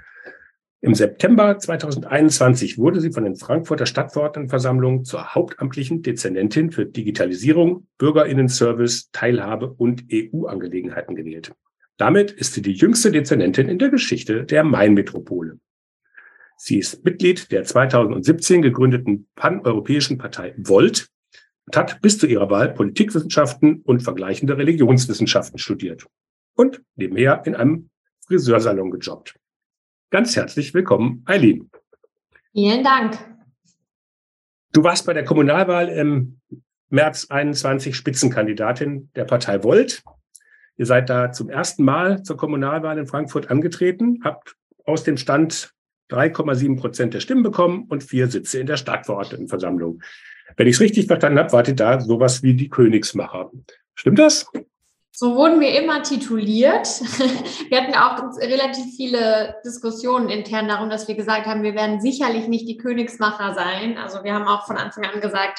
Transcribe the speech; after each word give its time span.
Im 0.81 0.95
September 0.95 1.59
2021 1.59 2.79
wurde 2.79 3.01
sie 3.01 3.11
von 3.11 3.25
den 3.25 3.35
Frankfurter 3.35 3.85
Stadtverordnetenversammlungen 3.85 5.05
zur 5.05 5.35
hauptamtlichen 5.35 6.03
Dezernentin 6.03 6.71
für 6.71 6.87
Digitalisierung, 6.87 7.89
Bürgerinnenservice, 7.99 9.11
Teilhabe 9.11 9.73
und 9.73 10.05
EU-Angelegenheiten 10.13 11.17
gewählt. 11.17 11.53
Damit 11.97 12.31
ist 12.31 12.55
sie 12.55 12.63
die 12.63 12.75
jüngste 12.75 13.11
Dezernentin 13.11 13.69
in 13.69 13.81
der 13.81 13.89
Geschichte 13.89 14.45
der 14.45 14.63
Main-Metropole. 14.63 15.59
Sie 16.57 16.79
ist 16.79 17.05
Mitglied 17.05 17.51
der 17.51 17.65
2017 17.65 18.63
gegründeten 18.63 19.27
paneuropäischen 19.35 20.17
Partei 20.17 20.55
Volt 20.59 21.09
und 21.67 21.77
hat 21.77 22.01
bis 22.01 22.19
zu 22.19 22.29
ihrer 22.29 22.51
Wahl 22.51 22.73
Politikwissenschaften 22.73 23.83
und 23.83 24.05
vergleichende 24.05 24.57
Religionswissenschaften 24.57 25.59
studiert 25.59 26.07
und 26.55 26.83
nebenher 26.95 27.43
in 27.47 27.57
einem 27.57 27.91
Friseursalon 28.27 28.93
gejobbt. 28.93 29.35
Ganz 30.11 30.37
herzlich 30.37 30.75
willkommen, 30.75 31.23
Eileen. 31.27 31.71
Vielen 32.53 32.83
Dank. 32.83 33.19
Du 34.73 34.83
warst 34.83 35.07
bei 35.07 35.13
der 35.13 35.25
Kommunalwahl 35.25 35.89
im 35.89 36.41
März 36.89 37.27
21 37.31 37.95
Spitzenkandidatin 37.95 39.11
der 39.15 39.25
Partei 39.25 39.63
Volt 39.63 40.03
Ihr 40.79 40.87
seid 40.87 41.11
da 41.11 41.33
zum 41.33 41.51
ersten 41.51 41.85
Mal 41.85 42.23
zur 42.23 42.37
Kommunalwahl 42.37 42.97
in 42.99 43.07
Frankfurt 43.07 43.51
angetreten, 43.51 44.21
habt 44.23 44.55
aus 44.85 45.03
dem 45.03 45.17
Stand 45.17 45.75
3,7 46.11 46.79
Prozent 46.79 47.15
der 47.15 47.21
Stimmen 47.21 47.43
bekommen 47.43 47.87
und 47.89 48.05
vier 48.05 48.29
Sitze 48.29 48.61
in 48.61 48.67
der 48.67 48.77
Stadtverordnetenversammlung. 48.77 50.01
Wenn 50.57 50.69
ich 50.69 50.77
es 50.77 50.81
richtig 50.81 51.09
verstanden 51.09 51.39
habe, 51.41 51.53
wart 51.53 51.69
ihr 51.69 51.75
da 51.75 52.01
sowas 52.01 52.45
wie 52.45 52.55
die 52.55 52.69
Königsmacher. 52.69 53.51
Stimmt 53.95 54.21
das? 54.21 54.47
So 55.21 55.35
wurden 55.35 55.59
wir 55.59 55.77
immer 55.77 56.05
tituliert. 56.05 56.87
Wir 57.71 57.83
hatten 57.83 57.95
auch 57.97 58.39
relativ 58.39 58.95
viele 58.95 59.57
Diskussionen 59.65 60.29
intern 60.29 60.69
darum, 60.69 60.91
dass 60.91 61.09
wir 61.09 61.17
gesagt 61.17 61.47
haben, 61.47 61.65
wir 61.65 61.75
werden 61.75 62.01
sicherlich 62.01 62.47
nicht 62.47 62.69
die 62.69 62.77
Königsmacher 62.77 63.53
sein. 63.53 63.99
Also 63.99 64.23
wir 64.23 64.33
haben 64.33 64.47
auch 64.47 64.65
von 64.65 64.77
Anfang 64.77 65.05
an 65.07 65.21
gesagt, 65.21 65.59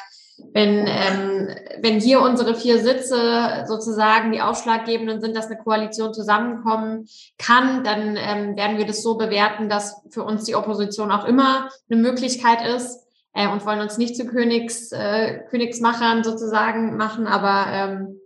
wenn, 0.54 0.88
ähm, 0.88 1.50
wenn 1.82 2.00
hier 2.00 2.22
unsere 2.22 2.56
vier 2.56 2.80
Sitze 2.80 3.66
sozusagen 3.68 4.32
die 4.32 4.40
ausschlaggebenden 4.40 5.20
sind, 5.20 5.36
dass 5.36 5.48
eine 5.48 5.58
Koalition 5.58 6.14
zusammenkommen 6.14 7.10
kann, 7.38 7.84
dann 7.84 8.16
ähm, 8.16 8.56
werden 8.56 8.78
wir 8.78 8.86
das 8.86 9.04
so 9.04 9.18
bewerten, 9.18 9.68
dass 9.68 10.02
für 10.10 10.24
uns 10.24 10.46
die 10.46 10.56
Opposition 10.56 11.12
auch 11.12 11.26
immer 11.26 11.68
eine 11.92 12.02
Möglichkeit 12.02 12.66
ist 12.66 13.06
äh, 13.34 13.50
und 13.50 13.66
wollen 13.66 13.82
uns 13.82 13.98
nicht 13.98 14.16
zu 14.16 14.26
Königs, 14.26 14.94
äh, 14.94 15.40
Königsmachern 15.50 16.24
sozusagen 16.24 16.96
machen, 16.96 17.28
aber 17.28 17.66
ähm, 17.74 18.19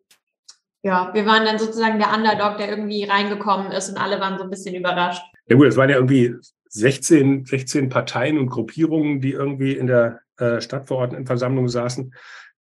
ja, 0.83 1.13
wir 1.13 1.25
waren 1.25 1.45
dann 1.45 1.59
sozusagen 1.59 1.97
der 1.97 2.13
Underdog, 2.13 2.57
der 2.57 2.69
irgendwie 2.69 3.05
reingekommen 3.05 3.71
ist 3.71 3.89
und 3.89 3.97
alle 3.97 4.19
waren 4.19 4.37
so 4.37 4.43
ein 4.43 4.49
bisschen 4.49 4.75
überrascht. 4.75 5.23
Ja 5.47 5.55
gut, 5.55 5.67
es 5.67 5.77
waren 5.77 5.89
ja 5.89 5.95
irgendwie 5.95 6.35
16, 6.69 7.45
16 7.45 7.89
Parteien 7.89 8.37
und 8.37 8.49
Gruppierungen, 8.49 9.21
die 9.21 9.31
irgendwie 9.31 9.73
in 9.73 9.87
der 9.87 10.19
äh, 10.37 10.59
Stadtverordnetenversammlung 10.59 11.69
saßen. 11.69 12.13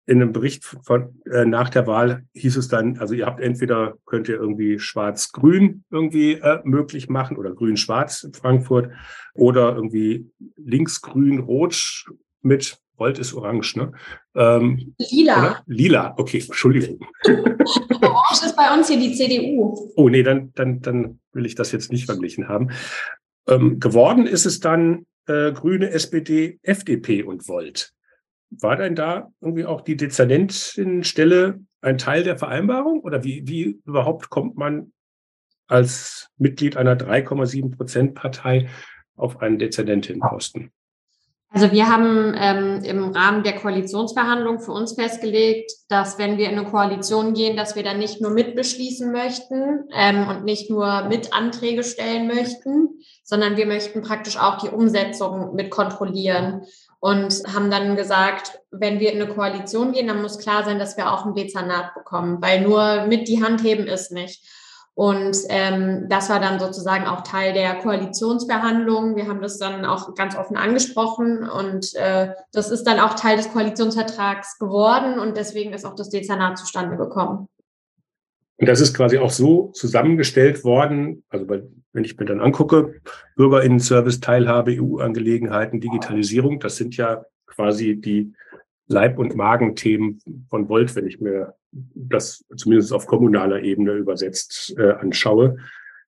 In 0.06 0.20
einem 0.20 0.32
Bericht 0.32 0.64
von, 0.64 1.22
äh, 1.32 1.46
nach 1.46 1.70
der 1.70 1.86
Wahl 1.86 2.24
hieß 2.34 2.56
es 2.56 2.68
dann, 2.68 2.98
also 2.98 3.14
ihr 3.14 3.24
habt 3.24 3.40
entweder 3.40 3.94
könnt 4.04 4.28
ihr 4.28 4.36
irgendwie 4.36 4.78
schwarz-grün 4.78 5.84
irgendwie 5.90 6.32
äh, 6.32 6.60
möglich 6.64 7.08
machen 7.08 7.38
oder 7.38 7.54
grün-schwarz 7.54 8.24
in 8.24 8.34
Frankfurt 8.34 8.90
oder 9.34 9.74
irgendwie 9.74 10.30
links-grün-rot 10.56 12.06
mit 12.42 12.78
Gold 12.96 13.18
ist 13.18 13.32
orange, 13.32 13.76
ne? 13.76 13.92
Ähm, 14.34 14.94
Lila. 14.98 15.38
Oder? 15.38 15.62
Lila, 15.66 16.14
okay, 16.16 16.38
Entschuldigung. 16.38 17.00
orange 17.24 18.46
ist 18.46 18.56
bei 18.56 18.72
uns 18.74 18.88
hier 18.88 18.98
die 18.98 19.14
CDU. 19.14 19.90
Oh 19.96 20.08
nee, 20.08 20.22
dann, 20.22 20.52
dann, 20.54 20.80
dann 20.80 21.20
will 21.32 21.46
ich 21.46 21.54
das 21.54 21.72
jetzt 21.72 21.92
nicht 21.92 22.06
verglichen 22.06 22.48
haben. 22.48 22.70
Ähm, 23.48 23.80
geworden 23.80 24.26
ist 24.26 24.46
es 24.46 24.60
dann 24.60 25.06
äh, 25.26 25.52
Grüne, 25.52 25.90
SPD, 25.90 26.58
FDP 26.62 27.22
und 27.22 27.48
Volt. 27.48 27.92
War 28.50 28.76
denn 28.76 28.94
da 28.94 29.30
irgendwie 29.40 29.64
auch 29.64 29.80
die 29.80 29.96
Dezernentenstelle 29.96 31.60
ein 31.80 31.98
Teil 31.98 32.24
der 32.24 32.36
Vereinbarung? 32.36 33.00
Oder 33.00 33.24
wie, 33.24 33.46
wie 33.46 33.80
überhaupt 33.84 34.30
kommt 34.30 34.56
man 34.56 34.92
als 35.68 36.28
Mitglied 36.36 36.76
einer 36.76 36.96
3,7 36.96 37.76
Prozent 37.76 38.14
Partei 38.14 38.68
auf 39.14 39.40
einen 39.40 39.58
Dezernentenposten? 39.58 40.72
Also 41.52 41.72
wir 41.72 41.88
haben 41.88 42.32
ähm, 42.38 42.84
im 42.84 43.10
Rahmen 43.10 43.42
der 43.42 43.56
Koalitionsverhandlung 43.56 44.60
für 44.60 44.70
uns 44.70 44.92
festgelegt, 44.92 45.72
dass 45.88 46.16
wenn 46.16 46.38
wir 46.38 46.48
in 46.48 46.56
eine 46.56 46.70
Koalition 46.70 47.34
gehen, 47.34 47.56
dass 47.56 47.74
wir 47.74 47.82
dann 47.82 47.98
nicht 47.98 48.20
nur 48.20 48.30
mitbeschließen 48.30 49.10
möchten 49.10 49.88
ähm, 49.92 50.28
und 50.28 50.44
nicht 50.44 50.70
nur 50.70 51.08
mit 51.08 51.34
Anträge 51.34 51.82
stellen 51.82 52.28
möchten, 52.28 53.00
sondern 53.24 53.56
wir 53.56 53.66
möchten 53.66 54.02
praktisch 54.02 54.38
auch 54.38 54.58
die 54.58 54.68
Umsetzung 54.68 55.56
mit 55.56 55.70
kontrollieren 55.70 56.62
und 57.00 57.42
haben 57.52 57.70
dann 57.70 57.96
gesagt, 57.96 58.60
wenn 58.70 59.00
wir 59.00 59.12
in 59.12 59.20
eine 59.20 59.32
Koalition 59.32 59.90
gehen, 59.90 60.06
dann 60.06 60.22
muss 60.22 60.38
klar 60.38 60.64
sein, 60.64 60.78
dass 60.78 60.96
wir 60.96 61.10
auch 61.10 61.26
ein 61.26 61.34
Dezernat 61.34 61.94
bekommen, 61.94 62.40
weil 62.40 62.60
nur 62.60 63.06
mit 63.06 63.26
die 63.26 63.42
Hand 63.42 63.64
heben 63.64 63.88
ist 63.88 64.12
nicht. 64.12 64.46
Und 64.94 65.36
ähm, 65.48 66.06
das 66.08 66.28
war 66.28 66.40
dann 66.40 66.58
sozusagen 66.58 67.06
auch 67.06 67.22
Teil 67.22 67.54
der 67.54 67.76
Koalitionsverhandlungen. 67.76 69.16
Wir 69.16 69.28
haben 69.28 69.40
das 69.40 69.58
dann 69.58 69.84
auch 69.84 70.14
ganz 70.14 70.36
offen 70.36 70.56
angesprochen 70.56 71.48
und 71.48 71.94
äh, 71.94 72.34
das 72.52 72.70
ist 72.70 72.84
dann 72.84 72.98
auch 72.98 73.14
Teil 73.14 73.36
des 73.36 73.50
Koalitionsvertrags 73.50 74.58
geworden 74.58 75.18
und 75.18 75.36
deswegen 75.36 75.72
ist 75.72 75.86
auch 75.86 75.94
das 75.94 76.10
Dezernat 76.10 76.58
zustande 76.58 76.96
gekommen. 76.96 77.48
Und 78.58 78.68
das 78.68 78.80
ist 78.80 78.94
quasi 78.94 79.16
auch 79.16 79.30
so 79.30 79.68
zusammengestellt 79.68 80.64
worden, 80.64 81.24
also 81.30 81.48
wenn 81.48 82.04
ich 82.04 82.18
mir 82.18 82.26
dann 82.26 82.40
angucke, 82.40 83.00
Bürgerinnenservice, 83.36 84.20
Teilhabe, 84.20 84.76
EU-Angelegenheiten, 84.78 85.80
Digitalisierung, 85.80 86.60
das 86.60 86.76
sind 86.76 86.96
ja 86.96 87.24
quasi 87.46 87.96
die 87.96 88.34
Leib- 88.86 89.18
und 89.18 89.34
Magenthemen 89.34 90.20
von 90.50 90.68
Volt, 90.68 90.94
wenn 90.94 91.06
ich 91.06 91.20
mir 91.20 91.54
das 91.72 92.44
zumindest 92.56 92.92
auf 92.92 93.06
kommunaler 93.06 93.62
Ebene 93.62 93.92
übersetzt 93.92 94.74
äh, 94.76 94.92
anschaue. 94.92 95.56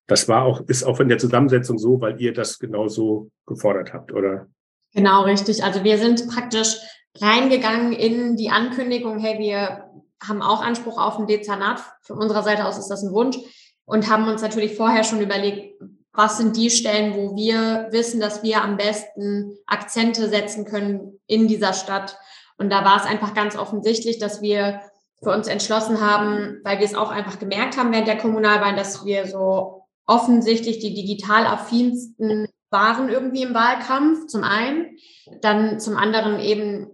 Das 0.07 0.27
war 0.27 0.43
auch, 0.43 0.61
ist 0.67 0.83
auch 0.83 0.99
in 0.99 1.09
der 1.09 1.17
Zusammensetzung 1.17 1.77
so, 1.77 2.01
weil 2.01 2.19
ihr 2.19 2.33
das 2.33 2.59
genauso 2.59 3.31
gefordert 3.45 3.93
habt, 3.93 4.11
oder? 4.11 4.47
Genau, 4.93 5.23
richtig. 5.23 5.63
Also 5.63 5.83
wir 5.83 5.97
sind 5.97 6.27
praktisch 6.27 6.77
reingegangen 7.19 7.93
in 7.93 8.35
die 8.35 8.49
Ankündigung, 8.49 9.19
hey, 9.19 9.39
wir 9.39 9.89
haben 10.21 10.41
auch 10.41 10.61
Anspruch 10.61 10.99
auf 10.99 11.19
ein 11.19 11.27
Dezernat. 11.27 11.81
Von 12.01 12.17
unserer 12.17 12.43
Seite 12.43 12.65
aus 12.65 12.77
ist 12.77 12.89
das 12.89 13.03
ein 13.03 13.13
Wunsch 13.13 13.37
und 13.85 14.09
haben 14.09 14.27
uns 14.27 14.41
natürlich 14.41 14.75
vorher 14.75 15.03
schon 15.03 15.21
überlegt, 15.21 15.81
was 16.13 16.37
sind 16.37 16.55
die 16.57 16.69
Stellen, 16.69 17.15
wo 17.15 17.35
wir 17.35 17.87
wissen, 17.91 18.19
dass 18.19 18.43
wir 18.43 18.61
am 18.61 18.77
besten 18.77 19.57
Akzente 19.65 20.29
setzen 20.29 20.65
können 20.65 21.19
in 21.25 21.47
dieser 21.47 21.73
Stadt. 21.73 22.17
Und 22.57 22.69
da 22.69 22.85
war 22.85 22.97
es 22.97 23.05
einfach 23.05 23.33
ganz 23.33 23.57
offensichtlich, 23.57 24.19
dass 24.19 24.41
wir 24.41 24.81
für 25.23 25.31
uns 25.31 25.47
entschlossen 25.47 26.01
haben, 26.01 26.59
weil 26.63 26.79
wir 26.79 26.85
es 26.85 26.95
auch 26.95 27.11
einfach 27.11 27.39
gemerkt 27.39 27.77
haben 27.77 27.91
während 27.91 28.07
der 28.07 28.17
Kommunalwahlen, 28.17 28.75
dass 28.75 29.05
wir 29.05 29.25
so 29.25 29.83
offensichtlich 30.05 30.79
die 30.79 30.93
digital 30.93 31.45
affinsten 31.45 32.47
waren 32.69 33.09
irgendwie 33.09 33.43
im 33.43 33.53
Wahlkampf, 33.53 34.27
zum 34.27 34.43
einen. 34.43 34.97
Dann 35.41 35.79
zum 35.79 35.95
anderen 35.95 36.39
eben 36.39 36.87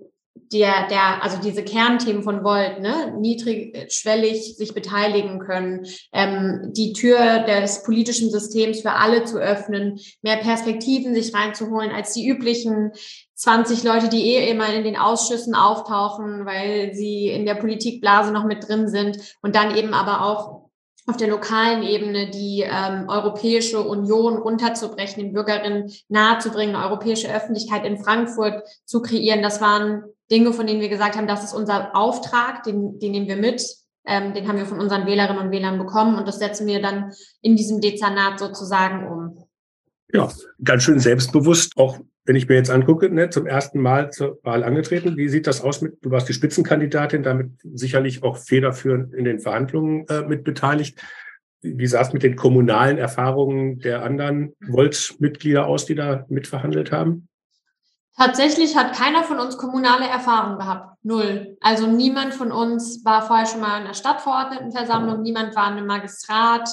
der, 0.52 0.88
der, 0.88 1.24
also 1.24 1.38
diese 1.38 1.64
Kernthemen 1.64 2.24
von 2.24 2.44
Volt, 2.44 2.80
ne, 2.80 3.16
niedrigschwellig 3.20 4.56
sich 4.58 4.74
beteiligen 4.74 5.40
können, 5.40 5.86
ähm, 6.12 6.72
die 6.76 6.94
Tür 6.94 7.40
des 7.40 7.84
politischen 7.84 8.32
Systems 8.32 8.82
für 8.82 8.94
alle 8.94 9.26
zu 9.26 9.38
öffnen, 9.38 10.00
mehr 10.22 10.38
Perspektiven 10.38 11.14
sich 11.14 11.34
reinzuholen 11.34 11.92
als 11.92 12.14
die 12.14 12.28
üblichen 12.28 12.92
20 13.36 13.84
Leute, 13.84 14.10
die 14.10 14.36
eh 14.36 14.50
immer 14.50 14.74
in 14.74 14.84
den 14.84 14.98
Ausschüssen 14.98 15.56
auftauchen, 15.56 16.46
weil 16.46 16.94
sie 16.94 17.30
in 17.30 17.46
der 17.46 17.56
Politikblase 17.56 18.32
noch 18.32 18.44
mit 18.44 18.68
drin 18.68 18.88
sind 18.90 19.18
und 19.42 19.56
dann 19.56 19.76
eben 19.76 19.94
aber 19.94 20.26
auch 20.26 20.70
auf 21.06 21.18
der 21.18 21.28
lokalen 21.28 21.84
Ebene 21.84 22.30
die 22.30 22.64
ähm, 22.64 23.06
Europäische 23.08 23.82
Union 23.82 24.38
runterzubrechen, 24.38 25.24
den 25.24 25.34
Bürgerinnen 25.34 25.92
nahezubringen, 26.08 26.76
europäische 26.76 27.34
Öffentlichkeit 27.34 27.86
in 27.86 27.98
Frankfurt 27.98 28.64
zu 28.86 29.02
kreieren. 29.02 29.42
Das 29.42 29.60
waren 29.60 30.04
Dinge, 30.32 30.54
von 30.54 30.68
denen 30.68 30.82
wir 30.82 30.90
gesagt 30.90 31.18
haben, 31.18 31.28
das 31.28 31.44
ist 31.44 31.54
unser 31.54 31.96
Auftrag, 31.96 32.64
den, 32.64 33.00
den 33.00 33.12
nehmen 33.12 33.28
wir 33.28 33.38
mit, 33.38 33.64
ähm, 34.06 34.34
den 34.34 34.48
haben 34.48 34.58
wir 34.58 34.66
von 34.66 34.80
unseren 34.80 35.06
Wählerinnen 35.06 35.46
und 35.46 35.52
Wählern 35.52 35.78
bekommen 35.78 36.18
und 36.18 36.28
das 36.28 36.40
setzen 36.40 36.68
wir 36.68 36.82
dann 36.82 37.12
in 37.42 37.56
diesem 37.56 37.82
Dezernat 37.82 38.40
sozusagen 38.40 39.08
um. 39.08 39.46
Ja, 40.12 40.30
ganz 40.64 40.84
schön 40.84 41.00
selbstbewusst, 41.00 41.78
auch 41.78 42.00
wenn 42.26 42.36
ich 42.36 42.48
mir 42.48 42.56
jetzt 42.56 42.70
angucke, 42.70 43.10
ne, 43.10 43.30
zum 43.30 43.48
ersten 43.48 43.80
Mal 43.80 44.12
zur 44.12 44.40
Wahl 44.44 44.64
angetreten. 44.64 45.18
Wie 45.18 45.30
sieht 45.30 45.48
das 45.48 45.62
aus 45.62 45.82
mit, 45.82 45.98
du 46.04 46.12
warst 46.12 46.30
die 46.30 46.34
Spitzenkandidatin, 46.34 47.24
damit 47.24 47.52
sicherlich 47.64 48.24
auch 48.24 48.38
federführend 48.38 49.14
in 49.14 49.26
den 49.26 49.40
Verhandlungen 49.40 50.08
äh, 50.10 50.22
mit 50.22 50.44
beteiligt. 50.44 51.00
Wie 51.62 51.88
sah 51.88 52.02
es 52.02 52.14
mit 52.14 52.24
den 52.24 52.36
kommunalen 52.36 52.98
Erfahrungen 52.98 53.80
der 53.80 54.04
anderen 54.04 54.54
Volt-Mitglieder 54.68 55.66
aus, 55.66 55.86
die 55.86 55.96
da 55.96 56.26
mitverhandelt 56.30 56.92
haben? 56.92 57.29
Tatsächlich 58.20 58.76
hat 58.76 58.94
keiner 58.94 59.24
von 59.24 59.40
uns 59.40 59.58
kommunale 59.58 60.06
Erfahrung 60.06 60.58
gehabt. 60.58 60.98
Null. 61.04 61.58
Also 61.62 61.88
niemand 61.88 62.34
von 62.34 62.52
uns 62.52 63.06
war 63.06 63.22
vorher 63.22 63.46
schon 63.46 63.62
mal 63.62 63.80
in 63.80 63.86
der 63.86 63.94
Stadtverordnetenversammlung, 63.94 65.22
niemand 65.22 65.56
war 65.56 65.72
in 65.72 65.78
einem 65.78 65.88
Magistrat, 65.88 66.70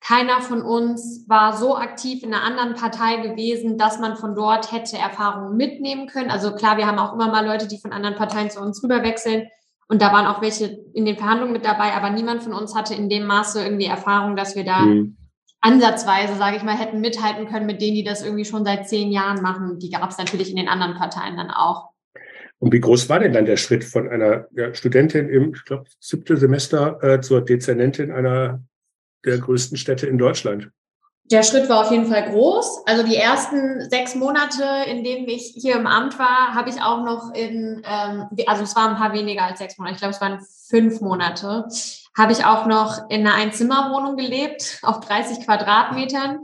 keiner 0.00 0.40
von 0.40 0.62
uns 0.62 1.26
war 1.28 1.56
so 1.56 1.76
aktiv 1.76 2.22
in 2.22 2.32
einer 2.32 2.44
anderen 2.44 2.74
Partei 2.74 3.16
gewesen, 3.16 3.76
dass 3.76 3.98
man 3.98 4.16
von 4.16 4.34
dort 4.34 4.72
hätte 4.72 4.96
Erfahrungen 4.96 5.56
mitnehmen 5.56 6.06
können. 6.06 6.30
Also 6.30 6.54
klar, 6.54 6.78
wir 6.78 6.86
haben 6.86 6.98
auch 6.98 7.12
immer 7.12 7.28
mal 7.28 7.44
Leute, 7.44 7.66
die 7.66 7.78
von 7.78 7.92
anderen 7.92 8.14
Parteien 8.14 8.48
zu 8.48 8.60
uns 8.60 8.82
rüberwechseln. 8.82 9.48
Und 9.88 10.00
da 10.00 10.12
waren 10.12 10.26
auch 10.26 10.40
welche 10.40 10.66
in 10.94 11.04
den 11.04 11.16
Verhandlungen 11.16 11.52
mit 11.52 11.64
dabei, 11.64 11.92
aber 11.94 12.10
niemand 12.10 12.44
von 12.44 12.54
uns 12.54 12.76
hatte 12.76 12.94
in 12.94 13.08
dem 13.08 13.26
Maße 13.26 13.62
irgendwie 13.62 13.86
Erfahrung, 13.86 14.36
dass 14.36 14.54
wir 14.54 14.64
da 14.64 14.82
mhm. 14.82 15.16
Ansatzweise, 15.60 16.36
sage 16.36 16.56
ich 16.56 16.62
mal, 16.62 16.76
hätten 16.76 17.00
mithalten 17.00 17.46
können 17.46 17.66
mit 17.66 17.80
denen, 17.80 17.94
die 17.94 18.04
das 18.04 18.22
irgendwie 18.22 18.44
schon 18.44 18.64
seit 18.64 18.88
zehn 18.88 19.10
Jahren 19.10 19.42
machen. 19.42 19.78
Die 19.78 19.90
gab 19.90 20.10
es 20.10 20.18
natürlich 20.18 20.50
in 20.50 20.56
den 20.56 20.68
anderen 20.68 20.94
Parteien 20.94 21.36
dann 21.36 21.50
auch. 21.50 21.90
Und 22.58 22.72
wie 22.72 22.80
groß 22.80 23.08
war 23.08 23.20
denn 23.20 23.32
dann 23.32 23.46
der 23.46 23.56
Schritt 23.56 23.84
von 23.84 24.08
einer 24.08 24.46
ja, 24.52 24.74
Studentin 24.74 25.28
im, 25.28 25.54
ich 25.54 25.64
glaube, 25.64 25.84
siebte 25.98 26.36
Semester 26.36 27.02
äh, 27.02 27.20
zur 27.20 27.42
Dezernentin 27.42 28.10
einer 28.10 28.62
der 29.24 29.38
größten 29.38 29.78
Städte 29.78 30.06
in 30.06 30.18
Deutschland. 30.18 30.70
Der 31.30 31.44
Schritt 31.44 31.68
war 31.68 31.82
auf 31.82 31.92
jeden 31.92 32.06
Fall 32.06 32.28
groß. 32.28 32.86
Also 32.86 33.04
die 33.04 33.14
ersten 33.14 33.88
sechs 33.88 34.16
Monate, 34.16 34.64
in 34.88 35.04
denen 35.04 35.28
ich 35.28 35.54
hier 35.56 35.76
im 35.76 35.86
Amt 35.86 36.18
war, 36.18 36.54
habe 36.54 36.70
ich 36.70 36.82
auch 36.82 37.04
noch 37.04 37.32
in, 37.34 37.82
ähm, 37.84 38.28
also 38.46 38.64
es 38.64 38.74
waren 38.74 38.90
ein 38.90 38.96
paar 38.96 39.12
weniger 39.12 39.44
als 39.44 39.60
sechs 39.60 39.78
Monate, 39.78 39.94
ich 39.94 40.00
glaube 40.00 40.14
es 40.14 40.20
waren 40.20 40.44
fünf 40.68 41.00
Monate, 41.00 41.68
habe 42.18 42.32
ich 42.32 42.44
auch 42.44 42.66
noch 42.66 43.08
in 43.10 43.26
einer 43.26 43.36
Einzimmerwohnung 43.36 44.16
gelebt, 44.16 44.80
auf 44.82 44.98
30 45.00 45.44
Quadratmetern, 45.44 46.40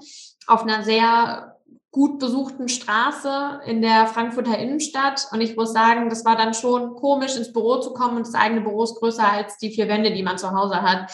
auf 0.46 0.62
einer 0.62 0.84
sehr 0.84 1.55
gut 1.96 2.18
besuchten 2.18 2.68
Straße 2.68 3.62
in 3.64 3.80
der 3.80 4.06
Frankfurter 4.06 4.58
Innenstadt. 4.58 5.28
Und 5.32 5.40
ich 5.40 5.56
muss 5.56 5.72
sagen, 5.72 6.10
das 6.10 6.26
war 6.26 6.36
dann 6.36 6.52
schon 6.52 6.94
komisch, 6.94 7.36
ins 7.36 7.54
Büro 7.54 7.80
zu 7.80 7.94
kommen 7.94 8.18
und 8.18 8.26
das 8.26 8.34
eigene 8.34 8.60
Büro 8.60 8.84
ist 8.84 8.96
größer 8.96 9.26
als 9.26 9.56
die 9.56 9.70
vier 9.70 9.88
Wände, 9.88 10.12
die 10.12 10.22
man 10.22 10.36
zu 10.36 10.50
Hause 10.50 10.82
hat. 10.82 11.10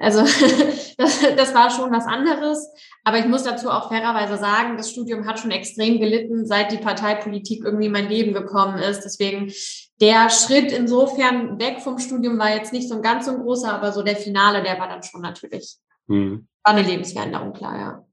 Also 0.00 0.22
das, 0.98 1.20
das 1.36 1.54
war 1.54 1.70
schon 1.70 1.92
was 1.92 2.06
anderes. 2.06 2.68
Aber 3.04 3.20
ich 3.20 3.26
muss 3.26 3.44
dazu 3.44 3.70
auch 3.70 3.90
fairerweise 3.90 4.36
sagen, 4.36 4.76
das 4.76 4.90
Studium 4.90 5.24
hat 5.24 5.38
schon 5.38 5.52
extrem 5.52 6.00
gelitten, 6.00 6.46
seit 6.46 6.72
die 6.72 6.78
Parteipolitik 6.78 7.62
irgendwie 7.64 7.86
in 7.86 7.92
mein 7.92 8.08
Leben 8.08 8.34
gekommen 8.34 8.78
ist. 8.78 9.02
Deswegen 9.02 9.52
der 10.00 10.30
Schritt 10.30 10.72
insofern 10.72 11.60
weg 11.60 11.80
vom 11.80 12.00
Studium 12.00 12.40
war 12.40 12.52
jetzt 12.52 12.72
nicht 12.72 12.88
so 12.88 12.96
ein 12.96 13.02
ganz 13.02 13.26
so 13.26 13.30
ein 13.30 13.40
großer, 13.40 13.72
aber 13.72 13.92
so 13.92 14.02
der 14.02 14.16
Finale, 14.16 14.64
der 14.64 14.80
war 14.80 14.88
dann 14.88 15.04
schon 15.04 15.20
natürlich, 15.20 15.76
hm. 16.08 16.48
war 16.64 16.74
eine 16.74 16.84
Lebensveränderung, 16.84 17.52
klar, 17.52 17.78
ja. 17.78 18.03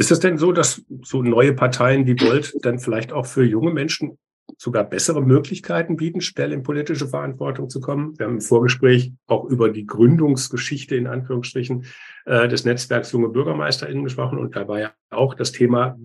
Ist 0.00 0.10
es 0.10 0.18
denn 0.18 0.38
so, 0.38 0.50
dass 0.50 0.82
so 1.02 1.22
neue 1.22 1.52
Parteien 1.52 2.06
wie 2.06 2.18
Volt 2.18 2.54
dann 2.62 2.78
vielleicht 2.78 3.12
auch 3.12 3.26
für 3.26 3.44
junge 3.44 3.70
Menschen 3.70 4.18
sogar 4.56 4.82
bessere 4.82 5.20
Möglichkeiten 5.20 5.96
bieten, 5.96 6.22
schnell 6.22 6.54
in 6.54 6.62
politische 6.62 7.06
Verantwortung 7.06 7.68
zu 7.68 7.82
kommen? 7.82 8.18
Wir 8.18 8.24
haben 8.24 8.36
im 8.36 8.40
Vorgespräch 8.40 9.12
auch 9.26 9.44
über 9.44 9.68
die 9.68 9.84
Gründungsgeschichte 9.84 10.96
in 10.96 11.06
Anführungsstrichen 11.06 11.84
äh, 12.24 12.48
des 12.48 12.64
Netzwerks 12.64 13.12
Junge 13.12 13.28
BürgermeisterInnen 13.28 14.02
gesprochen 14.02 14.38
und 14.38 14.56
da 14.56 14.66
war 14.68 14.80
ja 14.80 14.94
auch 15.10 15.34
das 15.34 15.52
Thema, 15.52 15.98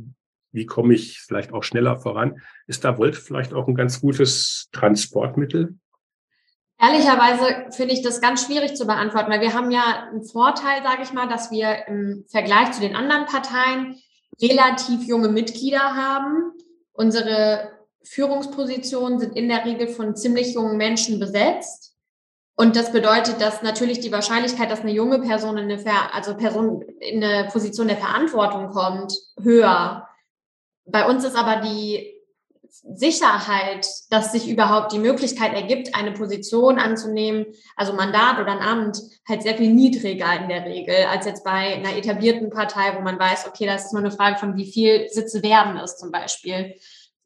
wie 0.51 0.65
komme 0.65 0.93
ich 0.93 1.21
vielleicht 1.21 1.53
auch 1.53 1.63
schneller 1.63 1.97
voran? 1.97 2.41
Ist 2.67 2.83
da 2.83 2.97
Volt 2.97 3.15
vielleicht 3.15 3.53
auch 3.53 3.69
ein 3.69 3.75
ganz 3.75 4.01
gutes 4.01 4.67
Transportmittel? 4.73 5.75
Ehrlicherweise 6.79 7.71
finde 7.71 7.93
ich 7.93 8.01
das 8.01 8.19
ganz 8.19 8.45
schwierig 8.45 8.75
zu 8.75 8.85
beantworten, 8.85 9.31
weil 9.31 9.41
wir 9.41 9.53
haben 9.53 9.71
ja 9.71 10.07
einen 10.09 10.23
Vorteil, 10.23 10.83
sage 10.83 11.03
ich 11.03 11.13
mal, 11.13 11.27
dass 11.27 11.49
wir 11.49 11.87
im 11.87 12.25
Vergleich 12.27 12.71
zu 12.71 12.81
den 12.81 12.95
anderen 12.95 13.25
Parteien 13.25 14.01
relativ 14.41 15.03
junge 15.03 15.29
Mitglieder 15.29 15.95
haben. 15.95 16.51
Unsere 16.91 17.71
Führungspositionen 18.03 19.19
sind 19.19 19.35
in 19.35 19.47
der 19.47 19.65
Regel 19.65 19.87
von 19.87 20.15
ziemlich 20.15 20.53
jungen 20.53 20.77
Menschen 20.77 21.19
besetzt. 21.19 21.95
Und 22.57 22.75
das 22.75 22.91
bedeutet, 22.91 23.41
dass 23.41 23.63
natürlich 23.63 23.99
die 23.99 24.11
Wahrscheinlichkeit, 24.11 24.71
dass 24.71 24.81
eine 24.81 24.91
junge 24.91 25.19
Person 25.19 25.57
in 25.57 25.65
eine, 25.65 25.79
Ver 25.79 26.13
also 26.13 26.35
Person 26.35 26.83
in 26.99 27.23
eine 27.23 27.49
Position 27.49 27.87
der 27.87 27.97
Verantwortung 27.97 28.69
kommt, 28.69 29.13
höher. 29.41 30.07
Bei 30.85 31.07
uns 31.07 31.25
ist 31.25 31.35
aber 31.35 31.61
die 31.61 32.14
Sicherheit, 32.93 33.87
dass 34.11 34.31
sich 34.31 34.47
überhaupt 34.47 34.91
die 34.91 34.99
Möglichkeit 34.99 35.53
ergibt, 35.53 35.95
eine 35.95 36.11
Position 36.11 36.77
anzunehmen, 36.77 37.47
also 37.75 37.93
Mandat 37.93 38.39
oder 38.39 38.51
ein 38.51 38.61
Amt, 38.61 39.01
halt 39.27 39.41
sehr 39.41 39.55
viel 39.55 39.73
niedriger 39.73 40.39
in 40.39 40.49
der 40.49 40.65
Regel 40.65 41.05
als 41.09 41.25
jetzt 41.25 41.43
bei 41.43 41.75
einer 41.75 41.97
etablierten 41.97 42.51
Partei, 42.51 42.95
wo 42.95 43.01
man 43.01 43.19
weiß, 43.19 43.47
okay, 43.47 43.65
das 43.65 43.85
ist 43.85 43.93
nur 43.93 44.01
eine 44.01 44.11
Frage 44.11 44.37
von, 44.37 44.55
wie 44.55 44.71
viel 44.71 45.09
Sitze 45.09 45.41
werden 45.41 45.77
es 45.77 45.97
zum 45.97 46.11
Beispiel. 46.11 46.75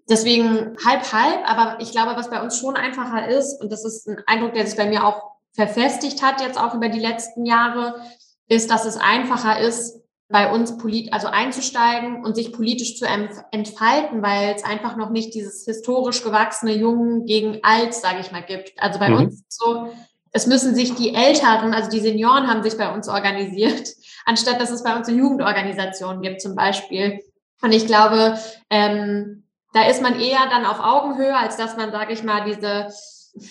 Deswegen 0.09 0.77
halb, 0.85 1.11
halb, 1.11 1.47
aber 1.49 1.77
ich 1.81 1.91
glaube, 1.91 2.15
was 2.15 2.29
bei 2.29 2.41
uns 2.41 2.57
schon 2.57 2.75
einfacher 2.75 3.27
ist, 3.27 3.61
und 3.61 3.71
das 3.71 3.83
ist 3.83 4.07
ein 4.07 4.23
Eindruck, 4.27 4.53
der 4.53 4.65
sich 4.65 4.77
bei 4.77 4.87
mir 4.87 5.05
auch 5.05 5.21
verfestigt 5.53 6.23
hat, 6.23 6.41
jetzt 6.41 6.57
auch 6.57 6.73
über 6.73 6.89
die 6.89 6.99
letzten 6.99 7.45
Jahre, 7.45 8.01
ist, 8.47 8.71
dass 8.71 8.85
es 8.85 8.97
einfacher 8.97 9.59
ist, 9.59 10.01
bei 10.29 10.51
uns 10.51 10.77
polit 10.77 11.11
also 11.11 11.27
einzusteigen 11.27 12.23
und 12.23 12.35
sich 12.35 12.53
politisch 12.53 12.97
zu 12.97 13.05
entfalten, 13.51 14.21
weil 14.21 14.53
es 14.55 14.63
einfach 14.63 14.95
noch 14.95 15.09
nicht 15.09 15.33
dieses 15.33 15.65
historisch 15.65 16.23
gewachsene 16.23 16.73
Jungen 16.73 17.25
gegen 17.25 17.59
Alt, 17.63 17.95
sage 17.95 18.19
ich 18.19 18.31
mal, 18.31 18.43
gibt. 18.43 18.73
Also 18.77 18.99
bei 18.99 19.09
mhm. 19.09 19.17
uns 19.17 19.43
so, 19.49 19.91
es 20.31 20.45
müssen 20.45 20.75
sich 20.75 20.93
die 20.93 21.15
Älteren, 21.15 21.73
also 21.73 21.89
die 21.89 21.99
Senioren 21.99 22.47
haben 22.47 22.61
sich 22.61 22.77
bei 22.77 22.93
uns 22.93 23.09
organisiert, 23.09 23.89
anstatt 24.25 24.61
dass 24.61 24.69
es 24.69 24.83
bei 24.83 24.95
uns 24.95 25.07
eine 25.07 25.17
Jugendorganisation 25.17 26.21
gibt 26.21 26.41
zum 26.41 26.55
Beispiel. 26.55 27.19
Und 27.63 27.71
ich 27.71 27.87
glaube, 27.87 28.37
ähm, 28.69 29.47
da 29.73 29.87
ist 29.87 30.01
man 30.01 30.19
eher 30.19 30.47
dann 30.51 30.65
auf 30.65 30.79
Augenhöhe, 30.79 31.35
als 31.35 31.57
dass 31.57 31.75
man, 31.75 31.91
sage 31.91 32.13
ich 32.13 32.23
mal, 32.23 32.45
diese 32.45 32.87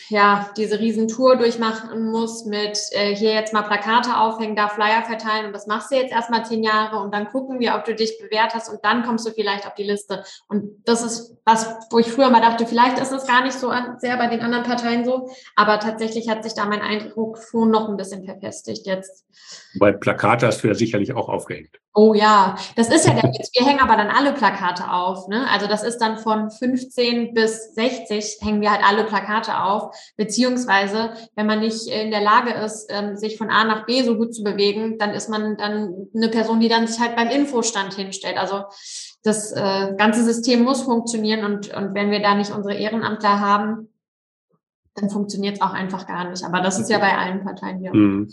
ja, 0.08 0.50
diese 0.56 0.78
Riesentour 0.78 1.36
durchmachen 1.36 2.10
muss 2.10 2.44
mit 2.44 2.78
äh, 2.92 3.14
hier 3.14 3.32
jetzt 3.32 3.52
mal 3.52 3.62
Plakate 3.62 4.16
aufhängen, 4.16 4.56
da 4.56 4.68
Flyer 4.68 5.02
verteilen 5.02 5.46
und 5.46 5.52
das 5.52 5.66
machst 5.66 5.90
du 5.90 5.96
jetzt 5.96 6.12
erstmal 6.12 6.44
zehn 6.44 6.62
Jahre 6.62 7.00
und 7.00 7.12
dann 7.12 7.28
gucken 7.28 7.60
wir, 7.60 7.74
ob 7.74 7.84
du 7.84 7.94
dich 7.94 8.18
bewährt 8.18 8.54
hast 8.54 8.68
und 8.68 8.84
dann 8.84 9.02
kommst 9.02 9.26
du 9.26 9.32
vielleicht 9.32 9.66
auf 9.66 9.74
die 9.74 9.84
Liste. 9.84 10.24
Und 10.48 10.82
das 10.84 11.02
ist 11.02 11.36
was, 11.44 11.74
wo 11.90 11.98
ich 11.98 12.08
früher 12.08 12.30
mal 12.30 12.40
dachte, 12.40 12.66
vielleicht 12.66 12.98
ist 12.98 13.12
es 13.12 13.26
gar 13.26 13.42
nicht 13.44 13.58
so 13.58 13.72
sehr 13.98 14.16
bei 14.16 14.26
den 14.26 14.40
anderen 14.40 14.64
Parteien 14.64 15.04
so, 15.04 15.30
aber 15.56 15.80
tatsächlich 15.80 16.28
hat 16.28 16.44
sich 16.44 16.54
da 16.54 16.66
mein 16.66 16.82
Eindruck 16.82 17.38
schon 17.38 17.70
noch 17.70 17.88
ein 17.88 17.96
bisschen 17.96 18.24
verfestigt 18.24 18.86
jetzt. 18.86 19.24
Weil 19.78 19.94
Plakate 19.94 20.46
hast 20.46 20.62
du 20.62 20.68
ja 20.68 20.74
sicherlich 20.74 21.14
auch 21.14 21.28
aufgehängt. 21.28 21.78
Oh 21.94 22.14
ja, 22.14 22.56
das 22.76 22.90
ist 22.90 23.06
ja 23.06 23.14
der 23.14 23.24
Witz. 23.24 23.50
Wir 23.52 23.66
hängen 23.66 23.80
aber 23.80 23.96
dann 23.96 24.08
alle 24.08 24.32
Plakate 24.32 24.92
auf. 24.92 25.26
Ne? 25.26 25.46
Also 25.50 25.66
das 25.66 25.82
ist 25.82 25.98
dann 25.98 26.18
von 26.18 26.50
15 26.50 27.34
bis 27.34 27.74
60 27.74 28.38
hängen 28.40 28.60
wir 28.60 28.70
halt 28.70 28.82
alle 28.86 29.04
Plakate 29.04 29.60
auf 29.60 29.77
Dorf. 29.78 29.96
Beziehungsweise, 30.16 31.10
wenn 31.34 31.46
man 31.46 31.60
nicht 31.60 31.86
in 31.86 32.10
der 32.10 32.20
Lage 32.20 32.52
ist, 32.52 32.90
ähm, 32.90 33.16
sich 33.16 33.36
von 33.36 33.50
A 33.50 33.64
nach 33.64 33.86
B 33.86 34.02
so 34.02 34.16
gut 34.16 34.34
zu 34.34 34.42
bewegen, 34.42 34.98
dann 34.98 35.10
ist 35.10 35.28
man 35.28 35.56
dann 35.56 36.08
eine 36.14 36.28
Person, 36.28 36.60
die 36.60 36.68
dann 36.68 36.86
sich 36.86 37.00
halt 37.00 37.16
beim 37.16 37.28
Infostand 37.28 37.94
hinstellt. 37.94 38.36
Also 38.36 38.64
das 39.22 39.52
äh, 39.52 39.94
ganze 39.96 40.24
System 40.24 40.62
muss 40.62 40.82
funktionieren 40.82 41.44
und, 41.44 41.74
und 41.74 41.94
wenn 41.94 42.10
wir 42.10 42.20
da 42.20 42.34
nicht 42.34 42.52
unsere 42.52 42.74
Ehrenamtler 42.76 43.40
haben, 43.40 43.88
dann 44.94 45.10
funktioniert 45.10 45.56
es 45.56 45.60
auch 45.60 45.72
einfach 45.72 46.06
gar 46.06 46.28
nicht. 46.28 46.44
Aber 46.44 46.60
das 46.60 46.80
ist 46.80 46.90
ja 46.90 46.98
bei 46.98 47.16
allen 47.16 47.44
Parteien 47.44 47.78
hier. 47.78 47.94
Mhm. 47.94 48.32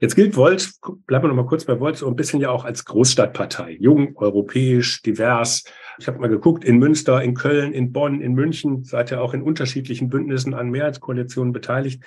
Jetzt 0.00 0.14
gilt 0.14 0.36
Volt, 0.36 0.70
bleiben 1.06 1.24
wir 1.24 1.28
noch 1.28 1.36
mal 1.36 1.46
kurz 1.46 1.64
bei 1.64 1.78
Volt, 1.78 1.98
so 1.98 2.06
ein 2.06 2.16
bisschen 2.16 2.40
ja 2.40 2.50
auch 2.50 2.64
als 2.64 2.86
Großstadtpartei. 2.86 3.76
Jung, 3.78 4.16
europäisch, 4.16 5.02
divers. 5.02 5.64
Ich 5.98 6.08
habe 6.08 6.18
mal 6.18 6.28
geguckt, 6.28 6.64
in 6.64 6.78
Münster, 6.78 7.22
in 7.22 7.34
Köln, 7.34 7.72
in 7.72 7.92
Bonn, 7.92 8.20
in 8.20 8.34
München, 8.34 8.84
seid 8.84 9.10
ihr 9.10 9.22
auch 9.22 9.34
in 9.34 9.42
unterschiedlichen 9.42 10.08
Bündnissen 10.08 10.54
an 10.54 10.70
Mehrheitskoalitionen 10.70 11.52
beteiligt. 11.52 12.02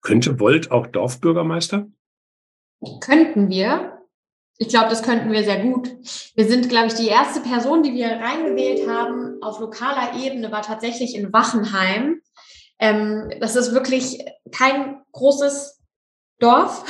Könnte 0.00 0.40
Volt 0.40 0.70
auch 0.70 0.86
Dorfbürgermeister? 0.86 1.86
Könnten 3.00 3.48
wir. 3.48 3.98
Ich 4.58 4.68
glaube, 4.68 4.90
das 4.90 5.02
könnten 5.02 5.32
wir 5.32 5.44
sehr 5.44 5.62
gut. 5.62 5.88
Wir 6.34 6.44
sind, 6.44 6.68
glaube 6.68 6.88
ich, 6.88 6.94
die 6.94 7.08
erste 7.08 7.40
Person, 7.40 7.82
die 7.82 7.94
wir 7.94 8.08
reingewählt 8.08 8.88
haben 8.88 9.42
auf 9.42 9.60
lokaler 9.60 10.16
Ebene, 10.16 10.52
war 10.52 10.62
tatsächlich 10.62 11.14
in 11.14 11.32
Wachenheim. 11.32 12.20
Ähm, 12.78 13.30
das 13.40 13.56
ist 13.56 13.72
wirklich 13.72 14.24
kein 14.50 15.00
großes 15.12 15.80
Dorf. 16.38 16.84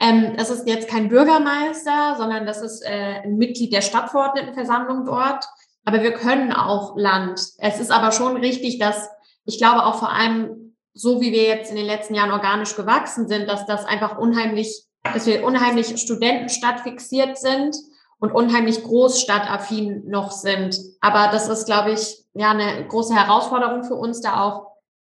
Ähm, 0.00 0.34
das 0.36 0.50
ist 0.50 0.66
jetzt 0.66 0.88
kein 0.88 1.08
Bürgermeister, 1.08 2.16
sondern 2.16 2.46
das 2.46 2.62
ist 2.62 2.82
äh, 2.82 3.20
ein 3.22 3.36
Mitglied 3.36 3.72
der 3.72 3.82
Stadtverordnetenversammlung 3.82 5.04
dort. 5.04 5.44
Aber 5.84 6.02
wir 6.02 6.12
können 6.12 6.52
auch 6.52 6.96
Land. 6.96 7.40
Es 7.58 7.80
ist 7.80 7.90
aber 7.90 8.12
schon 8.12 8.36
richtig, 8.36 8.78
dass 8.78 9.08
ich 9.44 9.58
glaube 9.58 9.84
auch 9.84 9.96
vor 9.96 10.12
allem 10.12 10.60
so 10.94 11.20
wie 11.20 11.32
wir 11.32 11.44
jetzt 11.44 11.70
in 11.70 11.76
den 11.76 11.86
letzten 11.86 12.14
Jahren 12.14 12.32
organisch 12.32 12.74
gewachsen 12.76 13.28
sind, 13.28 13.48
dass 13.48 13.66
das 13.66 13.84
einfach 13.84 14.18
unheimlich, 14.18 14.84
dass 15.02 15.26
wir 15.26 15.44
unheimlich 15.44 15.98
Studentenstadt 16.00 16.80
fixiert 16.80 17.38
sind 17.38 17.76
und 18.18 18.32
unheimlich 18.32 18.82
großstadtaffin 18.82 20.08
noch 20.08 20.30
sind. 20.30 20.76
Aber 21.00 21.30
das 21.32 21.48
ist, 21.48 21.66
glaube 21.66 21.92
ich, 21.92 22.24
ja 22.34 22.50
eine 22.50 22.86
große 22.86 23.14
Herausforderung 23.14 23.84
für 23.84 23.94
uns, 23.94 24.20
da 24.20 24.42
auch 24.42 24.69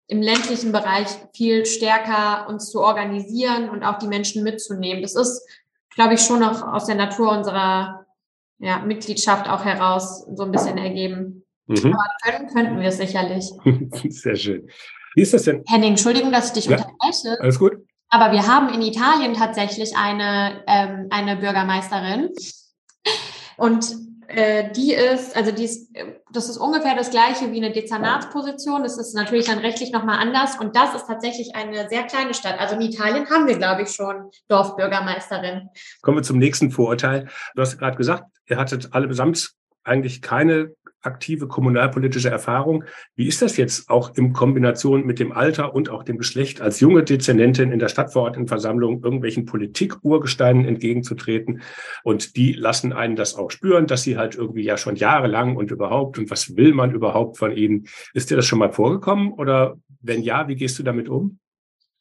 im 0.08 0.22
ländlichen 0.22 0.72
Bereich 0.72 1.08
viel 1.34 1.66
stärker 1.66 2.48
uns 2.48 2.70
zu 2.70 2.80
organisieren 2.80 3.70
und 3.70 3.82
auch 3.82 3.98
die 3.98 4.06
Menschen 4.06 4.44
mitzunehmen. 4.44 5.02
Das 5.02 5.14
ist, 5.14 5.42
glaube 5.94 6.14
ich, 6.14 6.20
schon 6.20 6.40
noch 6.40 6.62
aus 6.62 6.86
der 6.86 6.94
Natur 6.94 7.32
unserer 7.32 8.06
ja, 8.58 8.78
Mitgliedschaft 8.78 9.48
auch 9.48 9.64
heraus 9.64 10.24
so 10.34 10.44
ein 10.44 10.52
bisschen 10.52 10.78
ergeben. 10.78 11.44
Mhm. 11.66 11.94
Aber 11.94 12.04
können 12.22 12.48
könnten 12.48 12.80
wir 12.80 12.88
es 12.88 12.98
sicherlich. 12.98 13.50
Sehr 14.08 14.36
schön. 14.36 14.68
Wie 15.14 15.22
ist 15.22 15.34
das 15.34 15.42
denn? 15.42 15.64
Henning, 15.66 15.90
Entschuldigung, 15.90 16.30
dass 16.30 16.48
ich 16.48 16.52
dich 16.52 16.66
ja, 16.66 16.76
unterbreche. 16.76 17.40
Alles 17.40 17.58
gut. 17.58 17.72
Aber 18.08 18.32
wir 18.32 18.46
haben 18.46 18.72
in 18.72 18.82
Italien 18.82 19.34
tatsächlich 19.34 19.96
eine, 19.96 20.62
ähm, 20.68 21.08
eine 21.10 21.36
Bürgermeisterin. 21.36 22.30
Und 23.56 23.96
äh, 24.28 24.72
die 24.72 24.92
ist, 24.92 25.36
also 25.36 25.52
die 25.52 25.64
ist, 25.64 25.90
das 26.32 26.48
ist 26.48 26.56
ungefähr 26.56 26.94
das 26.94 27.10
gleiche 27.10 27.52
wie 27.52 27.58
eine 27.58 27.72
Dezernatsposition. 27.72 28.82
Das 28.82 28.98
ist 28.98 29.14
natürlich 29.14 29.46
dann 29.46 29.58
rechtlich 29.58 29.92
nochmal 29.92 30.18
anders. 30.18 30.58
Und 30.58 30.76
das 30.76 30.94
ist 30.94 31.06
tatsächlich 31.06 31.54
eine 31.54 31.88
sehr 31.88 32.04
kleine 32.04 32.34
Stadt. 32.34 32.58
Also 32.58 32.74
in 32.74 32.82
Italien 32.82 33.28
haben 33.30 33.46
wir, 33.46 33.56
glaube 33.56 33.82
ich, 33.82 33.90
schon 33.90 34.30
Dorfbürgermeisterin. 34.48 35.68
Kommen 36.02 36.18
wir 36.18 36.22
zum 36.22 36.38
nächsten 36.38 36.70
Vorurteil. 36.70 37.28
Du 37.54 37.62
hast 37.62 37.78
gerade 37.78 37.96
gesagt, 37.96 38.24
ihr 38.48 38.58
hattet 38.58 38.92
allesamt 38.92 39.52
eigentlich 39.84 40.22
keine 40.22 40.74
aktive 41.06 41.46
kommunalpolitische 41.46 42.28
Erfahrung. 42.28 42.84
Wie 43.14 43.26
ist 43.26 43.40
das 43.42 43.56
jetzt 43.56 43.88
auch 43.88 44.14
in 44.16 44.32
Kombination 44.32 45.06
mit 45.06 45.18
dem 45.18 45.32
Alter 45.32 45.74
und 45.74 45.88
auch 45.88 46.02
dem 46.02 46.18
Geschlecht 46.18 46.60
als 46.60 46.80
junge 46.80 47.04
Dezernentin 47.04 47.72
in 47.72 47.78
der 47.78 47.88
Stadtverordnetenversammlung 47.88 49.02
irgendwelchen 49.02 49.46
Politik-Urgesteinen 49.46 50.64
entgegenzutreten? 50.64 51.62
Und 52.02 52.36
die 52.36 52.52
lassen 52.52 52.92
einen 52.92 53.16
das 53.16 53.34
auch 53.34 53.50
spüren, 53.50 53.86
dass 53.86 54.02
sie 54.02 54.18
halt 54.18 54.34
irgendwie 54.34 54.64
ja 54.64 54.76
schon 54.76 54.96
jahrelang 54.96 55.56
und 55.56 55.70
überhaupt 55.70 56.18
und 56.18 56.30
was 56.30 56.56
will 56.56 56.74
man 56.74 56.92
überhaupt 56.92 57.38
von 57.38 57.56
ihnen? 57.56 57.86
Ist 58.12 58.30
dir 58.30 58.36
das 58.36 58.46
schon 58.46 58.58
mal 58.58 58.72
vorgekommen 58.72 59.32
oder 59.32 59.76
wenn 60.02 60.22
ja, 60.22 60.48
wie 60.48 60.56
gehst 60.56 60.78
du 60.78 60.82
damit 60.82 61.08
um? 61.08 61.38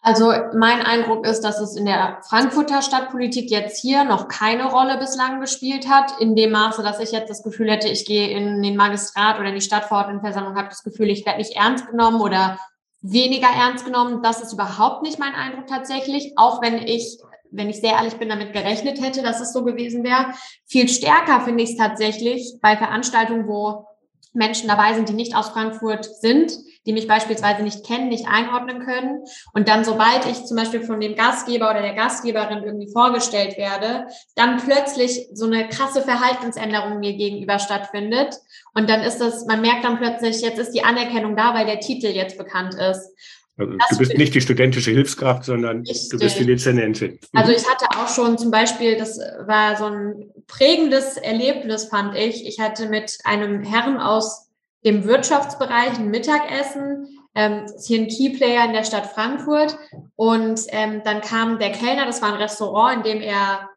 Also 0.05 0.31
mein 0.53 0.83
Eindruck 0.83 1.25
ist, 1.25 1.41
dass 1.41 1.59
es 1.59 1.75
in 1.75 1.88
der 1.88 2.19
Frankfurter 2.29 2.83
Stadtpolitik 2.83 3.50
jetzt 3.50 3.81
hier 3.81 4.03
noch 4.03 4.27
keine 4.27 4.69
Rolle 4.69 5.00
bislang 5.00 5.39
gespielt 5.39 5.89
hat, 5.89 6.21
in 6.21 6.35
dem 6.35 6.51
Maße, 6.51 6.83
dass 6.83 7.00
ich 7.00 7.12
jetzt 7.12 7.31
das 7.31 7.41
Gefühl 7.41 7.71
hätte, 7.71 7.88
ich 7.88 8.05
gehe 8.05 8.29
in 8.29 8.62
den 8.62 8.75
Magistrat 8.75 9.39
oder 9.39 9.50
in 9.50 9.55
die 9.55 9.62
Stadtverordnetenversammlung, 9.62 10.57
habe 10.57 10.69
das 10.69 10.83
Gefühl, 10.83 11.09
ich 11.09 11.25
werde 11.25 11.39
nicht 11.39 11.55
ernst 11.55 11.89
genommen 11.89 12.21
oder 12.21 12.59
weniger 13.01 13.47
ernst 13.47 13.83
genommen. 13.83 14.21
Das 14.21 14.43
ist 14.43 14.53
überhaupt 14.53 15.01
nicht 15.01 15.17
mein 15.17 15.33
Eindruck 15.33 15.65
tatsächlich, 15.65 16.33
auch 16.35 16.62
wenn 16.62 16.77
ich 16.77 17.17
wenn 17.50 17.69
ich 17.69 17.79
sehr 17.79 17.93
ehrlich 17.93 18.17
bin, 18.17 18.29
damit 18.29 18.53
gerechnet 18.53 19.01
hätte, 19.01 19.24
dass 19.24 19.39
es 19.39 19.53
so 19.53 19.63
gewesen 19.63 20.03
wäre. 20.03 20.33
Viel 20.67 20.88
stärker 20.88 21.41
finde 21.41 21.63
ich 21.63 21.71
es 21.71 21.77
tatsächlich 21.77 22.57
bei 22.62 22.77
Veranstaltungen, 22.77 23.47
wo 23.47 23.88
Menschen 24.33 24.67
dabei 24.67 24.93
sind, 24.93 25.09
die 25.09 25.13
nicht 25.13 25.35
aus 25.35 25.50
Frankfurt 25.50 26.05
sind, 26.05 26.51
die 26.86 26.94
mich 26.94 27.08
beispielsweise 27.08 27.63
nicht 27.63 27.86
kennen, 27.86 28.10
nicht 28.10 28.27
einordnen 28.27 28.86
können. 28.86 29.24
Und 29.54 29.68
dann, 29.68 29.84
sobald 29.84 30.25
ich 30.25 30.46
zum 30.46 30.58
Beispiel 30.58 30.84
von 30.84 31.00
dem 31.00 31.15
Gastgeber 31.15 31.72
oder 31.72 31.82
der 31.82 31.94
Gastgeberin 31.94 32.63
irgendwie 32.63 32.92
vorgestellt 32.92 33.58
werde, 33.58 34.08
dann 34.36 34.58
plötzlich 34.58 35.27
so 35.34 35.46
eine 35.46 35.68
krasse 35.68 36.01
Verhaltensänderung 36.01 37.00
mir 37.00 37.13
gegenüber 37.13 37.60
stattfindet. 37.60 38.36
Und 38.74 38.89
dann 38.89 39.01
ist 39.01 39.20
das, 39.20 39.46
man 39.46 39.62
merkt 39.62 39.84
dann 39.84 39.98
plötzlich, 39.98 40.42
jetzt 40.42 40.60
ist 40.60 40.72
die 40.72 40.84
Anerkennung 40.84 41.36
da, 41.36 41.54
weil 41.54 41.65
der 41.65 41.80
Titel 41.80 42.08
jetzt 42.08 42.38
bekannt 42.38 42.75
ist. 42.75 43.12
Also, 43.58 43.72
du 43.92 43.98
bist 44.00 44.18
nicht 44.18 44.36
die 44.36 44.42
studentische 44.42 44.92
Hilfskraft, 44.92 45.46
sondern 45.46 45.80
richtig. 45.80 46.10
du 46.10 46.20
bist 46.20 46.38
die 46.38 46.46
Dezernentin. 46.46 47.12
Mhm. 47.12 47.39
Also 47.39 47.54
ich 47.54 47.65
hatte 47.70 47.86
auch 47.98 48.10
schon 48.10 48.38
zum 48.38 48.51
Beispiel, 48.51 48.98
das 48.98 49.18
war 49.18 49.77
so 49.77 49.86
ein 49.86 50.30
prägendes 50.48 51.15
Erlebnis, 51.15 51.86
fand 51.86 52.18
ich. 52.18 52.46
Ich 52.46 52.60
hatte 52.60 52.89
mit 52.89 53.18
einem 53.24 53.63
Herrn 53.63 53.98
aus 53.98 54.45
im 54.86 55.04
Wirtschaftsbereich 55.04 55.98
ein 55.98 56.12
Mittagessen. 56.12 57.08
Ähm, 57.34 57.65
ist 57.65 57.88
hier 57.88 58.00
ein 58.00 58.08
Keyplayer 58.08 58.65
in 58.65 58.74
der 58.74 58.84
Stadt 58.84 59.08
Frankfurt. 59.08 59.77
Und 60.15 60.62
ähm, 60.68 61.01
dann 61.04 61.22
kam 61.22 61.58
der 61.58 61.72
Kellner, 61.72 62.06
das 62.06 62.22
war 62.22 62.32
ein 62.32 62.42
Restaurant, 62.42 62.98
in 62.98 63.04
dem 63.04 63.22
er 63.22 63.68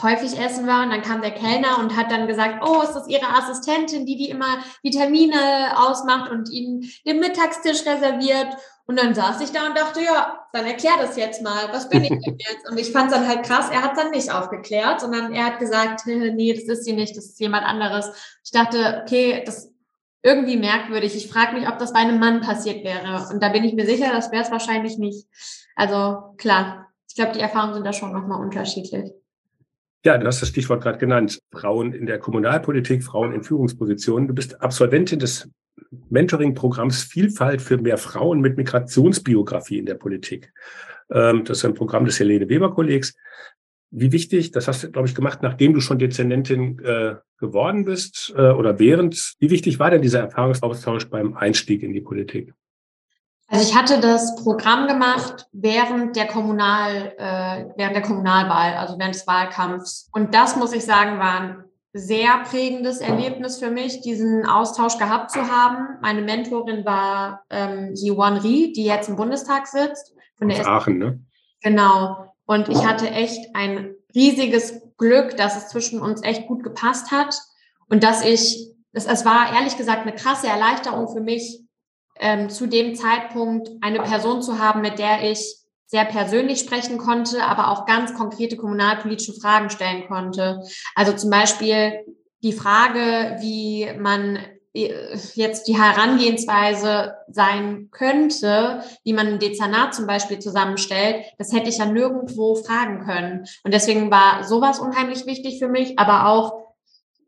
häufig 0.00 0.38
essen 0.38 0.68
war. 0.68 0.84
Und 0.84 0.90
dann 0.90 1.02
kam 1.02 1.22
der 1.22 1.32
Kellner 1.32 1.80
und 1.80 1.96
hat 1.96 2.12
dann 2.12 2.28
gesagt, 2.28 2.64
oh, 2.64 2.82
ist 2.82 2.92
das 2.92 3.08
Ihre 3.08 3.26
Assistentin, 3.26 4.06
die 4.06 4.16
die 4.16 4.30
immer 4.30 4.58
die 4.84 4.90
Termine 4.90 5.74
ausmacht 5.76 6.30
und 6.30 6.48
Ihnen 6.50 6.88
den 7.04 7.18
Mittagstisch 7.18 7.84
reserviert? 7.84 8.56
Und 8.86 9.00
dann 9.00 9.12
saß 9.12 9.40
ich 9.40 9.50
da 9.50 9.66
und 9.66 9.76
dachte, 9.76 10.02
ja, 10.02 10.46
dann 10.52 10.66
erklär 10.66 10.92
das 11.00 11.16
jetzt 11.16 11.42
mal. 11.42 11.68
Was 11.72 11.88
bin 11.88 12.04
ich 12.04 12.10
denn 12.10 12.38
jetzt? 12.38 12.70
Und 12.70 12.78
ich 12.78 12.92
fand 12.92 13.10
es 13.10 13.16
dann 13.16 13.26
halt 13.26 13.44
krass. 13.44 13.70
Er 13.72 13.82
hat 13.82 13.96
dann 13.96 14.10
nicht 14.10 14.30
aufgeklärt, 14.30 15.00
sondern 15.00 15.34
er 15.34 15.46
hat 15.46 15.58
gesagt, 15.58 16.02
nee, 16.06 16.54
das 16.54 16.64
ist 16.64 16.84
sie 16.84 16.92
nicht, 16.92 17.16
das 17.16 17.24
ist 17.24 17.40
jemand 17.40 17.64
anderes. 17.64 18.10
Ich 18.44 18.52
dachte, 18.52 19.02
okay, 19.02 19.42
das 19.44 19.73
irgendwie 20.24 20.56
merkwürdig. 20.56 21.14
Ich 21.14 21.28
frage 21.28 21.54
mich, 21.54 21.68
ob 21.68 21.78
das 21.78 21.92
bei 21.92 22.00
einem 22.00 22.18
Mann 22.18 22.40
passiert 22.40 22.82
wäre. 22.82 23.28
Und 23.30 23.42
da 23.42 23.50
bin 23.50 23.62
ich 23.62 23.74
mir 23.74 23.86
sicher, 23.86 24.10
das 24.10 24.32
wäre 24.32 24.42
es 24.42 24.50
wahrscheinlich 24.50 24.96
nicht. 24.96 25.28
Also 25.76 26.34
klar, 26.38 26.88
ich 27.08 27.14
glaube, 27.14 27.32
die 27.32 27.40
Erfahrungen 27.40 27.74
sind 27.74 27.86
da 27.86 27.92
schon 27.92 28.12
nochmal 28.12 28.40
unterschiedlich. 28.40 29.12
Ja, 30.04 30.18
du 30.18 30.26
hast 30.26 30.40
das 30.40 30.48
Stichwort 30.48 30.82
gerade 30.82 30.98
genannt. 30.98 31.40
Frauen 31.52 31.92
in 31.92 32.06
der 32.06 32.18
Kommunalpolitik, 32.18 33.04
Frauen 33.04 33.32
in 33.32 33.42
Führungspositionen. 33.42 34.26
Du 34.26 34.34
bist 34.34 34.60
Absolventin 34.62 35.18
des 35.18 35.48
Mentoring-Programms 36.08 37.02
Vielfalt 37.02 37.60
für 37.60 37.76
mehr 37.76 37.98
Frauen 37.98 38.40
mit 38.40 38.56
Migrationsbiografie 38.56 39.78
in 39.78 39.86
der 39.86 39.94
Politik. 39.94 40.52
Ähm, 41.10 41.44
das 41.44 41.58
ist 41.58 41.64
ein 41.64 41.74
Programm 41.74 42.06
des 42.06 42.18
Helene 42.18 42.48
Weber-Kollegs. 42.48 43.14
Wie 43.96 44.10
wichtig, 44.10 44.50
das 44.50 44.66
hast 44.66 44.82
du, 44.82 44.90
glaube 44.90 45.06
ich, 45.06 45.14
gemacht, 45.14 45.38
nachdem 45.42 45.72
du 45.72 45.80
schon 45.80 46.00
Dezernentin 46.00 46.80
äh, 46.80 47.14
geworden 47.38 47.84
bist 47.84 48.34
äh, 48.36 48.50
oder 48.50 48.78
während. 48.80 49.34
Wie 49.38 49.50
wichtig 49.50 49.78
war 49.78 49.90
denn 49.90 50.02
dieser 50.02 50.20
Erfahrungsaustausch 50.20 51.08
beim 51.10 51.34
Einstieg 51.36 51.82
in 51.82 51.92
die 51.92 52.00
Politik? 52.00 52.52
Also 53.46 53.68
ich 53.68 53.76
hatte 53.76 54.00
das 54.00 54.34
Programm 54.42 54.88
gemacht 54.88 55.46
während 55.52 56.16
der 56.16 56.26
Kommunal, 56.26 57.12
äh, 57.18 57.66
während 57.76 57.94
der 57.94 58.02
Kommunalwahl, 58.02 58.74
also 58.74 58.98
während 58.98 59.14
des 59.14 59.26
Wahlkampfs. 59.26 60.08
Und 60.12 60.34
das 60.34 60.56
muss 60.56 60.72
ich 60.72 60.84
sagen, 60.84 61.20
war 61.20 61.40
ein 61.40 61.64
sehr 61.92 62.42
prägendes 62.50 63.00
Erlebnis 63.00 63.58
für 63.58 63.70
mich, 63.70 64.00
diesen 64.00 64.44
Austausch 64.44 64.98
gehabt 64.98 65.30
zu 65.30 65.42
haben. 65.42 65.98
Meine 66.02 66.22
Mentorin 66.22 66.84
war 66.84 67.44
ähm, 67.50 67.92
Jiwan 67.94 68.38
Ri, 68.38 68.72
die 68.72 68.84
jetzt 68.84 69.08
im 69.08 69.14
Bundestag 69.14 69.68
sitzt. 69.68 70.12
Von 70.36 70.50
Aus 70.50 70.56
der 70.56 70.66
Aachen, 70.66 70.98
ne? 70.98 71.20
Genau. 71.62 72.33
Und 72.46 72.68
ich 72.68 72.84
hatte 72.84 73.08
echt 73.10 73.54
ein 73.54 73.94
riesiges 74.14 74.80
Glück, 74.98 75.36
dass 75.36 75.56
es 75.56 75.68
zwischen 75.68 76.00
uns 76.00 76.22
echt 76.22 76.46
gut 76.46 76.62
gepasst 76.62 77.10
hat 77.10 77.34
und 77.88 78.02
dass 78.02 78.24
ich, 78.24 78.70
es, 78.92 79.06
es 79.06 79.24
war 79.24 79.54
ehrlich 79.54 79.76
gesagt 79.76 80.02
eine 80.02 80.14
krasse 80.14 80.46
Erleichterung 80.46 81.08
für 81.08 81.20
mich, 81.20 81.60
ähm, 82.20 82.48
zu 82.48 82.66
dem 82.66 82.94
Zeitpunkt 82.94 83.68
eine 83.80 84.00
Person 84.00 84.42
zu 84.42 84.58
haben, 84.58 84.82
mit 84.82 84.98
der 84.98 85.30
ich 85.30 85.56
sehr 85.86 86.04
persönlich 86.04 86.60
sprechen 86.60 86.98
konnte, 86.98 87.44
aber 87.44 87.70
auch 87.70 87.86
ganz 87.86 88.14
konkrete 88.14 88.56
kommunalpolitische 88.56 89.34
Fragen 89.40 89.70
stellen 89.70 90.06
konnte. 90.06 90.62
Also 90.94 91.12
zum 91.12 91.30
Beispiel 91.30 92.04
die 92.42 92.52
Frage, 92.52 93.36
wie 93.40 93.90
man 93.98 94.38
jetzt 94.74 95.68
die 95.68 95.80
Herangehensweise 95.80 97.14
sein 97.28 97.88
könnte, 97.92 98.82
wie 99.04 99.12
man 99.12 99.28
ein 99.28 99.38
Dezernat 99.38 99.94
zum 99.94 100.06
Beispiel 100.06 100.40
zusammenstellt, 100.40 101.24
das 101.38 101.52
hätte 101.52 101.68
ich 101.68 101.78
ja 101.78 101.86
nirgendwo 101.86 102.56
fragen 102.56 103.04
können. 103.04 103.46
Und 103.62 103.72
deswegen 103.72 104.10
war 104.10 104.42
sowas 104.42 104.80
unheimlich 104.80 105.26
wichtig 105.26 105.60
für 105.60 105.68
mich, 105.68 105.98
aber 105.98 106.26
auch 106.26 106.74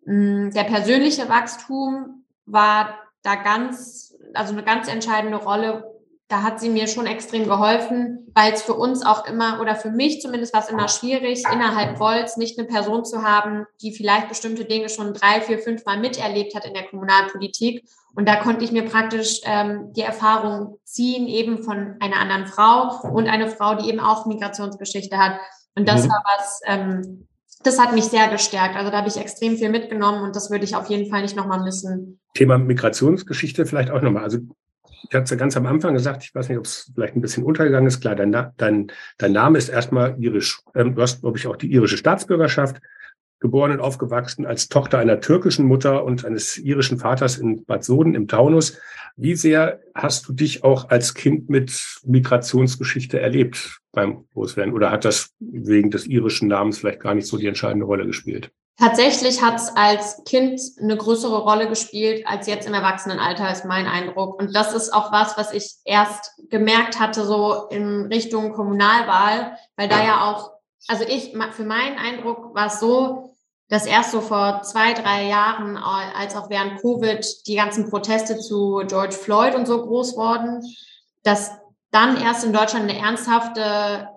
mh, 0.04 0.12
hm, 0.12 0.50
der 0.54 0.64
persönliche 0.64 1.28
Wachstum 1.28 2.24
war 2.46 2.98
da 3.22 3.36
ganz, 3.36 4.14
also 4.34 4.52
eine 4.52 4.64
ganz 4.64 4.88
entscheidende 4.88 5.38
Rolle, 5.38 5.95
da 6.28 6.42
hat 6.42 6.58
sie 6.58 6.68
mir 6.68 6.88
schon 6.88 7.06
extrem 7.06 7.46
geholfen, 7.46 8.26
weil 8.34 8.52
es 8.52 8.62
für 8.62 8.74
uns 8.74 9.06
auch 9.06 9.26
immer 9.28 9.60
oder 9.60 9.76
für 9.76 9.90
mich 9.90 10.20
zumindest 10.20 10.52
war 10.52 10.62
es 10.62 10.68
immer 10.68 10.88
schwierig, 10.88 11.44
innerhalb 11.52 11.98
Volts 11.98 12.36
nicht 12.36 12.58
eine 12.58 12.66
Person 12.66 13.04
zu 13.04 13.22
haben, 13.22 13.64
die 13.80 13.92
vielleicht 13.92 14.28
bestimmte 14.28 14.64
Dinge 14.64 14.88
schon 14.88 15.14
drei, 15.14 15.40
vier, 15.40 15.60
fünf 15.60 15.84
Mal 15.84 16.00
miterlebt 16.00 16.56
hat 16.56 16.64
in 16.64 16.74
der 16.74 16.88
Kommunalpolitik. 16.88 17.84
Und 18.16 18.26
da 18.26 18.36
konnte 18.36 18.64
ich 18.64 18.72
mir 18.72 18.84
praktisch 18.84 19.40
ähm, 19.44 19.92
die 19.92 20.00
Erfahrung 20.00 20.78
ziehen, 20.84 21.28
eben 21.28 21.62
von 21.62 21.96
einer 22.00 22.16
anderen 22.16 22.46
Frau 22.46 23.08
und 23.08 23.28
eine 23.28 23.48
Frau, 23.48 23.76
die 23.76 23.88
eben 23.88 24.00
auch 24.00 24.26
Migrationsgeschichte 24.26 25.18
hat. 25.18 25.38
Und 25.76 25.88
das 25.88 26.06
mhm. 26.06 26.10
war 26.10 26.24
was, 26.36 26.60
ähm, 26.64 27.28
das 27.62 27.78
hat 27.78 27.92
mich 27.92 28.04
sehr 28.04 28.28
gestärkt. 28.28 28.74
Also 28.74 28.90
da 28.90 28.98
habe 28.98 29.08
ich 29.08 29.16
extrem 29.16 29.56
viel 29.56 29.68
mitgenommen 29.68 30.22
und 30.22 30.34
das 30.34 30.50
würde 30.50 30.64
ich 30.64 30.74
auf 30.74 30.88
jeden 30.88 31.08
Fall 31.08 31.22
nicht 31.22 31.36
nochmal 31.36 31.62
missen. 31.62 32.18
Thema 32.34 32.58
Migrationsgeschichte 32.58 33.64
vielleicht 33.64 33.90
auch 33.90 34.02
nochmal. 34.02 34.24
Also 34.24 34.38
ich 35.08 35.14
hatte 35.14 35.34
ja 35.34 35.36
ganz 35.38 35.56
am 35.56 35.66
Anfang 35.66 35.94
gesagt, 35.94 36.24
ich 36.24 36.34
weiß 36.34 36.48
nicht, 36.48 36.58
ob 36.58 36.64
es 36.64 36.90
vielleicht 36.94 37.16
ein 37.16 37.20
bisschen 37.20 37.44
untergegangen 37.44 37.86
ist. 37.86 38.00
Klar, 38.00 38.16
dein, 38.16 38.32
dein, 38.56 38.92
dein 39.18 39.32
Name 39.32 39.58
ist 39.58 39.68
erstmal 39.68 40.16
irisch. 40.18 40.60
Ähm, 40.74 40.94
du 40.94 41.02
hast, 41.02 41.20
glaube 41.20 41.38
ich, 41.38 41.46
auch 41.46 41.56
die 41.56 41.72
irische 41.72 41.96
Staatsbürgerschaft, 41.96 42.80
geboren 43.40 43.72
und 43.72 43.80
aufgewachsen 43.80 44.46
als 44.46 44.68
Tochter 44.68 44.98
einer 44.98 45.20
türkischen 45.20 45.66
Mutter 45.66 46.04
und 46.04 46.24
eines 46.24 46.56
irischen 46.58 46.98
Vaters 46.98 47.38
in 47.38 47.64
Bad 47.64 47.84
Soden 47.84 48.14
im 48.14 48.28
Taunus. 48.28 48.78
Wie 49.16 49.34
sehr 49.34 49.80
hast 49.94 50.28
du 50.28 50.32
dich 50.32 50.64
auch 50.64 50.90
als 50.90 51.14
Kind 51.14 51.48
mit 51.48 52.00
Migrationsgeschichte 52.04 53.20
erlebt 53.20 53.80
beim 53.92 54.26
Großwerden? 54.34 54.74
Oder 54.74 54.90
hat 54.90 55.04
das 55.04 55.30
wegen 55.38 55.90
des 55.90 56.06
irischen 56.06 56.48
Namens 56.48 56.78
vielleicht 56.78 57.00
gar 57.00 57.14
nicht 57.14 57.26
so 57.26 57.36
die 57.36 57.46
entscheidende 57.46 57.86
Rolle 57.86 58.06
gespielt? 58.06 58.50
Tatsächlich 58.78 59.42
hat 59.42 59.56
es 59.56 59.74
als 59.74 60.22
Kind 60.24 60.60
eine 60.78 60.98
größere 60.98 61.38
Rolle 61.38 61.66
gespielt 61.66 62.26
als 62.26 62.46
jetzt 62.46 62.66
im 62.66 62.74
Erwachsenenalter, 62.74 63.50
ist 63.50 63.64
mein 63.64 63.86
Eindruck. 63.86 64.38
Und 64.38 64.54
das 64.54 64.74
ist 64.74 64.92
auch 64.92 65.12
was, 65.12 65.38
was 65.38 65.54
ich 65.54 65.76
erst 65.86 66.32
gemerkt 66.50 67.00
hatte, 67.00 67.24
so 67.24 67.68
in 67.70 68.02
Richtung 68.12 68.52
Kommunalwahl, 68.52 69.56
weil 69.76 69.88
da 69.88 70.04
ja 70.04 70.30
auch, 70.30 70.55
also 70.88 71.04
ich, 71.04 71.32
für 71.52 71.64
meinen 71.64 71.98
Eindruck 71.98 72.54
war 72.54 72.66
es 72.66 72.80
so, 72.80 73.36
dass 73.68 73.86
erst 73.86 74.12
so 74.12 74.20
vor 74.20 74.62
zwei, 74.62 74.92
drei 74.92 75.26
Jahren, 75.26 75.76
als 75.76 76.36
auch 76.36 76.50
während 76.50 76.80
Covid 76.80 77.26
die 77.46 77.56
ganzen 77.56 77.90
Proteste 77.90 78.38
zu 78.38 78.82
George 78.86 79.16
Floyd 79.16 79.54
und 79.54 79.66
so 79.66 79.84
groß 79.84 80.16
wurden, 80.16 80.62
dass 81.24 81.50
dann 81.90 82.20
erst 82.20 82.44
in 82.44 82.52
Deutschland 82.52 82.88
eine 82.88 82.98
ernsthafte 82.98 84.08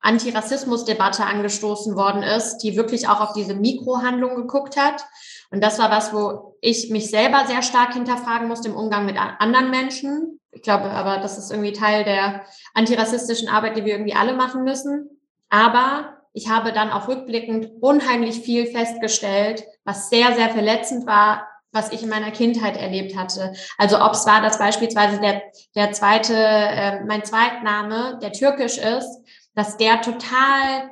Antirassismus-Debatte 0.00 1.24
angestoßen 1.24 1.94
worden 1.94 2.24
ist, 2.24 2.58
die 2.58 2.76
wirklich 2.76 3.06
auch 3.06 3.20
auf 3.20 3.34
diese 3.34 3.54
Mikrohandlung 3.54 4.34
geguckt 4.34 4.76
hat. 4.76 5.04
Und 5.50 5.62
das 5.62 5.78
war 5.78 5.90
was, 5.90 6.12
wo 6.12 6.56
ich 6.60 6.90
mich 6.90 7.08
selber 7.08 7.44
sehr 7.46 7.62
stark 7.62 7.94
hinterfragen 7.94 8.48
musste 8.48 8.68
im 8.68 8.76
Umgang 8.76 9.06
mit 9.06 9.16
anderen 9.16 9.70
Menschen. 9.70 10.40
Ich 10.50 10.62
glaube 10.62 10.90
aber, 10.90 11.18
das 11.18 11.38
ist 11.38 11.52
irgendwie 11.52 11.72
Teil 11.72 12.02
der 12.04 12.44
antirassistischen 12.74 13.48
Arbeit, 13.48 13.76
die 13.76 13.84
wir 13.84 13.92
irgendwie 13.92 14.14
alle 14.14 14.34
machen 14.34 14.64
müssen. 14.64 15.11
Aber 15.52 16.16
ich 16.32 16.48
habe 16.48 16.72
dann 16.72 16.90
auch 16.90 17.08
rückblickend 17.08 17.70
unheimlich 17.82 18.40
viel 18.40 18.66
festgestellt, 18.66 19.64
was 19.84 20.08
sehr, 20.08 20.34
sehr 20.34 20.48
verletzend 20.48 21.06
war, 21.06 21.46
was 21.72 21.92
ich 21.92 22.02
in 22.02 22.08
meiner 22.08 22.30
Kindheit 22.30 22.78
erlebt 22.78 23.16
hatte. 23.16 23.52
Also 23.76 24.00
ob 24.00 24.12
es 24.12 24.24
war, 24.24 24.40
dass 24.40 24.58
beispielsweise 24.58 25.20
der, 25.20 25.42
der 25.74 25.92
zweite, 25.92 26.34
äh, 26.34 27.04
mein 27.04 27.22
Zweitname, 27.22 28.18
der 28.22 28.32
türkisch 28.32 28.78
ist, 28.78 29.20
dass 29.54 29.76
der 29.76 30.00
total 30.00 30.90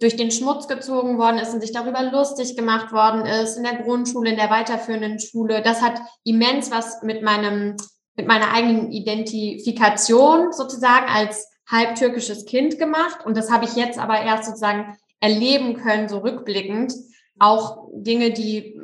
durch 0.00 0.16
den 0.16 0.32
Schmutz 0.32 0.66
gezogen 0.66 1.16
worden 1.16 1.38
ist 1.38 1.54
und 1.54 1.60
sich 1.60 1.70
darüber 1.70 2.02
lustig 2.02 2.56
gemacht 2.56 2.90
worden 2.90 3.24
ist 3.24 3.56
in 3.56 3.62
der 3.62 3.76
Grundschule, 3.76 4.30
in 4.30 4.36
der 4.36 4.50
weiterführenden 4.50 5.20
Schule. 5.20 5.62
Das 5.62 5.80
hat 5.80 6.00
immens 6.24 6.72
was 6.72 7.04
mit 7.04 7.22
meinem, 7.22 7.76
mit 8.16 8.26
meiner 8.26 8.52
eigenen 8.52 8.90
Identifikation 8.90 10.50
sozusagen 10.50 11.06
als 11.08 11.51
halb 11.72 11.96
türkisches 11.96 12.44
Kind 12.44 12.78
gemacht. 12.78 13.24
Und 13.24 13.36
das 13.36 13.50
habe 13.50 13.64
ich 13.64 13.74
jetzt 13.74 13.98
aber 13.98 14.20
erst 14.20 14.44
sozusagen 14.44 14.96
erleben 15.18 15.74
können, 15.74 16.08
so 16.08 16.18
rückblickend. 16.18 16.92
Auch 17.38 17.88
Dinge, 17.94 18.30
die 18.30 18.78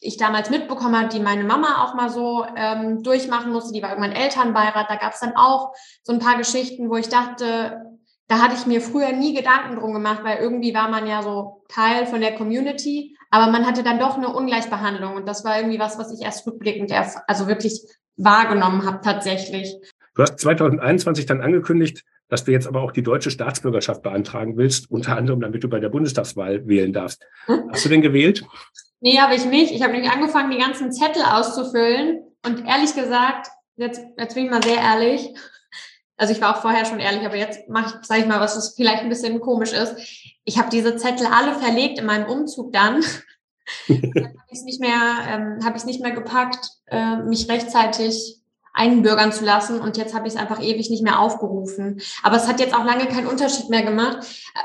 ich 0.00 0.16
damals 0.16 0.50
mitbekommen 0.50 0.98
habe, 0.98 1.08
die 1.08 1.20
meine 1.20 1.44
Mama 1.44 1.84
auch 1.84 1.94
mal 1.94 2.10
so 2.10 2.44
ähm, 2.56 3.02
durchmachen 3.02 3.52
musste, 3.52 3.72
die 3.72 3.82
war 3.82 3.90
irgendwann 3.90 4.12
Elternbeirat, 4.12 4.90
da 4.90 4.96
gab 4.96 5.12
es 5.12 5.20
dann 5.20 5.36
auch 5.36 5.72
so 6.02 6.12
ein 6.12 6.18
paar 6.18 6.36
Geschichten, 6.36 6.90
wo 6.90 6.96
ich 6.96 7.08
dachte, 7.08 7.80
da 8.26 8.40
hatte 8.40 8.56
ich 8.56 8.66
mir 8.66 8.80
früher 8.80 9.12
nie 9.12 9.34
Gedanken 9.34 9.76
drum 9.76 9.92
gemacht, 9.92 10.24
weil 10.24 10.38
irgendwie 10.38 10.74
war 10.74 10.88
man 10.88 11.06
ja 11.06 11.22
so 11.22 11.64
Teil 11.68 12.06
von 12.06 12.20
der 12.20 12.34
Community, 12.34 13.16
aber 13.30 13.52
man 13.52 13.64
hatte 13.64 13.82
dann 13.82 14.00
doch 14.00 14.16
eine 14.16 14.34
Ungleichbehandlung 14.34 15.14
und 15.14 15.28
das 15.28 15.44
war 15.44 15.58
irgendwie 15.58 15.78
was, 15.78 15.98
was 15.98 16.12
ich 16.12 16.24
erst 16.24 16.46
rückblickend 16.46 16.90
erst, 16.90 17.18
also 17.28 17.46
wirklich 17.46 17.80
wahrgenommen 18.16 18.84
habe 18.84 19.00
tatsächlich. 19.02 19.76
Du 20.14 20.22
hast 20.22 20.38
2021 20.40 21.26
dann 21.26 21.40
angekündigt, 21.40 22.04
dass 22.32 22.44
du 22.44 22.50
jetzt 22.50 22.66
aber 22.66 22.80
auch 22.80 22.92
die 22.92 23.02
deutsche 23.02 23.30
Staatsbürgerschaft 23.30 24.02
beantragen 24.02 24.56
willst, 24.56 24.90
unter 24.90 25.18
anderem, 25.18 25.40
damit 25.40 25.62
du 25.62 25.68
bei 25.68 25.80
der 25.80 25.90
Bundestagswahl 25.90 26.66
wählen 26.66 26.94
darfst. 26.94 27.22
Hm? 27.44 27.68
Hast 27.70 27.84
du 27.84 27.90
denn 27.90 28.00
gewählt? 28.00 28.42
Nee, 29.00 29.18
habe 29.18 29.34
ich 29.34 29.44
nicht. 29.44 29.70
Ich 29.70 29.82
habe 29.82 29.92
nämlich 29.92 30.10
angefangen, 30.10 30.50
die 30.50 30.56
ganzen 30.56 30.92
Zettel 30.92 31.22
auszufüllen 31.22 32.22
und 32.46 32.66
ehrlich 32.66 32.94
gesagt, 32.94 33.48
jetzt, 33.76 34.00
jetzt 34.16 34.34
bin 34.34 34.46
ich 34.46 34.50
mal 34.50 34.62
sehr 34.62 34.78
ehrlich, 34.78 35.28
also 36.16 36.32
ich 36.32 36.40
war 36.40 36.56
auch 36.56 36.62
vorher 36.62 36.86
schon 36.86 37.00
ehrlich, 37.00 37.26
aber 37.26 37.36
jetzt 37.36 37.68
mache 37.68 37.98
ich, 38.00 38.06
sage 38.06 38.22
ich 38.22 38.26
mal, 38.26 38.40
was 38.40 38.54
das 38.54 38.74
vielleicht 38.76 39.02
ein 39.02 39.10
bisschen 39.10 39.38
komisch 39.40 39.74
ist. 39.74 39.94
Ich 40.44 40.56
habe 40.56 40.70
diese 40.70 40.96
Zettel 40.96 41.26
alle 41.26 41.54
verlegt 41.58 41.98
in 41.98 42.06
meinem 42.06 42.30
Umzug 42.30 42.72
dann. 42.72 43.02
dann 43.88 44.24
habe 44.24 44.48
ich 44.50 44.58
es 44.58 44.64
nicht 44.64 44.80
mehr, 44.80 45.18
ähm, 45.28 45.64
habe 45.64 45.76
ich 45.76 45.84
nicht 45.84 46.00
mehr 46.00 46.12
gepackt, 46.12 46.66
äh, 46.86 47.16
mich 47.16 47.50
rechtzeitig 47.50 48.41
einbürgern 48.74 49.32
zu 49.32 49.44
lassen 49.44 49.80
und 49.80 49.96
jetzt 49.96 50.14
habe 50.14 50.26
ich 50.26 50.34
es 50.34 50.40
einfach 50.40 50.60
ewig 50.60 50.88
nicht 50.88 51.02
mehr 51.02 51.20
aufgerufen. 51.20 52.00
Aber 52.22 52.36
es 52.36 52.48
hat 52.48 52.60
jetzt 52.60 52.74
auch 52.74 52.84
lange 52.84 53.06
keinen 53.06 53.26
Unterschied 53.26 53.68
mehr 53.68 53.82
gemacht. 53.82 54.18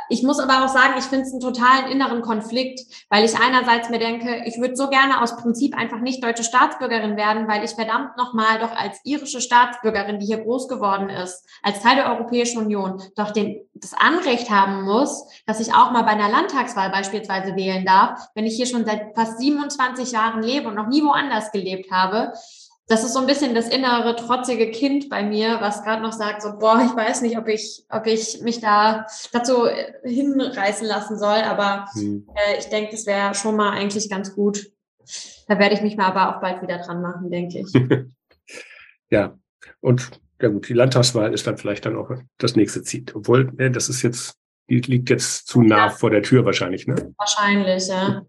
Ich 0.09 0.23
muss 0.23 0.39
aber 0.39 0.63
auch 0.63 0.69
sagen, 0.69 0.93
ich 0.97 1.05
finde 1.05 1.25
es 1.25 1.31
einen 1.31 1.41
totalen 1.41 1.91
inneren 1.91 2.21
Konflikt, 2.21 2.79
weil 3.09 3.25
ich 3.25 3.37
einerseits 3.37 3.89
mir 3.89 3.99
denke, 3.99 4.43
ich 4.45 4.59
würde 4.59 4.75
so 4.75 4.89
gerne 4.89 5.21
aus 5.21 5.35
Prinzip 5.35 5.77
einfach 5.77 5.99
nicht 5.99 6.23
deutsche 6.23 6.43
Staatsbürgerin 6.43 7.17
werden, 7.17 7.47
weil 7.47 7.63
ich 7.63 7.71
verdammt 7.71 8.17
nochmal 8.17 8.59
doch 8.59 8.71
als 8.71 8.99
irische 9.03 9.41
Staatsbürgerin, 9.41 10.19
die 10.19 10.25
hier 10.25 10.43
groß 10.43 10.67
geworden 10.67 11.09
ist, 11.09 11.45
als 11.61 11.81
Teil 11.81 11.97
der 11.97 12.09
Europäischen 12.09 12.63
Union, 12.63 13.01
doch 13.15 13.31
den, 13.31 13.59
das 13.73 13.93
Anrecht 13.93 14.49
haben 14.49 14.83
muss, 14.83 15.25
dass 15.45 15.59
ich 15.59 15.73
auch 15.73 15.91
mal 15.91 16.03
bei 16.03 16.11
einer 16.11 16.29
Landtagswahl 16.29 16.89
beispielsweise 16.91 17.55
wählen 17.55 17.85
darf, 17.85 18.29
wenn 18.35 18.45
ich 18.45 18.55
hier 18.55 18.67
schon 18.67 18.85
seit 18.85 19.15
fast 19.15 19.39
27 19.39 20.11
Jahren 20.11 20.41
lebe 20.41 20.69
und 20.69 20.75
noch 20.75 20.87
nie 20.87 21.03
woanders 21.03 21.51
gelebt 21.51 21.91
habe 21.91 22.31
das 22.87 23.03
ist 23.03 23.13
so 23.13 23.19
ein 23.19 23.25
bisschen 23.25 23.53
das 23.53 23.67
innere 23.67 24.15
trotzige 24.15 24.71
Kind 24.71 25.09
bei 25.09 25.21
mir, 25.21 25.57
was 25.59 25.83
gerade 25.83 26.01
noch 26.01 26.13
sagt, 26.13 26.41
so, 26.41 26.57
boah, 26.57 26.81
ich 26.85 26.95
weiß 26.95 27.21
nicht, 27.21 27.37
ob 27.37 27.47
ich, 27.49 27.85
ob 27.89 28.07
ich 28.07 28.41
mich 28.41 28.61
da 28.61 29.05
dazu 29.33 29.67
hinreißen 30.03 30.87
lassen 30.87 31.19
soll, 31.19 31.41
aber 31.41 31.85
hm. 31.93 32.25
äh, 32.33 32.59
ich 32.59 32.65
denke, 32.69 32.91
das 32.91 33.05
wäre 33.05 33.35
schon 33.35 33.57
mal 33.57 33.71
eigentlich 33.71 34.09
ganz 34.09 34.33
gut. 34.33 34.71
Da 35.47 35.59
werde 35.59 35.75
ich 35.75 35.81
mich 35.81 35.97
mal 35.97 36.07
aber 36.07 36.35
auch 36.35 36.41
bald 36.41 36.61
wieder 36.61 36.77
dran 36.77 37.01
machen, 37.01 37.29
denke 37.29 37.59
ich. 37.59 37.73
ja, 39.09 39.37
und 39.81 40.09
ja 40.41 40.47
gut, 40.47 40.69
die 40.69 40.73
Landtagswahl 40.73 41.33
ist 41.33 41.45
dann 41.45 41.57
vielleicht 41.57 41.85
dann 41.85 41.97
auch 41.97 42.09
das 42.37 42.55
nächste 42.55 42.83
Ziel. 42.83 43.05
Obwohl, 43.13 43.51
ne, 43.53 43.69
das 43.69 43.89
ist 43.89 44.01
jetzt, 44.01 44.35
die 44.69 44.79
liegt 44.79 45.09
jetzt 45.09 45.47
zu 45.47 45.61
nah 45.61 45.87
ja. 45.87 45.89
vor 45.89 46.09
der 46.09 46.23
Tür 46.23 46.45
wahrscheinlich, 46.45 46.87
ne? 46.87 47.13
Wahrscheinlich, 47.17 47.87
ja. 47.87 48.21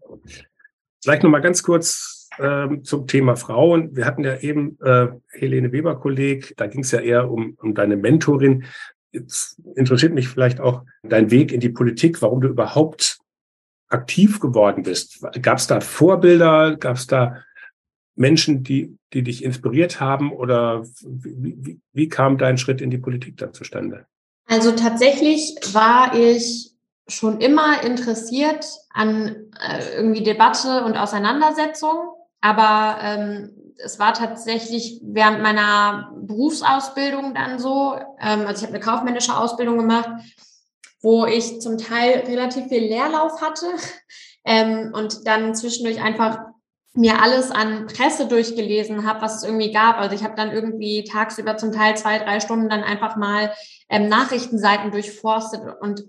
Vielleicht 1.03 1.23
nochmal 1.23 1.43
ganz 1.43 1.63
kurz 1.63 2.18
ähm, 2.39 2.85
zum 2.85 3.07
Thema 3.07 3.37
Frauen. 3.37 3.95
Wir 3.97 4.05
hatten 4.05 4.25
ja 4.25 4.39
eben 4.39 4.79
äh, 4.81 5.09
Helene 5.31 5.73
Weber-Kolleg, 5.73 6.55
da 6.57 6.67
ging 6.67 6.81
es 6.81 6.91
ja 6.91 7.01
eher 7.01 7.31
um, 7.31 7.57
um 7.61 7.75
deine 7.75 7.97
Mentorin. 7.97 8.65
Jetzt 9.13 9.61
interessiert 9.75 10.13
mich 10.13 10.29
vielleicht 10.29 10.61
auch 10.61 10.83
dein 11.03 11.31
Weg 11.31 11.53
in 11.53 11.61
die 11.61 11.71
Politik, 11.71 12.21
warum 12.23 12.41
du 12.41 12.49
überhaupt 12.49 13.19
aktiv 13.89 14.41
geworden 14.41 14.83
bist. 14.83 15.25
Gab 15.43 15.59
es 15.59 15.67
da 15.67 15.81
Vorbilder? 15.81 16.77
Gab 16.77 16.97
es 16.97 17.07
da 17.07 17.43
Menschen, 18.15 18.63
die, 18.63 18.97
die 19.13 19.23
dich 19.23 19.43
inspiriert 19.43 20.01
haben? 20.01 20.33
Oder 20.33 20.85
wie, 21.07 21.57
wie, 21.59 21.81
wie 21.93 22.09
kam 22.09 22.37
dein 22.37 22.59
Schritt 22.59 22.81
in 22.81 22.91
die 22.91 22.99
Politik 22.99 23.39
dann 23.39 23.55
zustande? 23.55 24.07
Also 24.47 24.73
tatsächlich 24.73 25.57
war 25.73 26.15
ich 26.15 26.73
schon 27.07 27.41
immer 27.41 27.83
interessiert 27.85 28.67
an 28.91 29.51
äh, 29.61 29.97
irgendwie 29.97 30.23
Debatte 30.23 30.85
und 30.85 30.97
Auseinandersetzung. 30.97 32.11
Aber 32.41 32.99
ähm, 33.03 33.51
es 33.79 33.99
war 33.99 34.13
tatsächlich 34.15 35.01
während 35.03 35.43
meiner 35.43 36.13
Berufsausbildung 36.17 37.35
dann 37.35 37.59
so, 37.59 37.95
ähm, 38.21 38.47
also 38.47 38.61
ich 38.61 38.63
habe 38.63 38.75
eine 38.75 38.81
kaufmännische 38.81 39.37
Ausbildung 39.37 39.79
gemacht, 39.79 40.09
wo 41.01 41.27
ich 41.27 41.61
zum 41.61 41.79
Teil 41.79 42.25
relativ 42.27 42.67
viel 42.69 42.83
Leerlauf 42.83 43.41
hatte 43.41 43.67
ähm, 44.45 44.93
und 44.93 45.27
dann 45.27 45.55
zwischendurch 45.55 46.03
einfach 46.03 46.39
mir 46.95 47.23
alles 47.23 47.53
an 47.53 47.87
Presse 47.87 48.27
durchgelesen 48.27 49.07
habe, 49.07 49.21
was 49.21 49.37
es 49.37 49.43
irgendwie 49.45 49.73
gab. 49.73 49.99
Also 49.99 50.17
ich 50.17 50.25
habe 50.25 50.35
dann 50.35 50.51
irgendwie 50.51 51.05
tagsüber 51.05 51.57
zum 51.57 51.71
Teil 51.71 51.97
zwei, 51.97 52.19
drei 52.19 52.41
Stunden 52.41 52.69
dann 52.69 52.83
einfach 52.83 53.17
mal 53.17 53.53
ähm, 53.89 54.09
Nachrichtenseiten 54.09 54.91
durchforstet 54.91 55.63
und 55.81 56.03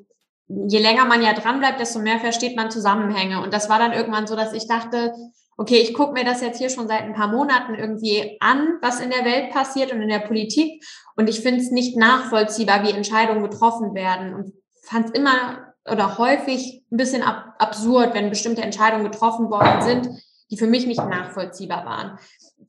je 0.47 0.79
länger 0.79 1.05
man 1.05 1.21
ja 1.21 1.33
dran 1.33 1.59
bleibt, 1.59 1.79
desto 1.79 1.99
mehr 1.99 2.19
versteht 2.19 2.55
man 2.55 2.71
Zusammenhänge. 2.71 3.41
Und 3.43 3.53
das 3.53 3.69
war 3.69 3.77
dann 3.77 3.93
irgendwann 3.93 4.25
so, 4.25 4.35
dass 4.35 4.53
ich 4.53 4.67
dachte, 4.67 5.13
okay, 5.59 5.77
ich 5.79 5.93
gucke 5.93 6.13
mir 6.13 6.23
das 6.23 6.41
jetzt 6.41 6.57
hier 6.57 6.69
schon 6.69 6.87
seit 6.87 7.01
ein 7.01 7.13
paar 7.13 7.27
Monaten 7.27 7.75
irgendwie 7.75 8.37
an, 8.39 8.77
was 8.81 9.01
in 9.01 9.09
der 9.09 9.25
Welt 9.25 9.51
passiert 9.51 9.91
und 9.91 10.01
in 10.01 10.07
der 10.07 10.19
Politik. 10.19 10.85
Und 11.17 11.27
ich 11.27 11.41
finde 11.41 11.59
es 11.59 11.69
nicht 11.69 11.97
nachvollziehbar, 11.97 12.85
wie 12.85 12.91
Entscheidungen 12.91 13.43
getroffen 13.43 13.93
werden. 13.93 14.33
Und 14.33 14.53
fand 14.83 15.07
es 15.07 15.11
immer 15.11 15.73
oder 15.85 16.17
häufig 16.17 16.85
ein 16.89 16.97
bisschen 16.97 17.23
ab 17.23 17.55
absurd, 17.59 18.13
wenn 18.13 18.29
bestimmte 18.29 18.61
Entscheidungen 18.61 19.11
getroffen 19.11 19.49
worden 19.49 19.81
sind, 19.81 20.07
die 20.49 20.55
für 20.57 20.67
mich 20.67 20.87
nicht 20.87 21.03
nachvollziehbar 21.03 21.85
waren. 21.85 22.17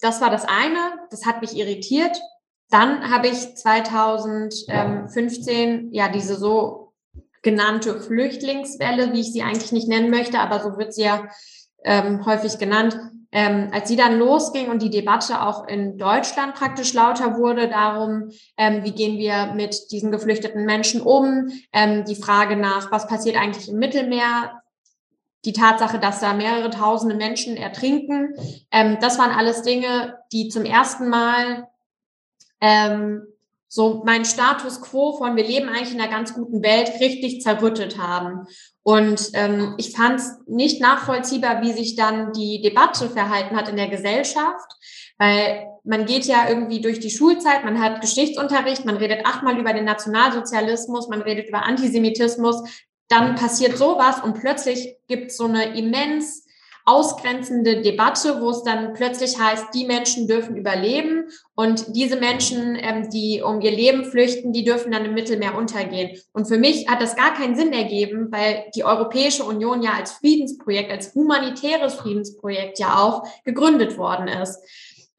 Das 0.01 0.21
war 0.21 0.31
das 0.31 0.45
eine, 0.45 0.99
das 1.11 1.27
hat 1.27 1.43
mich 1.43 1.57
irritiert. 1.57 2.21
Dann 2.71 3.09
habe 3.09 3.29
ich 3.29 3.57
2015 3.57 5.93
ja 5.93 6.09
diese 6.09 6.35
so 6.35 6.93
genannte 7.43 8.01
Flüchtlingswelle, 8.01 9.13
wie 9.13 9.21
ich 9.21 9.33
sie 9.33 9.43
eigentlich 9.43 9.71
nicht 9.71 9.87
nennen 9.87 10.11
möchte, 10.11 10.41
aber 10.41 10.59
so 10.61 10.77
wird 10.77 10.93
sie 10.93 11.05
ja 11.05 11.29
ähm, 11.85 12.25
häufig 12.27 12.59
genannt. 12.59 12.99
Ähm, 13.33 13.69
als 13.73 13.89
sie 13.89 13.95
dann 13.95 14.19
losging 14.19 14.71
und 14.71 14.83
die 14.83 14.91
Debatte 14.91 15.41
auch 15.43 15.69
in 15.69 15.99
Deutschland 15.99 16.55
praktisch 16.55 16.95
lauter 16.95 17.39
wurde 17.39 17.69
darum, 17.69 18.31
ähm, 18.57 18.83
wie 18.83 18.91
gehen 18.91 19.19
wir 19.19 19.55
mit 19.55 19.93
diesen 19.93 20.11
geflüchteten 20.11 20.65
Menschen 20.65 21.01
um, 21.01 21.49
ähm, 21.73 22.05
die 22.05 22.17
Frage 22.17 22.57
nach, 22.57 22.91
was 22.91 23.07
passiert 23.07 23.37
eigentlich 23.37 23.69
im 23.69 23.79
Mittelmeer, 23.79 24.61
die 25.45 25.53
Tatsache, 25.53 26.01
dass 26.01 26.21
da 26.21 26.33
mehrere 26.33 26.71
tausende 26.71 27.15
Menschen 27.15 27.57
ertrinken. 27.57 28.35
Ähm, 28.73 28.99
das 29.01 29.19
waren 29.19 29.31
alles 29.31 29.63
Dinge, 29.63 30.19
die 30.33 30.49
zum 30.49 30.65
ersten 30.65 31.09
Mal 31.09 31.69
ähm, 32.61 33.23
so 33.73 34.03
mein 34.05 34.25
Status 34.25 34.81
quo 34.81 35.17
von 35.17 35.37
wir 35.37 35.45
leben 35.45 35.69
eigentlich 35.69 35.95
in 35.95 36.01
einer 36.01 36.11
ganz 36.11 36.35
guten 36.35 36.61
Welt 36.61 36.91
richtig 37.01 37.41
zerrüttet 37.41 37.99
haben. 37.99 38.49
Und 38.83 39.31
ähm, 39.35 39.77
ich 39.79 39.93
fand 39.93 40.19
es 40.19 40.39
nicht 40.49 40.81
nachvollziehbar, 40.81 41.63
wie 41.63 41.73
sich 41.73 41.95
dann 41.95 42.33
die 42.33 42.61
Debatte 42.63 43.09
verhalten 43.09 43.57
hat 43.57 43.69
in 43.69 43.77
der 43.77 43.87
Gesellschaft, 43.87 44.69
weil 45.19 45.69
man 45.85 46.05
geht 46.05 46.25
ja 46.25 46.49
irgendwie 46.49 46.81
durch 46.81 46.99
die 46.99 47.11
Schulzeit, 47.11 47.65
man 47.65 47.81
hat 47.81 48.01
Geschichtsunterricht, 48.01 48.85
man 48.85 48.97
redet 48.97 49.25
achtmal 49.25 49.57
über 49.57 49.73
den 49.73 49.85
Nationalsozialismus, 49.85 51.09
man 51.09 51.23
redet 51.23 51.49
über 51.49 51.63
Antisemitismus, 51.63 52.65
dann 53.09 53.37
passiert 53.37 53.79
sowas 53.79 54.21
und 54.21 54.35
plötzlich 54.35 54.97
gibt 55.07 55.31
es 55.31 55.37
so 55.37 55.45
eine 55.45 55.79
immens 55.79 56.45
ausgrenzende 56.85 57.83
Debatte, 57.83 58.41
wo 58.41 58.51
es 58.51 58.63
dann 58.63 58.95
plötzlich 58.95 59.39
heißt, 59.39 59.67
die 59.75 59.87
Menschen 59.87 60.27
dürfen 60.27 60.57
überleben 60.57 61.25
und 61.55 61.95
diese 61.95 62.17
Menschen, 62.17 62.77
ähm, 62.81 63.11
die 63.11 63.43
um 63.43 63.61
ihr 63.61 63.71
Leben 63.71 64.05
flüchten, 64.05 64.53
die 64.53 64.65
dürfen 64.65 64.93
dann 64.93 65.05
im 65.05 65.15
Mittelmeer 65.15 65.57
untergehen. 65.57 66.19
Und 66.33 66.47
für 66.47 66.59
mich 66.59 66.89
hat 66.89 67.01
das 67.01 67.17
gar 67.17 67.35
keinen 67.35 67.57
Sinn 67.57 67.73
ergeben, 67.73 68.29
weil 68.31 68.65
die 68.75 68.85
Europäische 68.85 69.45
Union 69.45 69.83
ja 69.83 69.93
als 69.93 70.13
Friedensprojekt, 70.13 70.91
als 70.91 71.15
humanitäres 71.15 71.95
Friedensprojekt 71.95 72.79
ja 72.79 72.99
auch 72.99 73.25
gegründet 73.45 73.99
worden 73.99 74.29
ist. 74.29 74.59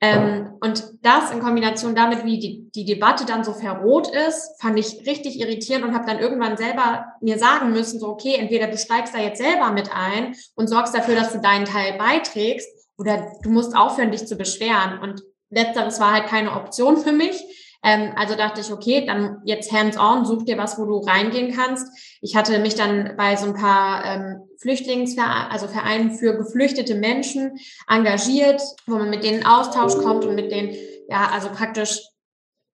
Ähm, 0.03 0.53
und 0.61 0.83
das 1.03 1.31
in 1.31 1.39
Kombination 1.39 1.93
damit, 1.93 2.25
wie 2.25 2.39
die, 2.39 2.71
die 2.71 2.85
Debatte 2.85 3.25
dann 3.25 3.43
so 3.43 3.53
verroht 3.53 4.07
ist, 4.07 4.59
fand 4.59 4.79
ich 4.79 5.05
richtig 5.05 5.39
irritierend 5.39 5.85
und 5.85 5.93
habe 5.93 6.07
dann 6.07 6.19
irgendwann 6.19 6.57
selber 6.57 7.05
mir 7.21 7.37
sagen 7.37 7.71
müssen, 7.71 7.99
so, 7.99 8.07
okay, 8.07 8.35
entweder 8.35 8.67
du 8.67 8.77
steigst 8.77 9.13
da 9.13 9.19
jetzt 9.19 9.39
selber 9.39 9.71
mit 9.71 9.91
ein 9.93 10.35
und 10.55 10.67
sorgst 10.67 10.95
dafür, 10.95 11.15
dass 11.15 11.33
du 11.33 11.39
deinen 11.39 11.65
Teil 11.65 11.97
beiträgst, 11.99 12.67
oder 13.01 13.31
du 13.41 13.49
musst 13.49 13.75
aufhören, 13.75 14.11
dich 14.11 14.27
zu 14.27 14.35
beschweren. 14.35 14.99
Und 14.99 15.23
letzteres 15.49 15.99
war 15.99 16.13
halt 16.13 16.27
keine 16.27 16.51
Option 16.53 16.97
für 16.97 17.11
mich. 17.11 17.43
Ähm, 17.83 18.11
also 18.15 18.35
dachte 18.35 18.61
ich, 18.61 18.71
okay, 18.71 19.05
dann 19.05 19.41
jetzt 19.43 19.71
hands-on, 19.71 20.25
such 20.25 20.45
dir 20.45 20.57
was, 20.57 20.77
wo 20.77 20.85
du 20.85 20.99
reingehen 20.99 21.53
kannst. 21.53 21.87
Ich 22.21 22.35
hatte 22.35 22.59
mich 22.59 22.75
dann 22.75 23.15
bei 23.17 23.35
so 23.35 23.47
ein 23.47 23.55
paar 23.55 24.05
ähm, 24.05 24.41
Flüchtlingsvereinen, 24.59 25.51
also 25.51 25.67
Vereinen 25.67 26.11
für 26.11 26.37
geflüchtete 26.37 26.95
Menschen 26.95 27.57
engagiert, 27.87 28.61
wo 28.85 28.95
man 28.95 29.09
mit 29.09 29.23
denen 29.23 29.39
in 29.39 29.45
Austausch 29.45 29.95
kommt 29.97 30.25
und 30.25 30.35
mit 30.35 30.51
denen, 30.51 30.75
ja, 31.09 31.29
also 31.33 31.49
praktisch 31.49 32.01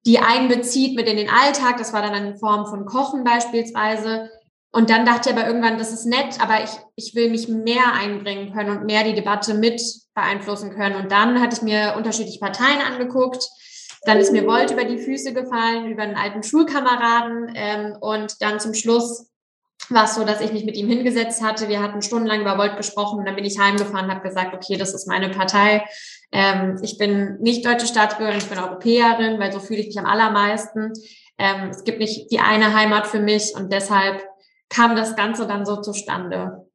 die 0.06 0.20
einbezieht 0.20 0.96
mit 0.96 1.08
in 1.08 1.17
den 1.17 1.30
Alltag. 1.30 1.78
Das 1.78 1.93
war 1.93 2.02
dann 2.02 2.13
in 2.13 2.38
Form 2.38 2.65
von 2.65 2.86
Kochen 2.86 3.24
beispielsweise. 3.24 4.30
Und 4.72 4.89
dann 4.89 5.06
dachte 5.06 5.30
ich 5.30 5.36
aber 5.36 5.48
irgendwann, 5.48 5.78
das 5.78 5.91
ist 5.91 6.06
nett, 6.06 6.41
aber 6.41 6.63
ich, 6.63 6.70
ich 6.96 7.15
will 7.15 7.30
mich 7.30 7.48
mehr 7.48 7.93
einbringen 7.93 8.54
können 8.54 8.78
und 8.78 8.86
mehr 8.86 9.04
die 9.04 9.15
Debatte 9.15 9.54
mit 9.54 9.82
beeinflussen 10.13 10.72
können. 10.72 10.96
Und 10.96 11.12
dann 11.12 11.41
hatte 11.41 11.56
ich 11.56 11.62
mir 11.62 11.96
unterschiedliche 11.98 12.39
Parteien 12.39 12.82
angeguckt, 12.82 13.50
dann 14.08 14.20
ist 14.20 14.32
mir 14.32 14.46
Volt 14.48 14.72
über 14.72 14.86
die 14.86 15.00
Füße 15.00 15.34
gefallen, 15.34 15.91
über 15.91 16.04
einen 16.04 16.15
alten 16.15 16.41
Schulkameraden. 16.41 17.52
Ähm, 17.56 17.98
und 18.00 18.41
dann 18.41 18.60
zum 18.60 18.74
Schluss 18.74 19.30
war 19.89 20.06
es 20.06 20.15
so, 20.15 20.24
dass 20.24 20.41
ich 20.41 20.54
mich 20.54 20.65
mit 20.65 20.78
ihm 20.78 20.88
hingesetzt 20.88 21.43
hatte. 21.43 21.67
Wir 21.67 21.82
hatten 21.82 22.02
stundenlang 22.02 22.41
über 22.41 22.58
Volt 22.58 22.78
gesprochen. 22.78 23.20
Und 23.20 23.26
dann 23.26 23.36
bin 23.36 23.46
ich 23.46 23.60
heimgefahren 23.60 24.06
und 24.06 24.12
habe 24.12 24.28
gesagt, 24.28 24.54
okay, 24.54 24.78
das 24.78 24.93
ist 24.93 25.08
meine 25.08 25.30
Partei. 25.30 25.86
Ähm, 26.32 26.80
ich 26.82 26.98
bin 26.98 27.38
nicht 27.39 27.65
deutsche 27.65 27.88
Staatsbürgerin, 27.88 28.39
ich 28.39 28.50
bin 28.50 28.60
Europäerin, 28.60 29.39
weil 29.39 29.52
so 29.52 29.60
fühle 29.60 29.80
ich 29.80 29.88
mich 29.88 30.00
am 30.00 30.06
allermeisten. 30.06 30.93
Ähm, 31.38 31.70
es 31.70 31.84
gibt 31.84 32.00
nicht 32.00 32.32
die 32.32 32.39
eine 32.39 32.74
Heimat 32.74 33.08
für 33.08 33.20
mich 33.20 33.54
und 33.56 33.72
deshalb 33.72 34.24
kam 34.70 34.96
das 34.96 35.15
Ganze 35.15 35.48
dann 35.48 35.65
so 35.65 35.82
zustande. 35.82 36.66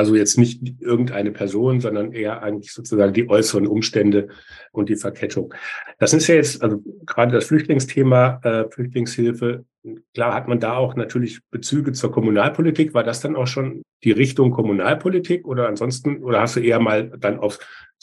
Also 0.00 0.16
jetzt 0.16 0.38
nicht 0.38 0.80
irgendeine 0.80 1.30
Person, 1.30 1.82
sondern 1.82 2.12
eher 2.12 2.42
eigentlich 2.42 2.72
sozusagen 2.72 3.12
die 3.12 3.28
äußeren 3.28 3.66
Umstände 3.66 4.28
und 4.72 4.88
die 4.88 4.96
Verkettung. 4.96 5.52
Das 5.98 6.14
ist 6.14 6.26
ja 6.26 6.36
jetzt, 6.36 6.62
also 6.62 6.82
gerade 7.04 7.32
das 7.32 7.44
Flüchtlingsthema, 7.44 8.40
äh, 8.42 8.70
Flüchtlingshilfe, 8.70 9.66
klar 10.14 10.32
hat 10.32 10.48
man 10.48 10.58
da 10.58 10.74
auch 10.78 10.96
natürlich 10.96 11.40
Bezüge 11.50 11.92
zur 11.92 12.12
Kommunalpolitik. 12.12 12.94
War 12.94 13.04
das 13.04 13.20
dann 13.20 13.36
auch 13.36 13.46
schon 13.46 13.82
die 14.02 14.12
Richtung 14.12 14.52
Kommunalpolitik 14.52 15.46
oder 15.46 15.68
ansonsten, 15.68 16.24
oder 16.24 16.40
hast 16.40 16.56
du 16.56 16.60
eher 16.60 16.80
mal 16.80 17.12
dann 17.18 17.38
aufs 17.38 17.58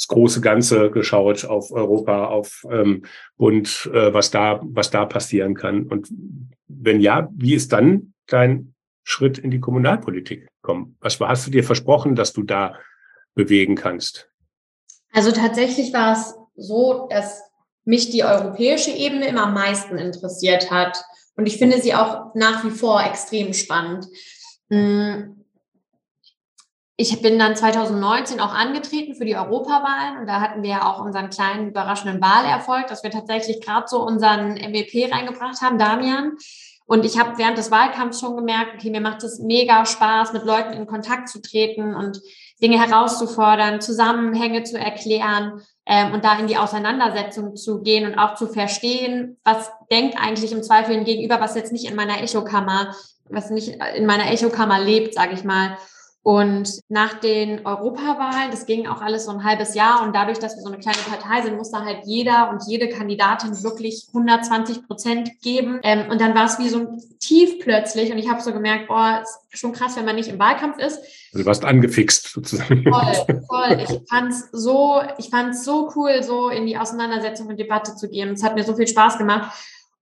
große 0.08 0.40
Ganze 0.40 0.92
geschaut, 0.92 1.46
auf 1.46 1.72
Europa, 1.72 2.26
auf 2.26 2.64
ähm, 2.70 3.06
Bund, 3.38 3.90
äh, 3.92 4.14
was 4.14 4.30
da, 4.30 4.62
was 4.64 4.92
da 4.92 5.06
passieren 5.06 5.56
kann? 5.56 5.88
Und 5.88 6.14
wenn 6.68 7.02
ja, 7.02 7.28
wie 7.34 7.56
ist 7.56 7.74
dann 7.74 8.14
dein 8.28 8.76
Schritt 9.04 9.40
in 9.40 9.50
die 9.50 9.60
Kommunalpolitik 9.60 10.48
kommen? 10.68 10.98
Was 11.00 11.20
hast 11.20 11.48
du 11.48 11.52
dir 11.52 11.64
versprochen, 11.64 12.16
dass 12.16 12.34
du 12.34 12.44
da 12.44 12.76
bewegen 13.34 13.76
kannst? 13.76 14.30
Also 15.14 15.32
tatsächlich 15.32 15.94
war 15.94 16.12
es 16.12 16.36
so, 16.56 17.08
dass 17.10 17.42
mich 17.86 18.10
die 18.10 18.26
europäische 18.26 18.92
Ebene 18.92 19.30
immer 19.30 19.44
am 19.44 19.54
meisten 19.54 19.98
interessiert 19.98 20.70
hat. 20.70 21.02
Und 21.38 21.46
ich 21.46 21.58
finde 21.58 21.80
sie 21.80 21.96
auch 21.96 22.36
nach 22.36 22.66
wie 22.66 22.70
vor 22.70 23.02
extrem 23.02 23.54
spannend. 23.54 24.08
Hm. 24.70 25.46
Ich 26.98 27.22
bin 27.22 27.40
dann 27.40 27.56
2019 27.56 28.40
auch 28.40 28.54
angetreten 28.54 29.14
für 29.14 29.24
die 29.24 29.36
Europawahlen 29.36 30.18
und 30.18 30.26
da 30.26 30.42
hatten 30.42 30.64
wir 30.64 30.72
ja 30.72 30.92
auch 30.92 31.00
unseren 31.00 31.30
kleinen 31.30 31.70
überraschenden 31.70 32.20
Wahlerfolg, 32.20 32.88
dass 32.88 33.04
wir 33.04 33.12
tatsächlich 33.12 33.62
gerade 33.62 33.88
so 33.88 34.04
unseren 34.04 34.56
MEP 34.56 35.14
reingebracht 35.14 35.62
haben, 35.62 35.78
Damian. 35.78 36.38
Und 36.88 37.04
ich 37.04 37.20
habe 37.20 37.38
während 37.38 37.58
des 37.58 37.70
Wahlkampfs 37.70 38.22
schon 38.22 38.38
gemerkt, 38.38 38.76
okay, 38.76 38.90
mir 38.90 39.02
macht 39.02 39.22
es 39.24 39.40
mega 39.40 39.86
Spaß, 39.86 40.32
mit 40.32 40.46
Leuten 40.46 40.72
in 40.72 40.88
Kontakt 40.88 41.28
zu 41.28 41.42
treten 41.42 41.94
und 41.94 42.22
Dinge 42.62 42.80
herauszufordern, 42.82 43.82
Zusammenhänge 43.82 44.64
zu 44.64 44.80
erklären 44.80 45.62
ähm, 45.86 46.14
und 46.14 46.24
da 46.24 46.40
in 46.40 46.48
die 46.48 46.58
Auseinandersetzung 46.58 47.56
zu 47.56 47.82
gehen 47.82 48.10
und 48.10 48.18
auch 48.18 48.36
zu 48.36 48.48
verstehen, 48.48 49.38
was 49.44 49.70
denkt 49.92 50.18
eigentlich 50.18 50.54
im 50.54 50.64
Zweifel 50.64 51.04
gegenüber, 51.04 51.42
was 51.42 51.56
jetzt 51.56 51.74
nicht 51.74 51.90
in 51.90 51.96
meiner 51.96 52.24
Echokammer, 52.24 52.96
was 53.30 53.50
nicht 53.50 53.78
in 53.96 54.06
meiner 54.06 54.32
Echokammer 54.32 54.80
lebt, 54.80 55.14
sage 55.14 55.34
ich 55.34 55.44
mal. 55.44 55.78
Und 56.28 56.82
nach 56.90 57.14
den 57.14 57.66
Europawahlen, 57.66 58.52
das 58.52 58.66
ging 58.66 58.86
auch 58.86 59.02
alles 59.02 59.24
so 59.24 59.32
ein 59.32 59.46
halbes 59.46 59.76
Jahr 59.76 60.06
und 60.06 60.14
dadurch, 60.14 60.40
dass 60.40 60.58
wir 60.58 60.62
so 60.62 60.68
eine 60.68 60.78
kleine 60.78 60.98
Partei 60.98 61.42
sind, 61.42 61.56
musste 61.56 61.80
halt 61.80 62.00
jeder 62.04 62.50
und 62.50 62.64
jede 62.68 62.90
Kandidatin 62.90 63.64
wirklich 63.64 64.08
120 64.10 64.86
Prozent 64.88 65.32
geben. 65.42 65.80
Ähm, 65.84 66.12
und 66.12 66.20
dann 66.20 66.36
war 66.36 66.44
es 66.44 66.60
wie 66.60 66.68
so 66.68 66.80
ein 66.80 67.02
Tief 67.22 67.60
plötzlich 67.60 68.12
und 68.12 68.18
ich 68.18 68.28
habe 68.28 68.42
so 68.42 68.52
gemerkt, 68.52 68.90
boah, 68.90 69.24
ist 69.24 69.58
schon 69.58 69.72
krass, 69.72 69.96
wenn 69.96 70.04
man 70.04 70.18
nicht 70.18 70.28
im 70.28 70.38
Wahlkampf 70.38 70.80
ist. 70.80 70.98
Also 71.32 71.44
du 71.44 71.46
warst 71.46 71.64
angefixt 71.64 72.34
sozusagen. 72.34 72.84
Voll, 72.84 73.44
voll. 73.48 73.80
Ich 73.80 74.10
fand's 74.10 74.50
so, 74.52 75.00
ich 75.18 75.30
fand's 75.30 75.64
so 75.64 75.94
cool, 75.96 76.24
so 76.24 76.50
in 76.50 76.66
die 76.66 76.78
Auseinandersetzung 76.78 77.48
und 77.48 77.58
Debatte 77.58 77.96
zu 77.96 78.10
gehen. 78.10 78.32
Es 78.32 78.44
hat 78.44 78.56
mir 78.56 78.66
so 78.66 78.76
viel 78.76 78.88
Spaß 78.88 79.18
gemacht. 79.18 79.54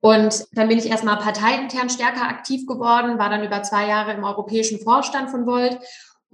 Und 0.06 0.46
dann 0.52 0.68
bin 0.68 0.78
ich 0.78 0.86
erstmal 0.86 1.18
parteiintern 1.18 1.90
stärker 1.90 2.28
aktiv 2.28 2.68
geworden, 2.68 3.18
war 3.18 3.32
dann 3.32 3.44
über 3.44 3.64
zwei 3.64 3.88
Jahre 3.88 4.14
im 4.14 4.24
europäischen 4.24 4.80
Vorstand 4.80 5.32
von 5.32 5.48
Volt 5.48 5.80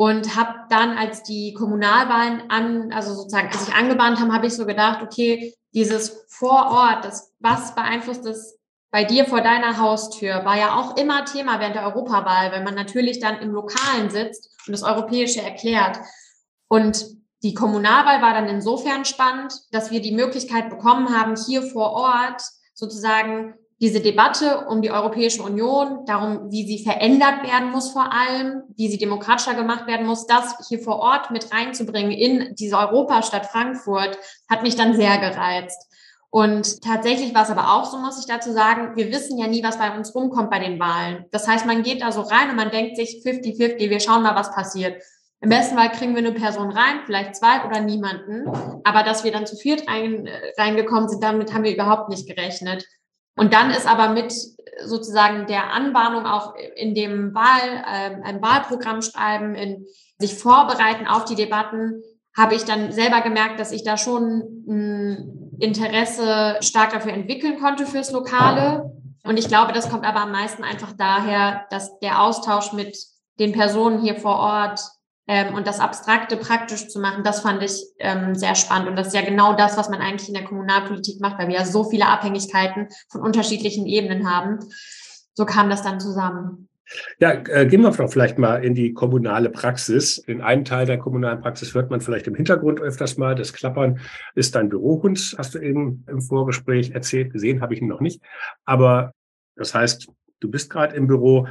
und 0.02 0.36
habe 0.36 0.62
dann, 0.70 0.98
als 0.98 1.22
die 1.22 1.54
Kommunalwahlen 1.54 2.50
an, 2.50 2.92
also 2.92 3.14
sozusagen, 3.14 3.56
sich 3.56 3.72
angebahnt 3.72 4.20
haben, 4.20 4.34
habe 4.34 4.48
ich 4.48 4.56
so 4.56 4.66
gedacht, 4.66 5.04
okay, 5.04 5.54
dieses 5.76 6.26
vor 6.28 6.72
Ort, 6.72 7.06
das, 7.06 7.32
was 7.38 7.76
beeinflusst 7.76 8.26
das 8.26 8.58
bei 8.90 9.04
dir 9.04 9.26
vor 9.26 9.42
deiner 9.42 9.78
Haustür, 9.78 10.44
war 10.44 10.58
ja 10.58 10.76
auch 10.76 10.98
immer 10.98 11.24
Thema 11.26 11.60
während 11.60 11.76
der 11.76 11.86
Europawahl, 11.86 12.52
weil 12.52 12.64
man 12.64 12.74
natürlich 12.74 13.20
dann 13.20 13.42
im 13.42 13.52
Lokalen 13.52 14.10
sitzt 14.10 14.50
und 14.66 14.72
das 14.72 14.82
Europäische 14.82 15.44
erklärt. 15.44 16.00
Und 16.68 17.06
die 17.44 17.54
Kommunalwahl 17.54 18.24
war 18.24 18.34
dann 18.34 18.50
insofern 18.50 19.06
spannend, 19.06 19.54
dass 19.70 19.92
wir 19.92 20.02
die 20.02 20.16
Möglichkeit 20.16 20.72
bekommen 20.72 21.16
haben, 21.16 21.36
hier 21.36 21.62
vor 21.62 21.92
Ort 21.92 22.42
sozusagen 22.74 23.54
diese 23.82 24.00
Debatte 24.00 24.68
um 24.68 24.84
die 24.84 24.92
Europäische 24.92 25.42
Union, 25.42 26.06
darum, 26.06 26.52
wie 26.52 26.68
sie 26.68 26.84
verändert 26.84 27.44
werden 27.44 27.72
muss 27.72 27.90
vor 27.90 28.14
allem, 28.14 28.62
wie 28.78 28.88
sie 28.88 29.00
demokratischer 29.00 29.56
gemacht 29.56 29.88
werden 29.88 30.06
muss, 30.06 30.28
das 30.28 30.56
hier 30.70 30.80
vor 30.80 31.00
Ort 31.00 31.32
mit 31.32 31.52
reinzubringen 31.52 32.12
in 32.12 32.54
diese 32.56 32.78
Europastadt 32.78 33.48
Frankfurt, 33.48 34.20
hat 34.48 34.62
mich 34.62 34.76
dann 34.76 34.96
sehr 34.96 35.18
gereizt. 35.18 35.88
Und 36.30 36.82
tatsächlich 36.82 37.34
war 37.34 37.44
es 37.44 37.50
aber 37.50 37.74
auch 37.74 37.86
so, 37.86 37.98
muss 37.98 38.20
ich 38.20 38.28
dazu 38.28 38.54
sagen, 38.54 38.96
wir 38.96 39.12
wissen 39.12 39.38
ja 39.40 39.48
nie, 39.48 39.64
was 39.64 39.80
bei 39.80 39.94
uns 39.98 40.14
rumkommt 40.14 40.52
bei 40.52 40.60
den 40.60 40.80
Wahlen. 40.80 41.26
Das 41.32 41.48
heißt, 41.48 41.66
man 41.66 41.82
geht 41.82 42.04
da 42.04 42.12
so 42.12 42.22
rein 42.22 42.52
und 42.52 42.56
man 42.56 42.70
denkt 42.70 42.96
sich 42.96 43.24
50-50, 43.26 43.90
wir 43.90 44.00
schauen 44.00 44.22
mal, 44.22 44.36
was 44.36 44.54
passiert. 44.54 45.02
Im 45.42 45.50
besten 45.50 45.76
Fall 45.76 45.92
kriegen 45.92 46.14
wir 46.14 46.20
eine 46.20 46.34
Person 46.34 46.70
rein, 46.70 47.02
vielleicht 47.06 47.36
zwei 47.36 47.66
oder 47.66 47.82
niemanden. 47.82 48.48
Aber 48.84 49.02
dass 49.02 49.24
wir 49.24 49.32
dann 49.32 49.48
zu 49.48 49.56
viert 49.56 49.90
rein, 49.90 50.30
reingekommen 50.56 51.10
sind, 51.10 51.24
damit 51.24 51.52
haben 51.52 51.64
wir 51.64 51.74
überhaupt 51.74 52.10
nicht 52.10 52.28
gerechnet. 52.28 52.86
Und 53.36 53.54
dann 53.54 53.72
ist 53.72 53.88
aber 53.88 54.10
mit 54.10 54.34
sozusagen 54.84 55.48
der 55.48 55.72
Anbahnung 55.74 56.26
auch 56.26 56.54
in 56.76 56.94
dem 56.94 57.34
Wahl, 57.34 57.84
äh, 57.86 58.22
ein 58.24 58.42
Wahlprogramm 58.42 59.02
schreiben, 59.02 59.56
in 59.56 59.86
sich 60.20 60.36
vorbereiten 60.36 61.08
auf 61.08 61.26
die 61.26 61.36
Debatten, 61.36 62.02
habe 62.36 62.56
ich 62.56 62.64
dann 62.64 62.92
selber 62.92 63.22
gemerkt, 63.22 63.60
dass 63.60 63.72
ich 63.72 63.84
da 63.84 63.98
schon 63.98 64.66
ein 64.68 65.52
Interesse 65.60 66.58
stark 66.62 66.92
dafür 66.92 67.14
entwickeln 67.14 67.60
konnte 67.60 67.86
fürs 67.86 68.12
Lokale. 68.12 68.92
Und 69.24 69.38
ich 69.38 69.48
glaube, 69.48 69.74
das 69.74 69.90
kommt 69.90 70.06
aber 70.06 70.22
am 70.22 70.32
meisten 70.32 70.64
einfach 70.64 70.94
daher, 70.98 71.66
dass 71.70 72.00
der 72.00 72.22
Austausch 72.22 72.74
mit 72.74 72.98
den 73.40 73.52
Personen 73.52 74.02
hier 74.02 74.16
vor 74.16 74.38
Ort 74.38 74.80
ähm, 75.32 75.56
und 75.56 75.66
das 75.66 75.80
Abstrakte 75.80 76.36
praktisch 76.36 76.90
zu 76.90 77.00
machen, 77.00 77.24
das 77.24 77.40
fand 77.40 77.64
ich 77.64 77.86
ähm, 78.00 78.36
sehr 78.36 78.54
spannend. 78.54 78.90
Und 78.90 78.98
das 78.98 79.08
ist 79.08 79.16
ja 79.16 79.22
genau 79.22 79.56
das, 79.56 79.78
was 79.78 79.88
man 79.88 80.02
eigentlich 80.02 80.28
in 80.28 80.34
der 80.34 80.44
Kommunalpolitik 80.44 81.22
macht, 81.22 81.40
weil 81.40 81.48
wir 81.48 81.56
ja 81.56 81.64
so 81.64 81.86
viele 81.86 82.08
Abhängigkeiten 82.08 82.90
von 83.08 83.22
unterschiedlichen 83.22 83.88
Ebenen 83.88 84.30
haben. 84.30 84.60
So 85.34 85.46
kam 85.46 85.70
das 85.70 85.84
dann 85.84 86.02
zusammen. 86.02 86.68
Ja, 87.18 87.32
äh, 87.32 87.66
gehen 87.66 87.82
wir 87.82 87.94
vielleicht 87.94 88.40
mal 88.40 88.58
in 88.58 88.76
die 88.76 88.92
kommunale 88.92 89.50
Praxis. 89.50 90.22
Den 90.28 90.42
einen 90.42 90.66
Teil 90.66 90.86
der 90.86 90.98
kommunalen 90.98 91.40
Praxis 91.40 91.74
hört 91.74 91.90
man 91.90 92.02
vielleicht 92.02 92.28
im 92.28 92.36
Hintergrund 92.36 92.82
öfters 92.82 93.16
mal. 93.16 93.34
Das 93.34 93.54
Klappern 93.54 94.02
ist 94.36 94.56
dein 94.56 94.68
Bürohund, 94.68 95.36
hast 95.38 95.56
du 95.56 95.60
eben 95.60 96.04
im 96.10 96.22
Vorgespräch 96.22 96.92
erzählt. 96.92 97.32
Gesehen 97.32 97.62
habe 97.62 97.74
ich 97.74 97.82
ihn 97.82 97.88
noch 97.88 98.02
nicht. 98.02 98.22
Aber 98.66 99.14
das 99.56 99.74
heißt, 99.74 100.10
du 100.42 100.52
bist 100.52 100.70
gerade 100.70 100.94
im 100.98 101.08
Büro. 101.08 101.48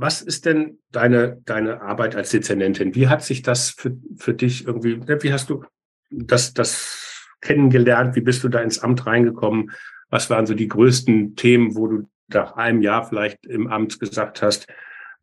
Was 0.00 0.22
ist 0.22 0.46
denn 0.46 0.78
deine, 0.92 1.42
deine 1.44 1.82
Arbeit 1.82 2.16
als 2.16 2.30
Dezernentin? 2.30 2.94
Wie 2.94 3.08
hat 3.08 3.22
sich 3.22 3.42
das 3.42 3.68
für, 3.68 3.98
für 4.16 4.32
dich 4.32 4.66
irgendwie, 4.66 4.98
wie 5.06 5.30
hast 5.30 5.50
du 5.50 5.62
das, 6.10 6.54
das 6.54 7.26
kennengelernt? 7.42 8.16
Wie 8.16 8.22
bist 8.22 8.42
du 8.42 8.48
da 8.48 8.60
ins 8.60 8.78
Amt 8.78 9.04
reingekommen? 9.04 9.72
Was 10.08 10.30
waren 10.30 10.46
so 10.46 10.54
die 10.54 10.68
größten 10.68 11.36
Themen, 11.36 11.76
wo 11.76 11.86
du 11.86 12.08
nach 12.28 12.56
einem 12.56 12.80
Jahr 12.80 13.04
vielleicht 13.04 13.44
im 13.44 13.66
Amt 13.66 14.00
gesagt 14.00 14.40
hast, 14.40 14.68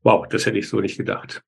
wow, 0.03 0.27
das 0.29 0.45
hätte 0.45 0.59
ich 0.59 0.69
so 0.69 0.79
nicht 0.79 0.97
gedacht? 0.97 1.41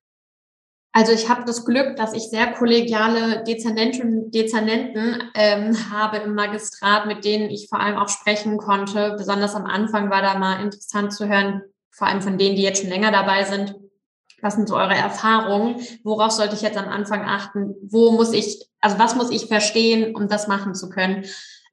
Also 0.90 1.12
ich 1.12 1.28
habe 1.28 1.44
das 1.44 1.64
Glück, 1.64 1.94
dass 1.94 2.14
ich 2.14 2.24
sehr 2.30 2.48
kollegiale 2.50 3.44
Dezernentinnen 3.44 4.24
und 4.24 4.34
Dezernenten 4.34 5.22
ähm, 5.36 5.76
habe 5.92 6.16
im 6.16 6.34
Magistrat, 6.34 7.06
mit 7.06 7.24
denen 7.24 7.48
ich 7.48 7.68
vor 7.68 7.78
allem 7.78 7.96
auch 7.96 8.08
sprechen 8.08 8.56
konnte. 8.56 9.14
Besonders 9.16 9.54
am 9.54 9.66
Anfang 9.66 10.10
war 10.10 10.20
da 10.20 10.36
mal 10.36 10.64
interessant 10.64 11.12
zu 11.12 11.28
hören, 11.28 11.62
vor 11.90 12.08
allem 12.08 12.22
von 12.22 12.38
denen, 12.38 12.56
die 12.56 12.62
jetzt 12.62 12.80
schon 12.80 12.90
länger 12.90 13.12
dabei 13.12 13.44
sind, 13.44 13.74
was 14.42 14.54
sind 14.54 14.68
so 14.68 14.76
eure 14.76 14.94
Erfahrungen? 14.94 15.76
Worauf 16.02 16.30
sollte 16.30 16.54
ich 16.54 16.62
jetzt 16.62 16.78
am 16.78 16.88
Anfang 16.88 17.22
achten? 17.22 17.74
Wo 17.82 18.12
muss 18.12 18.32
ich, 18.32 18.66
also 18.80 18.98
was 18.98 19.14
muss 19.14 19.30
ich 19.30 19.46
verstehen, 19.46 20.14
um 20.14 20.28
das 20.28 20.48
machen 20.48 20.74
zu 20.74 20.88
können? 20.88 21.24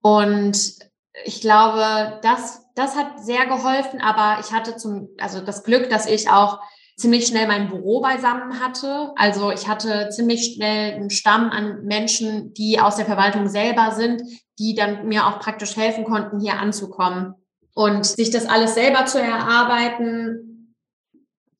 Und 0.01 0.75
ich 1.23 1.41
glaube, 1.41 2.19
das, 2.21 2.65
das 2.75 2.95
hat 2.95 3.23
sehr 3.23 3.45
geholfen, 3.45 4.01
aber 4.01 4.41
ich 4.41 4.51
hatte 4.51 4.75
zum, 4.77 5.09
also 5.17 5.39
das 5.41 5.63
Glück, 5.63 5.89
dass 5.89 6.05
ich 6.05 6.29
auch 6.29 6.59
ziemlich 6.97 7.27
schnell 7.27 7.47
mein 7.47 7.69
Büro 7.69 8.01
beisammen 8.01 8.59
hatte. 8.59 9.11
Also 9.15 9.51
ich 9.51 9.67
hatte 9.67 10.09
ziemlich 10.09 10.55
schnell 10.55 10.95
einen 10.95 11.09
Stamm 11.09 11.49
an 11.51 11.83
Menschen, 11.85 12.53
die 12.53 12.79
aus 12.79 12.95
der 12.95 13.05
Verwaltung 13.05 13.47
selber 13.47 13.91
sind, 13.91 14.23
die 14.59 14.73
dann 14.73 15.07
mir 15.07 15.27
auch 15.27 15.39
praktisch 15.39 15.75
helfen 15.75 16.03
konnten, 16.05 16.39
hier 16.39 16.59
anzukommen. 16.59 17.35
Und 17.77 18.07
sich 18.07 18.31
das 18.31 18.47
alles 18.47 18.73
selber 18.73 19.05
zu 19.05 19.21
erarbeiten, 19.21 20.73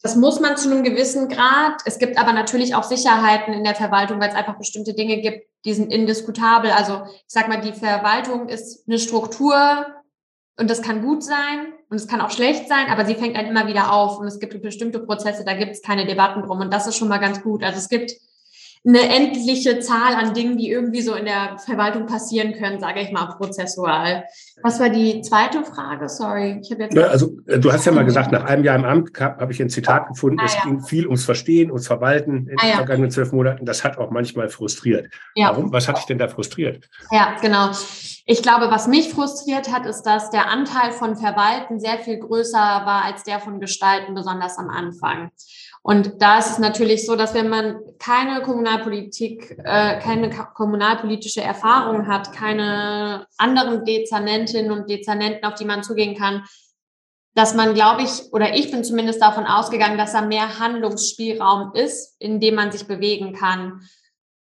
das 0.01 0.15
muss 0.15 0.39
man 0.39 0.57
zu 0.57 0.67
einem 0.67 0.83
gewissen 0.83 1.29
Grad. 1.29 1.81
Es 1.85 1.99
gibt 1.99 2.17
aber 2.17 2.33
natürlich 2.33 2.73
auch 2.73 2.81
Sicherheiten 2.81 3.53
in 3.53 3.63
der 3.63 3.75
Verwaltung, 3.75 4.19
weil 4.19 4.29
es 4.29 4.35
einfach 4.35 4.57
bestimmte 4.57 4.95
Dinge 4.95 5.21
gibt, 5.21 5.45
die 5.63 5.75
sind 5.75 5.93
indiskutabel. 5.93 6.71
Also 6.71 7.03
ich 7.05 7.23
sag 7.27 7.47
mal, 7.47 7.61
die 7.61 7.71
Verwaltung 7.71 8.49
ist 8.49 8.87
eine 8.87 8.97
Struktur 8.97 9.85
und 10.57 10.71
das 10.71 10.81
kann 10.81 11.03
gut 11.03 11.23
sein 11.23 11.73
und 11.91 11.97
es 11.97 12.07
kann 12.07 12.21
auch 12.21 12.31
schlecht 12.31 12.67
sein, 12.67 12.87
aber 12.89 13.05
sie 13.05 13.13
fängt 13.13 13.37
dann 13.37 13.45
immer 13.45 13.67
wieder 13.67 13.93
auf 13.93 14.17
und 14.17 14.25
es 14.25 14.39
gibt 14.39 14.59
bestimmte 14.63 14.97
Prozesse, 14.97 15.45
da 15.45 15.53
gibt 15.53 15.73
es 15.73 15.83
keine 15.83 16.07
Debatten 16.07 16.41
drum 16.41 16.61
und 16.61 16.73
das 16.73 16.87
ist 16.87 16.97
schon 16.97 17.09
mal 17.09 17.19
ganz 17.19 17.43
gut. 17.43 17.63
Also 17.63 17.77
es 17.77 17.89
gibt 17.89 18.13
eine 18.85 19.09
endliche 19.09 19.79
Zahl 19.79 20.15
an 20.15 20.33
Dingen, 20.33 20.57
die 20.57 20.69
irgendwie 20.69 21.01
so 21.01 21.13
in 21.13 21.25
der 21.25 21.57
Verwaltung 21.57 22.05
passieren 22.05 22.53
können, 22.53 22.79
sage 22.79 23.01
ich 23.01 23.11
mal, 23.11 23.25
prozessual. 23.25 24.23
Was 24.63 24.79
war 24.79 24.89
die 24.89 25.21
zweite 25.21 25.63
Frage? 25.63 26.09
Sorry, 26.09 26.59
ich 26.61 26.71
habe 26.71 26.83
jetzt. 26.83 26.97
Also 26.97 27.37
äh, 27.47 27.59
du 27.59 27.71
hast 27.71 27.85
ja 27.85 27.91
mal 27.91 28.05
gesagt, 28.05 28.31
nach 28.31 28.45
einem 28.45 28.63
Jahr 28.63 28.75
im 28.75 28.85
Amt 28.85 29.19
habe 29.19 29.51
ich 29.51 29.61
ein 29.61 29.69
Zitat 29.69 30.07
gefunden, 30.07 30.39
ah, 30.39 30.45
es 30.45 30.55
ja. 30.55 30.61
ging 30.63 30.81
viel 30.81 31.05
ums 31.05 31.25
Verstehen, 31.25 31.69
ums 31.69 31.87
Verwalten 31.87 32.47
in 32.47 32.57
ah, 32.59 32.65
den 32.65 32.75
vergangenen 32.75 33.11
zwölf 33.11 33.31
Monaten. 33.31 33.65
Das 33.65 33.83
hat 33.83 33.97
auch 33.97 34.11
manchmal 34.11 34.49
frustriert. 34.49 35.13
Ja. 35.35 35.49
Warum? 35.49 35.71
Was 35.71 35.87
hat 35.87 35.97
dich 35.97 36.05
denn 36.05 36.17
da 36.17 36.27
frustriert? 36.27 36.89
Ja, 37.11 37.35
genau. 37.41 37.71
Ich 38.29 38.41
glaube, 38.41 38.69
was 38.69 38.87
mich 38.87 39.09
frustriert 39.09 39.71
hat, 39.71 39.85
ist, 39.85 40.03
dass 40.03 40.29
der 40.31 40.49
Anteil 40.49 40.91
von 40.91 41.15
Verwalten 41.15 41.79
sehr 41.79 41.97
viel 41.99 42.19
größer 42.19 42.57
war 42.57 43.05
als 43.05 43.23
der 43.23 43.39
von 43.39 43.61
Gestalten, 43.61 44.15
besonders 44.15 44.57
am 44.57 44.69
Anfang. 44.69 45.31
Und 45.89 46.21
da 46.21 46.39
ist 46.39 46.51
es 46.51 46.59
natürlich 46.59 47.05
so, 47.05 47.15
dass 47.15 47.33
wenn 47.33 47.47
man 47.47 47.79
keine 47.97 48.41
Kommunalpolitik, 48.41 49.57
äh, 49.63 49.97
keine 50.01 50.29
kommunalpolitische 50.53 51.39
Erfahrung 51.39 52.07
hat, 52.07 52.33
keine 52.33 53.25
anderen 53.37 53.85
Dezernentinnen 53.85 54.69
und 54.69 54.89
Dezernenten, 54.89 55.45
auf 55.45 55.53
die 55.53 55.63
man 55.63 55.83
zugehen 55.83 56.17
kann, 56.17 56.43
dass 57.35 57.55
man, 57.55 57.73
glaube 57.73 58.03
ich, 58.03 58.33
oder 58.33 58.53
ich 58.53 58.69
bin 58.69 58.83
zumindest 58.83 59.21
davon 59.21 59.45
ausgegangen, 59.45 59.97
dass 59.97 60.11
da 60.11 60.19
mehr 60.19 60.59
Handlungsspielraum 60.59 61.71
ist, 61.73 62.17
in 62.19 62.41
dem 62.41 62.55
man 62.55 62.73
sich 62.73 62.85
bewegen 62.85 63.31
kann. 63.31 63.79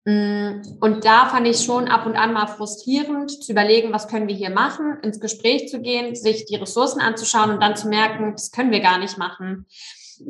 Mm, 0.03 0.63
und 0.81 1.05
da 1.05 1.27
fand 1.27 1.47
ich 1.47 1.63
schon 1.63 1.87
ab 1.87 2.05
und 2.05 2.17
an 2.17 2.33
mal 2.33 2.47
frustrierend, 2.47 3.31
zu 3.31 3.53
überlegen, 3.53 3.93
was 3.93 4.09
können 4.09 4.27
wir 4.27 4.35
hier 4.35 4.49
machen, 4.49 4.97
ins 5.01 5.21
Gespräch 5.21 5.69
zu 5.69 5.79
gehen, 5.79 6.13
sich 6.13 6.43
die 6.43 6.57
Ressourcen 6.57 6.99
anzuschauen 6.99 7.51
und 7.51 7.63
dann 7.63 7.77
zu 7.77 7.87
merken, 7.87 8.33
das 8.33 8.51
können 8.51 8.71
wir 8.71 8.81
gar 8.81 8.97
nicht 8.97 9.17
machen 9.17 9.65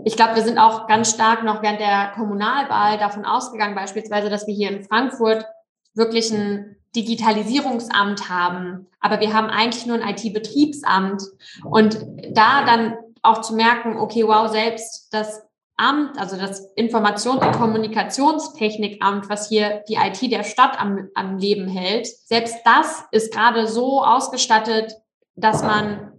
ich 0.06 0.16
glaube, 0.16 0.36
wir 0.36 0.44
sind 0.44 0.58
auch 0.58 0.88
ganz 0.88 1.12
stark 1.12 1.44
noch 1.44 1.62
während 1.62 1.80
der 1.80 2.12
Kommunalwahl 2.16 2.98
davon 2.98 3.26
ausgegangen, 3.26 3.76
beispielsweise, 3.76 4.30
dass 4.30 4.48
wir 4.48 4.54
hier 4.54 4.70
in 4.70 4.84
Frankfurt 4.84 5.46
wirklich 5.94 6.32
ein 6.32 6.78
Digitalisierungsamt 6.96 8.30
haben. 8.30 8.88
Aber 9.00 9.20
wir 9.20 9.34
haben 9.34 9.48
eigentlich 9.48 9.86
nur 9.86 10.02
ein 10.02 10.16
IT-Betriebsamt. 10.16 11.24
Und 11.64 12.00
da 12.32 12.66
dann 12.66 12.96
auch 13.22 13.42
zu 13.42 13.56
merken, 13.56 13.98
okay, 13.98 14.26
wow, 14.26 14.50
selbst 14.50 15.14
das 15.14 15.44
Amt, 15.80 16.20
also 16.20 16.38
das 16.38 16.76
Informations- 16.76 17.46
und 17.46 17.52
Kommunikationstechnikamt, 17.52 19.30
was 19.30 19.48
hier 19.48 19.84
die 19.88 19.96
IT 19.96 20.32
der 20.32 20.44
Stadt 20.44 20.80
am, 20.80 21.10
am 21.14 21.38
Leben 21.38 21.68
hält, 21.68 22.08
selbst 22.08 22.58
das 22.66 23.04
ist 23.12 23.32
gerade 23.32 23.68
so 23.68 24.04
ausgestattet, 24.04 24.96
dass 25.36 25.62
man 25.62 26.14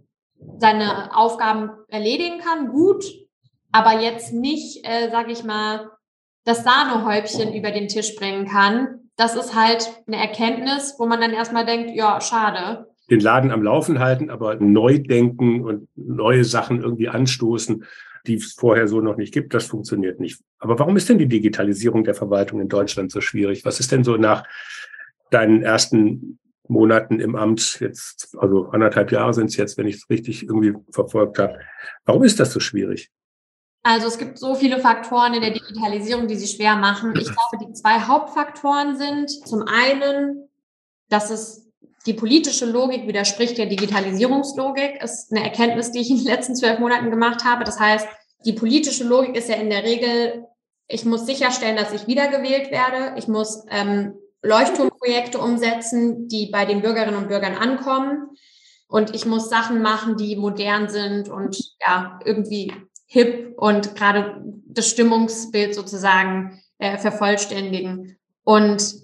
seine 0.59 1.17
Aufgaben 1.17 1.71
erledigen 1.89 2.39
kann, 2.39 2.69
gut, 2.69 3.05
aber 3.73 4.01
jetzt 4.01 4.33
nicht, 4.33 4.85
äh, 4.85 5.11
sage 5.11 5.33
ich 5.33 5.45
mal, 5.45 5.91
das 6.45 6.65
Sahnehäubchen 6.65 7.53
über 7.53 7.71
den 7.71 7.89
Tisch 7.89 8.15
bringen 8.17 8.47
kann. 8.47 9.11
Das 9.17 9.37
ist 9.37 9.55
halt 9.55 9.91
eine 10.07 10.17
Erkenntnis, 10.17 10.95
wo 10.99 11.07
man 11.07 11.21
dann 11.21 11.33
erstmal 11.33 11.67
denkt, 11.67 11.91
ja, 11.95 12.21
schade. 12.21 12.87
Den 13.11 13.21
Laden 13.21 13.51
am 13.51 13.63
Laufen 13.63 13.99
halten, 13.99 14.31
aber 14.31 14.57
neu 14.57 14.99
denken 14.99 15.63
und 15.63 15.89
neue 15.97 16.45
Sachen 16.45 16.81
irgendwie 16.83 17.09
anstoßen, 17.09 17.85
die 18.27 18.35
es 18.35 18.53
vorher 18.53 18.89
so 18.89 19.01
noch 19.01 19.17
nicht 19.17 19.33
gibt, 19.33 19.55
das 19.55 19.67
funktioniert 19.67 20.21
nicht. 20.21 20.41
Aber 20.59 20.79
warum 20.79 20.97
ist 20.97 21.09
denn 21.09 21.19
die 21.19 21.29
Digitalisierung 21.29 22.05
der 22.05 22.15
Verwaltung 22.15 22.61
in 22.61 22.69
Deutschland 22.69 23.11
so 23.11 23.21
schwierig? 23.21 23.65
Was 23.65 23.81
ist 23.81 23.93
denn 23.93 24.05
so 24.05 24.17
nach 24.17 24.45
deinen 25.31 25.63
ersten 25.63 26.39
Monaten 26.69 27.21
im 27.21 27.35
Amt, 27.35 27.81
jetzt, 27.81 28.37
also 28.39 28.69
anderthalb 28.69 29.11
Jahre 29.11 29.33
sind 29.35 29.47
es 29.47 29.57
jetzt, 29.57 29.79
wenn 29.79 29.87
ich 29.87 29.97
es 29.97 30.11
richtig 30.11 30.45
irgendwie 30.45 30.75
verfolgt 30.93 31.39
habe. 31.39 31.59
Warum 32.05 32.25
ist 32.25 32.39
das 32.41 32.53
so 32.53 32.61
schwierig? 32.61 33.11
Also 33.83 34.09
es 34.09 34.19
gibt 34.19 34.39
so 34.39 34.55
viele 34.55 34.81
Faktoren 34.81 35.35
in 35.35 35.41
der 35.41 35.53
Digitalisierung, 35.53 36.27
die 36.27 36.37
sie 36.37 36.49
schwer 36.49 36.77
machen. 36.77 37.15
Ich 37.17 37.25
glaube, 37.25 37.65
die 37.65 37.73
zwei 37.73 38.01
Hauptfaktoren 38.01 38.97
sind 38.97 39.31
zum 39.31 39.65
einen, 39.67 40.49
dass 41.09 41.31
es 41.31 41.69
die 42.07 42.15
politische 42.15 42.67
Logik 42.67 43.07
widerspricht 43.07 43.59
der 43.59 43.67
Digitalisierungslogik, 43.67 45.03
ist 45.03 45.31
eine 45.31 45.45
Erkenntnis, 45.45 45.93
die 45.93 46.01
ich 46.01 46.11
in 46.11 46.19
den 46.19 46.27
letzten 46.27 46.57
zwölf 46.57 46.79
Monaten 46.79 47.11
gemacht 47.11 47.45
habe. 47.45 47.65
Das 47.65 47.79
heißt, 47.79 48.07
die 48.45 48.53
politische 48.53 49.05
Logik 49.05 49.37
ist 49.37 49.49
ja 49.49 49.57
in 49.57 49.71
der 49.71 49.85
Regel, 49.85 50.47
ich 50.87 51.05
muss 51.05 51.27
sicherstellen, 51.27 51.77
dass 51.77 51.93
ich 51.93 52.07
wiedergewählt 52.07 52.71
werde. 52.71 53.19
Ich 53.19 53.29
muss 53.29 53.65
ähm, 53.71 54.15
Leuchtturmprojekte 54.43 55.39
umsetzen, 55.39 56.29
die 56.29 56.51
bei 56.51 56.65
den 56.65 56.81
Bürgerinnen 56.81 57.17
und 57.17 57.29
Bürgern 57.29 57.57
ankommen. 57.57 58.31
Und 58.87 59.15
ich 59.15 59.27
muss 59.27 59.51
Sachen 59.51 59.83
machen, 59.83 60.17
die 60.17 60.37
modern 60.37 60.89
sind 60.89 61.29
und 61.29 61.59
ja, 61.87 62.19
irgendwie 62.25 62.73
hip 63.09 63.55
und 63.57 63.97
gerade 63.97 64.43
das 64.67 64.89
Stimmungsbild 64.89 65.75
sozusagen 65.75 66.63
äh, 66.79 66.99
vervollständigen. 66.99 68.17
Und 68.45 68.95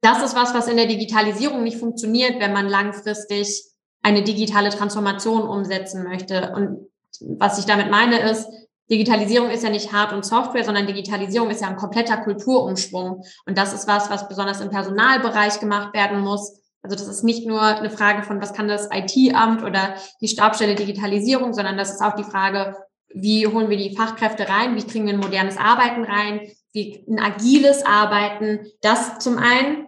das 0.00 0.22
ist 0.22 0.34
was, 0.34 0.52
was 0.54 0.68
in 0.68 0.76
der 0.76 0.86
Digitalisierung 0.86 1.62
nicht 1.62 1.78
funktioniert, 1.78 2.40
wenn 2.40 2.52
man 2.52 2.68
langfristig 2.68 3.64
eine 4.02 4.22
digitale 4.22 4.70
Transformation 4.70 5.42
umsetzen 5.42 6.02
möchte. 6.02 6.52
Und 6.54 6.90
was 7.20 7.58
ich 7.58 7.64
damit 7.64 7.90
meine 7.90 8.18
ist, 8.30 8.46
Digitalisierung 8.90 9.50
ist 9.50 9.64
ja 9.64 9.70
nicht 9.70 9.92
Hard- 9.92 10.12
und 10.12 10.26
Software, 10.26 10.64
sondern 10.64 10.86
Digitalisierung 10.86 11.50
ist 11.50 11.62
ja 11.62 11.68
ein 11.68 11.76
kompletter 11.76 12.18
Kulturumschwung. 12.18 13.24
Und 13.46 13.56
das 13.56 13.72
ist 13.72 13.88
was, 13.88 14.10
was 14.10 14.28
besonders 14.28 14.60
im 14.60 14.68
Personalbereich 14.68 15.58
gemacht 15.58 15.94
werden 15.94 16.20
muss. 16.20 16.60
Also 16.84 16.96
das 16.96 17.08
ist 17.08 17.24
nicht 17.24 17.46
nur 17.46 17.62
eine 17.62 17.88
Frage 17.88 18.22
von, 18.24 18.42
was 18.42 18.52
kann 18.52 18.68
das 18.68 18.90
IT-Amt 18.92 19.62
oder 19.62 19.94
die 20.20 20.28
Stabstelle 20.28 20.74
Digitalisierung, 20.74 21.54
sondern 21.54 21.78
das 21.78 21.90
ist 21.90 22.02
auch 22.02 22.14
die 22.14 22.24
Frage, 22.24 22.76
wie 23.08 23.46
holen 23.46 23.70
wir 23.70 23.78
die 23.78 23.96
Fachkräfte 23.96 24.46
rein, 24.50 24.76
wie 24.76 24.82
kriegen 24.82 25.06
wir 25.06 25.14
ein 25.14 25.20
modernes 25.20 25.56
Arbeiten 25.56 26.04
rein, 26.04 26.42
wie 26.72 27.02
ein 27.08 27.18
agiles 27.18 27.86
Arbeiten, 27.86 28.66
das 28.82 29.18
zum 29.18 29.38
einen. 29.38 29.86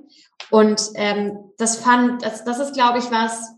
Und 0.51 0.89
ähm, 0.95 1.39
das 1.59 1.77
fand, 1.77 2.25
das, 2.25 2.45
das 2.45 2.61
ist, 2.61 2.73
glaube 2.73 2.99
ich, 2.99 3.11
was, 3.11 3.56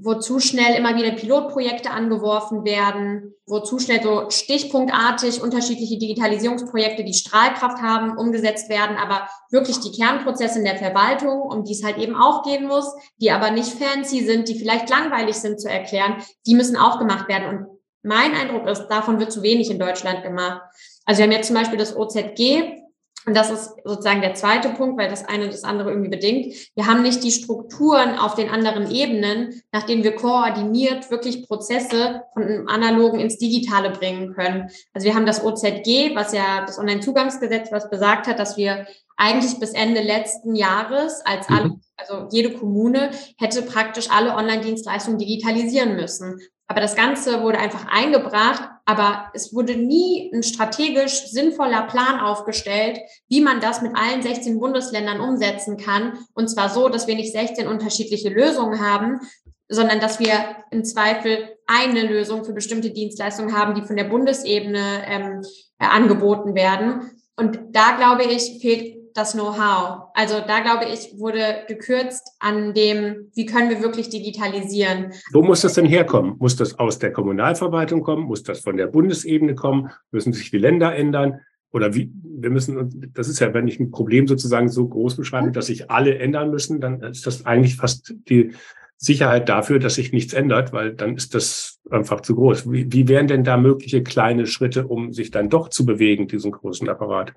wo 0.00 0.14
zu 0.14 0.38
schnell 0.38 0.76
immer 0.76 0.94
wieder 0.96 1.10
Pilotprojekte 1.10 1.90
angeworfen 1.90 2.64
werden, 2.64 3.34
wo 3.46 3.58
zu 3.60 3.80
schnell 3.80 4.00
so 4.00 4.30
stichpunktartig 4.30 5.42
unterschiedliche 5.42 5.98
Digitalisierungsprojekte, 5.98 7.02
die 7.02 7.14
Strahlkraft 7.14 7.82
haben, 7.82 8.16
umgesetzt 8.16 8.68
werden, 8.68 8.96
aber 8.96 9.28
wirklich 9.50 9.80
die 9.80 9.90
Kernprozesse 9.90 10.60
in 10.60 10.64
der 10.64 10.76
Verwaltung, 10.76 11.40
um 11.40 11.64
die 11.64 11.72
es 11.72 11.82
halt 11.82 11.98
eben 11.98 12.14
auch 12.14 12.44
gehen 12.44 12.68
muss, 12.68 12.94
die 13.20 13.32
aber 13.32 13.50
nicht 13.50 13.72
fancy 13.72 14.24
sind, 14.24 14.48
die 14.48 14.56
vielleicht 14.56 14.88
langweilig 14.88 15.34
sind 15.34 15.60
zu 15.60 15.68
erklären, 15.68 16.22
die 16.46 16.54
müssen 16.54 16.76
auch 16.76 17.00
gemacht 17.00 17.28
werden. 17.28 17.48
Und 17.48 17.66
mein 18.02 18.34
Eindruck 18.34 18.68
ist, 18.68 18.86
davon 18.86 19.18
wird 19.18 19.32
zu 19.32 19.42
wenig 19.42 19.68
in 19.68 19.80
Deutschland 19.80 20.22
gemacht. 20.22 20.62
Also 21.06 21.18
wir 21.18 21.24
haben 21.24 21.32
jetzt 21.32 21.48
zum 21.48 21.56
Beispiel 21.56 21.78
das 21.78 21.96
OZG, 21.96 22.87
und 23.28 23.36
das 23.36 23.50
ist 23.50 23.74
sozusagen 23.84 24.22
der 24.22 24.32
zweite 24.32 24.70
Punkt, 24.70 24.98
weil 24.98 25.10
das 25.10 25.28
eine 25.28 25.50
das 25.50 25.62
andere 25.62 25.90
irgendwie 25.90 26.08
bedingt. 26.08 26.54
Wir 26.74 26.86
haben 26.86 27.02
nicht 27.02 27.22
die 27.22 27.30
Strukturen 27.30 28.18
auf 28.18 28.34
den 28.36 28.48
anderen 28.48 28.90
Ebenen, 28.90 29.62
nach 29.70 29.82
denen 29.82 30.02
wir 30.02 30.16
koordiniert 30.16 31.10
wirklich 31.10 31.46
Prozesse 31.46 32.22
von 32.32 32.44
einem 32.44 32.68
analogen 32.68 33.20
ins 33.20 33.36
Digitale 33.36 33.90
bringen 33.90 34.32
können. 34.32 34.70
Also 34.94 35.04
wir 35.04 35.14
haben 35.14 35.26
das 35.26 35.44
OZG, 35.44 36.14
was 36.14 36.32
ja 36.32 36.64
das 36.64 36.78
Onlinezugangsgesetz, 36.78 37.70
was 37.70 37.90
besagt 37.90 38.28
hat, 38.28 38.38
dass 38.38 38.56
wir 38.56 38.86
eigentlich 39.18 39.60
bis 39.60 39.72
Ende 39.74 40.00
letzten 40.00 40.54
Jahres 40.54 41.20
als 41.26 41.50
alle, 41.50 41.68
mhm. 41.68 41.80
also 41.98 42.28
jede 42.30 42.54
Kommune 42.54 43.10
hätte 43.36 43.60
praktisch 43.60 44.08
alle 44.10 44.36
Online-Dienstleistungen 44.36 45.18
digitalisieren 45.18 45.96
müssen. 45.96 46.40
Aber 46.66 46.80
das 46.80 46.96
Ganze 46.96 47.42
wurde 47.42 47.58
einfach 47.58 47.88
eingebracht, 47.90 48.70
aber 48.88 49.30
es 49.34 49.52
wurde 49.52 49.76
nie 49.76 50.32
ein 50.32 50.42
strategisch 50.42 51.26
sinnvoller 51.26 51.82
Plan 51.82 52.20
aufgestellt, 52.20 52.98
wie 53.28 53.42
man 53.42 53.60
das 53.60 53.82
mit 53.82 53.94
allen 53.94 54.22
16 54.22 54.58
Bundesländern 54.58 55.20
umsetzen 55.20 55.76
kann. 55.76 56.14
Und 56.32 56.48
zwar 56.48 56.70
so, 56.70 56.88
dass 56.88 57.06
wir 57.06 57.14
nicht 57.14 57.30
16 57.30 57.68
unterschiedliche 57.68 58.30
Lösungen 58.30 58.80
haben, 58.80 59.20
sondern 59.68 60.00
dass 60.00 60.20
wir 60.20 60.56
im 60.70 60.86
Zweifel 60.86 61.50
eine 61.66 62.00
Lösung 62.00 62.46
für 62.46 62.54
bestimmte 62.54 62.90
Dienstleistungen 62.90 63.54
haben, 63.54 63.74
die 63.74 63.86
von 63.86 63.96
der 63.96 64.04
Bundesebene 64.04 65.04
ähm, 65.06 65.42
äh, 65.78 65.84
angeboten 65.84 66.54
werden. 66.54 67.10
Und 67.36 67.58
da 67.72 67.94
glaube 67.94 68.24
ich, 68.24 68.58
fehlt 68.62 68.97
das 69.18 69.32
Know-how. 69.32 70.10
Also 70.14 70.36
da 70.46 70.60
glaube 70.60 70.84
ich, 70.92 71.18
wurde 71.18 71.64
gekürzt 71.66 72.36
an 72.38 72.72
dem, 72.72 73.30
wie 73.34 73.46
können 73.46 73.68
wir 73.68 73.82
wirklich 73.82 74.08
digitalisieren. 74.08 75.12
Wo 75.32 75.42
muss 75.42 75.62
das 75.62 75.74
denn 75.74 75.86
herkommen? 75.86 76.36
Muss 76.38 76.56
das 76.56 76.78
aus 76.78 76.98
der 76.98 77.12
Kommunalverwaltung 77.12 78.02
kommen? 78.02 78.24
Muss 78.24 78.44
das 78.44 78.60
von 78.60 78.76
der 78.76 78.86
Bundesebene 78.86 79.54
kommen? 79.54 79.90
Müssen 80.12 80.32
sich 80.32 80.50
die 80.50 80.58
Länder 80.58 80.94
ändern? 80.94 81.40
Oder 81.70 81.94
wie, 81.94 82.10
wir 82.22 82.50
müssen, 82.50 83.12
das 83.14 83.28
ist 83.28 83.40
ja, 83.40 83.52
wenn 83.52 83.68
ich 83.68 83.78
ein 83.78 83.90
Problem 83.90 84.26
sozusagen 84.26 84.68
so 84.68 84.88
groß 84.88 85.16
beschreibe, 85.16 85.52
dass 85.52 85.66
sich 85.66 85.90
alle 85.90 86.18
ändern 86.18 86.50
müssen, 86.50 86.80
dann 86.80 87.02
ist 87.02 87.26
das 87.26 87.44
eigentlich 87.44 87.76
fast 87.76 88.14
die 88.28 88.52
Sicherheit 88.96 89.48
dafür, 89.48 89.78
dass 89.78 89.96
sich 89.96 90.12
nichts 90.12 90.32
ändert, 90.32 90.72
weil 90.72 90.94
dann 90.94 91.16
ist 91.16 91.34
das 91.34 91.80
einfach 91.90 92.20
zu 92.20 92.34
groß. 92.34 92.70
Wie, 92.70 92.92
wie 92.92 93.06
wären 93.08 93.26
denn 93.26 93.44
da 93.44 93.56
mögliche 93.56 94.02
kleine 94.02 94.46
Schritte, 94.46 94.86
um 94.86 95.12
sich 95.12 95.30
dann 95.30 95.50
doch 95.50 95.68
zu 95.68 95.84
bewegen, 95.84 96.26
diesen 96.26 96.52
großen 96.52 96.88
Apparat? 96.88 97.34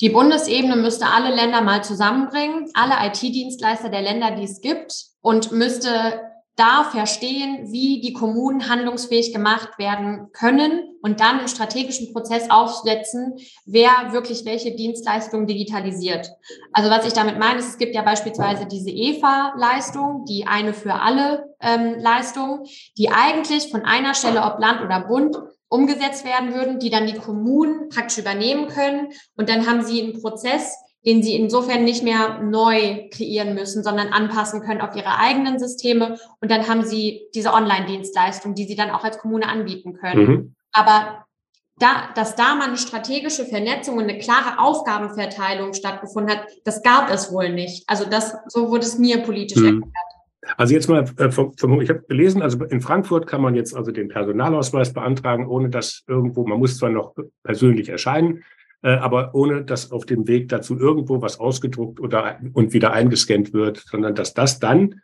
Die 0.00 0.10
Bundesebene 0.10 0.76
müsste 0.76 1.06
alle 1.06 1.34
Länder 1.34 1.62
mal 1.62 1.82
zusammenbringen, 1.82 2.70
alle 2.74 3.06
IT-Dienstleister 3.06 3.88
der 3.88 4.02
Länder, 4.02 4.32
die 4.32 4.44
es 4.44 4.60
gibt, 4.60 4.92
und 5.20 5.52
müsste 5.52 6.20
da 6.56 6.84
verstehen, 6.84 7.70
wie 7.70 8.00
die 8.00 8.14
Kommunen 8.14 8.68
handlungsfähig 8.68 9.32
gemacht 9.32 9.78
werden 9.78 10.32
können 10.32 10.96
und 11.02 11.20
dann 11.20 11.38
einen 11.38 11.48
strategischen 11.48 12.14
Prozess 12.14 12.50
aufsetzen, 12.50 13.34
wer 13.66 14.12
wirklich 14.12 14.46
welche 14.46 14.74
Dienstleistungen 14.74 15.46
digitalisiert. 15.46 16.30
Also 16.72 16.90
was 16.90 17.06
ich 17.06 17.12
damit 17.12 17.38
meine, 17.38 17.58
ist, 17.58 17.68
es 17.68 17.78
gibt 17.78 17.94
ja 17.94 18.02
beispielsweise 18.02 18.66
diese 18.66 18.90
EFA-Leistung, 18.90 20.24
die 20.24 20.46
eine 20.46 20.72
für 20.72 20.94
alle 20.94 21.54
ähm, 21.60 21.96
Leistung, 21.98 22.64
die 22.96 23.10
eigentlich 23.10 23.70
von 23.70 23.84
einer 23.84 24.14
Stelle, 24.14 24.42
ob 24.42 24.58
Land 24.58 24.80
oder 24.80 25.00
Bund, 25.00 25.36
umgesetzt 25.68 26.24
werden 26.24 26.54
würden, 26.54 26.78
die 26.78 26.90
dann 26.90 27.06
die 27.06 27.18
Kommunen 27.18 27.88
praktisch 27.88 28.18
übernehmen 28.18 28.68
können. 28.68 29.08
Und 29.36 29.48
dann 29.48 29.66
haben 29.66 29.84
sie 29.84 30.02
einen 30.02 30.20
Prozess, 30.20 30.76
den 31.04 31.22
sie 31.22 31.36
insofern 31.36 31.84
nicht 31.84 32.02
mehr 32.02 32.40
neu 32.42 33.08
kreieren 33.10 33.54
müssen, 33.54 33.82
sondern 33.82 34.08
anpassen 34.08 34.60
können 34.60 34.80
auf 34.80 34.96
ihre 34.96 35.18
eigenen 35.18 35.58
Systeme. 35.58 36.18
Und 36.40 36.50
dann 36.50 36.68
haben 36.68 36.84
sie 36.84 37.28
diese 37.34 37.52
Online-Dienstleistung, 37.52 38.54
die 38.54 38.64
sie 38.64 38.76
dann 38.76 38.90
auch 38.90 39.04
als 39.04 39.18
Kommune 39.18 39.48
anbieten 39.48 39.94
können. 39.94 40.26
Mhm. 40.26 40.54
Aber 40.72 41.26
da, 41.78 42.08
dass 42.14 42.36
da 42.36 42.54
mal 42.54 42.68
eine 42.68 42.78
strategische 42.78 43.44
Vernetzung 43.44 43.98
und 43.98 44.04
eine 44.04 44.18
klare 44.18 44.58
Aufgabenverteilung 44.58 45.74
stattgefunden 45.74 46.34
hat, 46.34 46.46
das 46.64 46.82
gab 46.82 47.10
es 47.10 47.32
wohl 47.32 47.52
nicht. 47.52 47.84
Also 47.86 48.04
das, 48.04 48.34
so 48.48 48.70
wurde 48.70 48.86
es 48.86 48.98
mir 48.98 49.18
politisch 49.18 49.60
mhm. 49.60 49.82
erklärt. 49.82 50.05
Also 50.56 50.74
jetzt 50.74 50.88
mal, 50.88 51.04
äh, 51.18 51.28
ich 51.28 51.88
habe 51.90 52.04
gelesen, 52.08 52.42
also 52.42 52.64
in 52.64 52.80
Frankfurt 52.80 53.26
kann 53.26 53.40
man 53.40 53.54
jetzt 53.54 53.74
also 53.74 53.90
den 53.90 54.08
Personalausweis 54.08 54.92
beantragen, 54.92 55.46
ohne 55.46 55.70
dass 55.70 56.04
irgendwo, 56.06 56.46
man 56.46 56.58
muss 56.58 56.78
zwar 56.78 56.90
noch 56.90 57.14
persönlich 57.42 57.88
erscheinen, 57.88 58.44
äh, 58.82 58.90
aber 58.90 59.34
ohne 59.34 59.64
dass 59.64 59.90
auf 59.90 60.06
dem 60.06 60.28
Weg 60.28 60.48
dazu 60.48 60.78
irgendwo 60.78 61.20
was 61.20 61.40
ausgedruckt 61.40 62.00
oder 62.00 62.38
und 62.52 62.72
wieder 62.72 62.92
eingescannt 62.92 63.52
wird, 63.52 63.78
sondern 63.78 64.14
dass 64.14 64.34
das 64.34 64.58
dann 64.58 65.00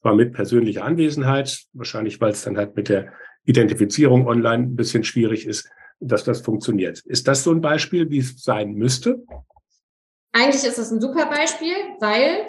zwar 0.00 0.14
mit 0.14 0.32
persönlicher 0.32 0.84
Anwesenheit, 0.84 1.64
wahrscheinlich 1.72 2.20
weil 2.20 2.32
es 2.32 2.42
dann 2.42 2.56
halt 2.56 2.76
mit 2.76 2.88
der 2.88 3.12
Identifizierung 3.44 4.26
online 4.26 4.64
ein 4.64 4.76
bisschen 4.76 5.04
schwierig 5.04 5.46
ist, 5.46 5.68
dass 6.00 6.24
das 6.24 6.42
funktioniert. 6.42 7.00
Ist 7.00 7.26
das 7.28 7.42
so 7.42 7.50
ein 7.50 7.60
Beispiel, 7.60 8.10
wie 8.10 8.18
es 8.18 8.42
sein 8.42 8.74
müsste? 8.74 9.22
Eigentlich 10.32 10.64
ist 10.64 10.78
es 10.78 10.90
ein 10.90 11.00
super 11.00 11.26
Beispiel, 11.26 11.74
weil 12.00 12.46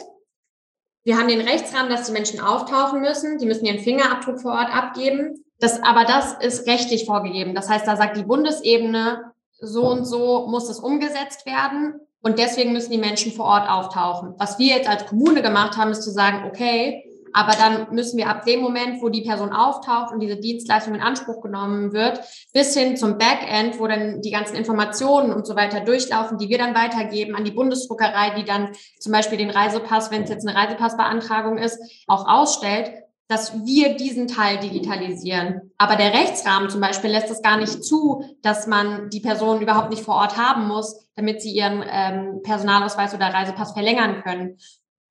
wir 1.06 1.18
haben 1.18 1.28
den 1.28 1.42
Rechtsrahmen, 1.42 1.90
dass 1.90 2.08
die 2.08 2.12
Menschen 2.12 2.40
auftauchen 2.40 3.00
müssen. 3.00 3.38
Die 3.38 3.46
müssen 3.46 3.66
ihren 3.66 3.80
Fingerabdruck 3.80 4.42
vor 4.42 4.54
Ort 4.54 4.76
abgeben. 4.76 5.36
Das, 5.60 5.82
aber 5.84 6.04
das 6.04 6.34
ist 6.34 6.68
rechtlich 6.68 7.06
vorgegeben. 7.06 7.54
Das 7.54 7.70
heißt, 7.70 7.88
da 7.88 7.96
sagt 7.96 8.18
die 8.18 8.24
Bundesebene, 8.24 9.32
so 9.60 9.88
und 9.88 10.06
so 10.06 10.48
muss 10.48 10.68
es 10.68 10.80
umgesetzt 10.80 11.46
werden. 11.46 12.02
Und 12.22 12.40
deswegen 12.40 12.74
müssen 12.74 12.92
die 12.92 12.98
Menschen 12.98 13.32
vor 13.32 13.46
Ort 13.46 13.70
auftauchen. 13.70 14.34
Was 14.40 14.58
wir 14.58 14.76
jetzt 14.76 14.90
als 14.90 15.06
Kommune 15.06 15.44
gemacht 15.44 15.78
haben, 15.78 15.92
ist 15.92 16.02
zu 16.02 16.10
sagen, 16.10 16.44
okay, 16.48 17.05
aber 17.36 17.52
dann 17.52 17.94
müssen 17.94 18.18
wir 18.18 18.30
ab 18.30 18.46
dem 18.46 18.62
Moment, 18.62 19.02
wo 19.02 19.10
die 19.10 19.24
Person 19.24 19.52
auftaucht 19.52 20.14
und 20.14 20.22
diese 20.22 20.38
Dienstleistung 20.38 20.96
in 20.96 21.02
Anspruch 21.02 21.42
genommen 21.42 21.92
wird, 21.92 22.22
bis 22.54 22.74
hin 22.74 22.96
zum 22.96 23.18
Backend, 23.18 23.78
wo 23.78 23.88
dann 23.88 24.22
die 24.22 24.32
ganzen 24.32 24.56
Informationen 24.56 25.34
und 25.34 25.46
so 25.46 25.58
weiter 25.58 25.82
durchlaufen, 25.82 26.38
die 26.38 26.48
wir 26.48 26.58
dann 26.58 26.74
weitergeben 26.74 27.36
an 27.36 27.44
die 27.44 27.52
Bundesdruckerei, 27.52 28.36
die 28.38 28.46
dann 28.46 28.70
zum 29.02 29.12
Beispiel 29.12 29.38
den 29.38 29.50
Reisepass, 29.50 30.12
wenn 30.12 30.24
es 30.24 30.30
jetzt 30.30 30.48
eine 30.48 30.58
Reisepassbeantragung 30.58 31.58
ist, 31.58 31.78
auch 32.08 32.26
ausstellt, 32.26 32.94
dass 33.28 33.66
wir 33.66 33.98
diesen 33.98 34.30
Teil 34.30 34.60
digitalisieren. 34.60 35.74
Aber 35.78 35.98
der 35.98 36.14
Rechtsrahmen 36.14 36.70
zum 36.70 36.80
Beispiel 36.80 37.10
lässt 37.10 37.32
es 37.32 37.42
gar 37.42 37.58
nicht 37.58 37.84
zu, 37.84 38.24
dass 38.44 38.66
man 38.66 39.10
die 39.10 39.20
Person 39.20 39.62
überhaupt 39.62 39.90
nicht 39.90 40.04
vor 40.04 40.16
Ort 40.16 40.38
haben 40.38 40.70
muss, 40.70 41.06
damit 41.18 41.42
sie 41.42 41.52
ihren 41.52 41.84
ähm, 41.86 42.40
Personalausweis 42.44 43.14
oder 43.14 43.34
Reisepass 43.34 43.74
verlängern 43.74 44.22
können. 44.24 44.58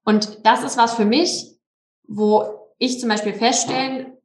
Und 0.07 0.47
das 0.47 0.63
ist 0.63 0.79
was 0.79 0.95
für 0.95 1.05
mich, 1.05 1.54
wo 2.07 2.71
ich 2.79 3.01
zum 3.01 3.09
Beispiel 3.09 3.35
feststellen, 3.35 4.17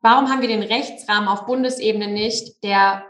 warum 0.00 0.28
haben 0.28 0.40
wir 0.40 0.48
den 0.48 0.62
Rechtsrahmen 0.62 1.28
auf 1.28 1.46
Bundesebene 1.46 2.08
nicht, 2.08 2.62
der 2.62 3.04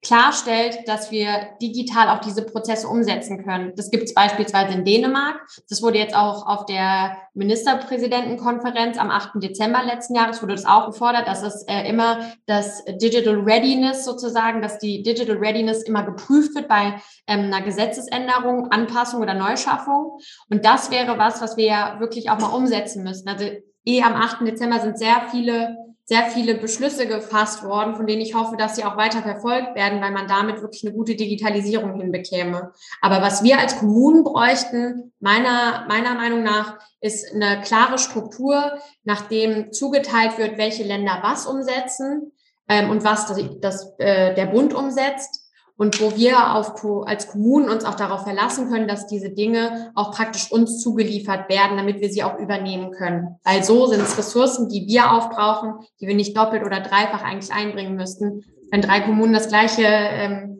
klarstellt, 0.00 0.86
dass 0.86 1.10
wir 1.10 1.56
digital 1.60 2.08
auch 2.08 2.20
diese 2.20 2.44
Prozesse 2.44 2.86
umsetzen 2.86 3.44
können. 3.44 3.72
Das 3.74 3.90
gibt 3.90 4.04
es 4.04 4.14
beispielsweise 4.14 4.74
in 4.74 4.84
Dänemark. 4.84 5.40
Das 5.68 5.82
wurde 5.82 5.98
jetzt 5.98 6.14
auch 6.14 6.46
auf 6.46 6.66
der 6.66 7.16
Ministerpräsidentenkonferenz 7.34 8.96
am 8.96 9.10
8. 9.10 9.42
Dezember 9.42 9.82
letzten 9.82 10.14
Jahres 10.14 10.40
wurde 10.40 10.54
das 10.54 10.66
auch 10.66 10.86
gefordert, 10.86 11.26
dass 11.26 11.42
es 11.42 11.64
äh, 11.66 11.88
immer 11.88 12.20
das 12.46 12.84
Digital 12.84 13.40
Readiness 13.40 14.04
sozusagen, 14.04 14.62
dass 14.62 14.78
die 14.78 15.02
Digital 15.02 15.36
Readiness 15.36 15.82
immer 15.82 16.04
geprüft 16.04 16.54
wird 16.54 16.68
bei 16.68 17.00
ähm, 17.26 17.52
einer 17.52 17.62
Gesetzesänderung, 17.62 18.70
Anpassung 18.70 19.20
oder 19.20 19.34
Neuschaffung. 19.34 20.18
Und 20.48 20.64
das 20.64 20.92
wäre 20.92 21.18
was, 21.18 21.42
was 21.42 21.56
wir 21.56 21.66
ja 21.66 21.96
wirklich 21.98 22.30
auch 22.30 22.38
mal 22.38 22.54
umsetzen 22.54 23.02
müssen. 23.02 23.28
Also 23.28 23.46
eh 23.84 24.02
am 24.02 24.14
8. 24.14 24.46
Dezember 24.46 24.78
sind 24.78 24.96
sehr 24.96 25.22
viele 25.30 25.76
sehr 26.08 26.22
viele 26.22 26.54
Beschlüsse 26.54 27.06
gefasst 27.06 27.62
worden, 27.62 27.94
von 27.94 28.06
denen 28.06 28.22
ich 28.22 28.34
hoffe, 28.34 28.56
dass 28.56 28.76
sie 28.76 28.84
auch 28.84 28.96
weiter 28.96 29.20
verfolgt 29.20 29.74
werden, 29.74 30.00
weil 30.00 30.10
man 30.10 30.26
damit 30.26 30.62
wirklich 30.62 30.82
eine 30.82 30.94
gute 30.94 31.16
Digitalisierung 31.16 32.00
hinbekäme. 32.00 32.72
Aber 33.02 33.20
was 33.20 33.42
wir 33.42 33.58
als 33.58 33.76
Kommunen 33.76 34.24
bräuchten, 34.24 35.12
meiner, 35.20 35.84
meiner 35.86 36.14
Meinung 36.14 36.42
nach, 36.42 36.78
ist 37.02 37.34
eine 37.34 37.60
klare 37.60 37.98
Struktur, 37.98 38.78
nachdem 39.04 39.70
zugeteilt 39.70 40.38
wird, 40.38 40.56
welche 40.56 40.82
Länder 40.82 41.18
was 41.20 41.44
umsetzen 41.44 42.32
ähm, 42.68 42.88
und 42.88 43.04
was 43.04 43.26
das, 43.26 43.38
das, 43.60 43.94
äh, 43.98 44.34
der 44.34 44.46
Bund 44.46 44.72
umsetzt 44.72 45.47
und 45.78 46.00
wo 46.00 46.16
wir 46.16 46.54
auf, 46.54 46.84
als 47.06 47.28
Kommunen 47.28 47.70
uns 47.70 47.84
auch 47.84 47.94
darauf 47.94 48.24
verlassen 48.24 48.68
können, 48.68 48.88
dass 48.88 49.06
diese 49.06 49.30
Dinge 49.30 49.92
auch 49.94 50.10
praktisch 50.10 50.50
uns 50.50 50.82
zugeliefert 50.82 51.48
werden, 51.48 51.76
damit 51.76 52.00
wir 52.00 52.10
sie 52.10 52.24
auch 52.24 52.36
übernehmen 52.38 52.90
können. 52.90 53.36
Weil 53.44 53.62
so 53.62 53.86
sind 53.86 54.02
es 54.02 54.18
Ressourcen, 54.18 54.68
die 54.68 54.88
wir 54.88 55.12
aufbrauchen, 55.12 55.74
die 56.00 56.08
wir 56.08 56.16
nicht 56.16 56.36
doppelt 56.36 56.64
oder 56.64 56.80
dreifach 56.80 57.22
eigentlich 57.22 57.52
einbringen 57.52 57.94
müssten. 57.94 58.44
Wenn 58.72 58.82
drei 58.82 59.00
Kommunen 59.00 59.32
das 59.32 59.48
gleiche, 59.48 59.84
ähm, 59.84 60.57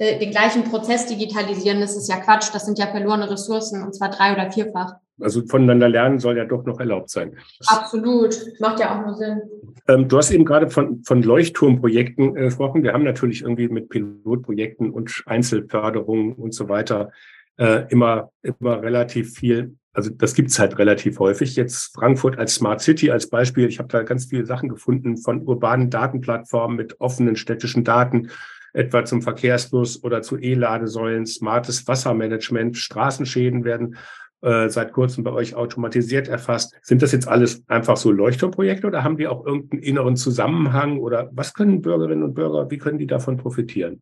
den 0.00 0.30
gleichen 0.30 0.64
Prozess 0.64 1.06
digitalisieren, 1.06 1.80
das 1.80 1.96
ist 1.96 2.08
ja 2.08 2.16
Quatsch. 2.20 2.50
Das 2.52 2.66
sind 2.66 2.78
ja 2.78 2.86
verlorene 2.86 3.30
Ressourcen 3.30 3.82
und 3.82 3.94
zwar 3.94 4.10
drei- 4.10 4.32
oder 4.32 4.50
vierfach. 4.52 4.94
Also 5.20 5.44
voneinander 5.46 5.88
lernen 5.88 6.20
soll 6.20 6.36
ja 6.36 6.44
doch 6.44 6.64
noch 6.64 6.78
erlaubt 6.78 7.10
sein. 7.10 7.36
Absolut, 7.66 8.36
macht 8.60 8.78
ja 8.78 8.96
auch 8.96 9.04
nur 9.04 9.14
Sinn. 9.16 9.42
Ähm, 9.88 10.08
du 10.08 10.16
hast 10.16 10.30
eben 10.30 10.44
gerade 10.44 10.70
von, 10.70 11.02
von 11.02 11.22
Leuchtturmprojekten 11.22 12.36
äh, 12.36 12.44
gesprochen. 12.44 12.84
Wir 12.84 12.92
haben 12.92 13.02
natürlich 13.02 13.42
irgendwie 13.42 13.68
mit 13.68 13.88
Pilotprojekten 13.88 14.90
und 14.90 15.22
Einzelförderungen 15.26 16.34
und 16.34 16.54
so 16.54 16.68
weiter 16.68 17.10
äh, 17.56 17.86
immer, 17.88 18.30
immer 18.42 18.80
relativ 18.80 19.34
viel. 19.34 19.76
Also 19.92 20.10
das 20.10 20.34
gibt's 20.34 20.60
halt 20.60 20.78
relativ 20.78 21.18
häufig. 21.18 21.56
Jetzt 21.56 21.96
Frankfurt 21.96 22.38
als 22.38 22.54
Smart 22.54 22.80
City 22.80 23.10
als 23.10 23.28
Beispiel. 23.28 23.66
Ich 23.66 23.80
habe 23.80 23.88
da 23.88 24.04
ganz 24.04 24.26
viele 24.26 24.46
Sachen 24.46 24.68
gefunden 24.68 25.16
von 25.16 25.42
urbanen 25.42 25.90
Datenplattformen 25.90 26.76
mit 26.76 27.00
offenen 27.00 27.34
städtischen 27.34 27.82
Daten, 27.82 28.30
etwa 28.78 29.04
zum 29.04 29.22
Verkehrsfluss 29.22 30.02
oder 30.04 30.22
zu 30.22 30.38
E-Ladesäulen, 30.38 31.26
smartes 31.26 31.88
Wassermanagement, 31.88 32.76
Straßenschäden 32.76 33.64
werden 33.64 33.96
äh, 34.40 34.68
seit 34.68 34.92
kurzem 34.92 35.24
bei 35.24 35.32
euch 35.32 35.56
automatisiert 35.56 36.28
erfasst. 36.28 36.74
Sind 36.82 37.02
das 37.02 37.10
jetzt 37.10 37.26
alles 37.26 37.64
einfach 37.68 37.96
so 37.96 38.12
Leuchtturmprojekte 38.12 38.86
oder 38.86 39.02
haben 39.02 39.16
die 39.16 39.26
auch 39.26 39.44
irgendeinen 39.44 39.82
inneren 39.82 40.16
Zusammenhang 40.16 41.00
oder 41.00 41.28
was 41.32 41.54
können 41.54 41.82
Bürgerinnen 41.82 42.22
und 42.22 42.34
Bürger, 42.34 42.70
wie 42.70 42.78
können 42.78 42.98
die 42.98 43.08
davon 43.08 43.36
profitieren? 43.36 44.00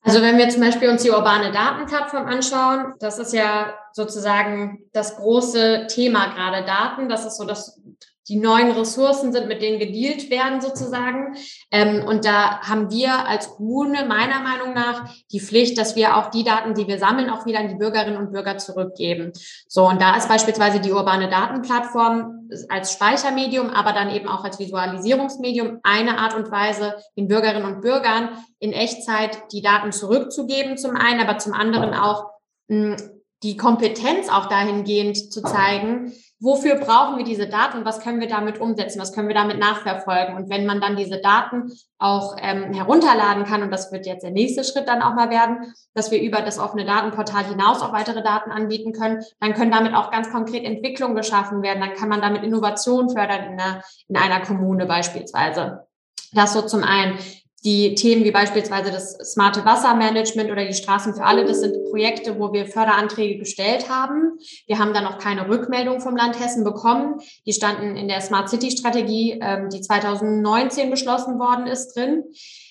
Also 0.00 0.20
wenn 0.20 0.38
wir 0.38 0.48
zum 0.48 0.62
Beispiel 0.62 0.88
uns 0.88 1.02
die 1.02 1.10
urbane 1.10 1.52
Datenplattform 1.52 2.26
anschauen, 2.26 2.94
das 3.00 3.18
ist 3.18 3.32
ja 3.32 3.74
sozusagen 3.92 4.84
das 4.92 5.16
große 5.16 5.86
Thema 5.88 6.26
gerade 6.34 6.66
Daten. 6.66 7.08
Das 7.08 7.24
ist 7.24 7.38
so 7.38 7.46
das 7.46 7.80
die 8.28 8.36
neuen 8.36 8.70
Ressourcen 8.70 9.32
sind, 9.32 9.48
mit 9.48 9.62
denen 9.62 9.78
gedealt 9.78 10.30
werden 10.30 10.60
sozusagen. 10.60 11.36
Ähm, 11.70 12.04
und 12.06 12.24
da 12.24 12.60
haben 12.60 12.90
wir 12.90 13.26
als 13.26 13.50
Kommune 13.50 14.04
meiner 14.06 14.40
Meinung 14.40 14.72
nach 14.74 15.10
die 15.30 15.40
Pflicht, 15.40 15.78
dass 15.78 15.96
wir 15.96 16.16
auch 16.16 16.30
die 16.30 16.44
Daten, 16.44 16.74
die 16.74 16.86
wir 16.86 16.98
sammeln, 16.98 17.30
auch 17.30 17.46
wieder 17.46 17.60
an 17.60 17.68
die 17.68 17.74
Bürgerinnen 17.74 18.16
und 18.16 18.32
Bürger 18.32 18.58
zurückgeben. 18.58 19.32
So, 19.68 19.88
und 19.88 20.00
da 20.00 20.16
ist 20.16 20.28
beispielsweise 20.28 20.80
die 20.80 20.92
urbane 20.92 21.28
Datenplattform 21.28 22.48
als 22.68 22.92
Speichermedium, 22.92 23.70
aber 23.70 23.92
dann 23.92 24.10
eben 24.10 24.28
auch 24.28 24.44
als 24.44 24.58
Visualisierungsmedium 24.58 25.80
eine 25.82 26.18
Art 26.18 26.34
und 26.34 26.50
Weise, 26.50 26.94
den 27.16 27.28
Bürgerinnen 27.28 27.64
und 27.64 27.80
Bürgern 27.80 28.30
in 28.58 28.72
Echtzeit 28.72 29.52
die 29.52 29.62
Daten 29.62 29.92
zurückzugeben 29.92 30.76
zum 30.76 30.96
einen, 30.96 31.20
aber 31.20 31.38
zum 31.38 31.52
anderen 31.52 31.94
auch 31.94 32.30
mh, 32.68 32.96
die 33.44 33.58
Kompetenz 33.58 34.30
auch 34.30 34.46
dahingehend 34.46 35.32
zu 35.32 35.42
zeigen, 35.42 36.12
wofür 36.40 36.76
brauchen 36.76 37.18
wir 37.18 37.24
diese 37.24 37.46
Daten 37.46 37.84
was 37.84 38.00
können 38.00 38.20
wir 38.20 38.28
damit 38.28 38.58
umsetzen, 38.58 39.00
was 39.00 39.12
können 39.12 39.28
wir 39.28 39.34
damit 39.34 39.58
nachverfolgen. 39.58 40.34
Und 40.34 40.48
wenn 40.48 40.64
man 40.64 40.80
dann 40.80 40.96
diese 40.96 41.20
Daten 41.20 41.70
auch 41.98 42.36
ähm, 42.40 42.72
herunterladen 42.72 43.44
kann, 43.44 43.62
und 43.62 43.70
das 43.70 43.92
wird 43.92 44.06
jetzt 44.06 44.22
der 44.22 44.30
nächste 44.30 44.64
Schritt 44.64 44.88
dann 44.88 45.02
auch 45.02 45.14
mal 45.14 45.28
werden, 45.28 45.74
dass 45.92 46.10
wir 46.10 46.22
über 46.22 46.40
das 46.40 46.58
offene 46.58 46.86
Datenportal 46.86 47.44
hinaus 47.44 47.82
auch 47.82 47.92
weitere 47.92 48.22
Daten 48.22 48.50
anbieten 48.50 48.92
können, 48.92 49.22
dann 49.40 49.52
können 49.52 49.70
damit 49.70 49.94
auch 49.94 50.10
ganz 50.10 50.30
konkret 50.30 50.64
Entwicklungen 50.64 51.14
geschaffen 51.14 51.62
werden. 51.62 51.80
Dann 51.80 51.94
kann 51.94 52.08
man 52.08 52.22
damit 52.22 52.42
Innovation 52.42 53.10
fördern 53.10 53.52
in 53.52 53.60
einer, 53.60 53.82
in 54.08 54.16
einer 54.16 54.40
Kommune 54.40 54.86
beispielsweise. 54.86 55.86
Das 56.32 56.54
so 56.54 56.62
zum 56.62 56.82
einen 56.82 57.18
die 57.64 57.94
Themen 57.94 58.24
wie 58.24 58.30
beispielsweise 58.30 58.90
das 58.90 59.12
smarte 59.32 59.64
Wassermanagement 59.64 60.50
oder 60.50 60.66
die 60.66 60.74
Straßen 60.74 61.14
für 61.14 61.24
alle, 61.24 61.46
das 61.46 61.60
sind 61.60 61.90
Projekte, 61.90 62.38
wo 62.38 62.52
wir 62.52 62.66
Förderanträge 62.66 63.38
gestellt 63.38 63.88
haben. 63.88 64.38
Wir 64.66 64.78
haben 64.78 64.92
da 64.92 65.00
noch 65.00 65.18
keine 65.18 65.48
Rückmeldung 65.48 66.00
vom 66.00 66.14
Land 66.14 66.38
Hessen 66.38 66.62
bekommen. 66.62 67.20
Die 67.46 67.54
standen 67.54 67.96
in 67.96 68.08
der 68.08 68.20
Smart 68.20 68.50
City 68.50 68.70
Strategie, 68.70 69.38
ähm, 69.40 69.70
die 69.70 69.80
2019 69.80 70.90
beschlossen 70.90 71.38
worden 71.38 71.66
ist, 71.66 71.96
drin. 71.96 72.24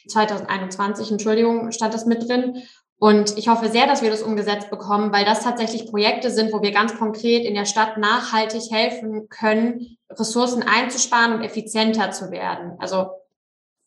2021, 0.10 1.12
Entschuldigung, 1.12 1.72
stand 1.72 1.94
das 1.94 2.06
mit 2.06 2.28
drin. 2.28 2.62
Und 3.00 3.38
ich 3.38 3.50
hoffe 3.50 3.70
sehr, 3.70 3.88
dass 3.88 4.02
wir 4.02 4.12
das 4.12 4.22
umgesetzt 4.22 4.70
bekommen, 4.70 5.12
weil 5.12 5.26
das 5.26 5.44
tatsächlich 5.44 5.88
Projekte 5.88 6.30
sind, 6.30 6.54
wo 6.54 6.62
wir 6.62 6.72
ganz 6.72 6.96
konkret 6.98 7.46
in 7.46 7.56
der 7.56 7.66
Stadt 7.66 7.98
nachhaltig 7.98 8.72
helfen 8.72 9.28
können, 9.28 9.98
Ressourcen 10.10 10.64
einzusparen 10.64 11.34
und 11.34 11.42
effizienter 11.42 12.12
zu 12.12 12.30
werden. 12.32 12.74
Also 12.80 13.08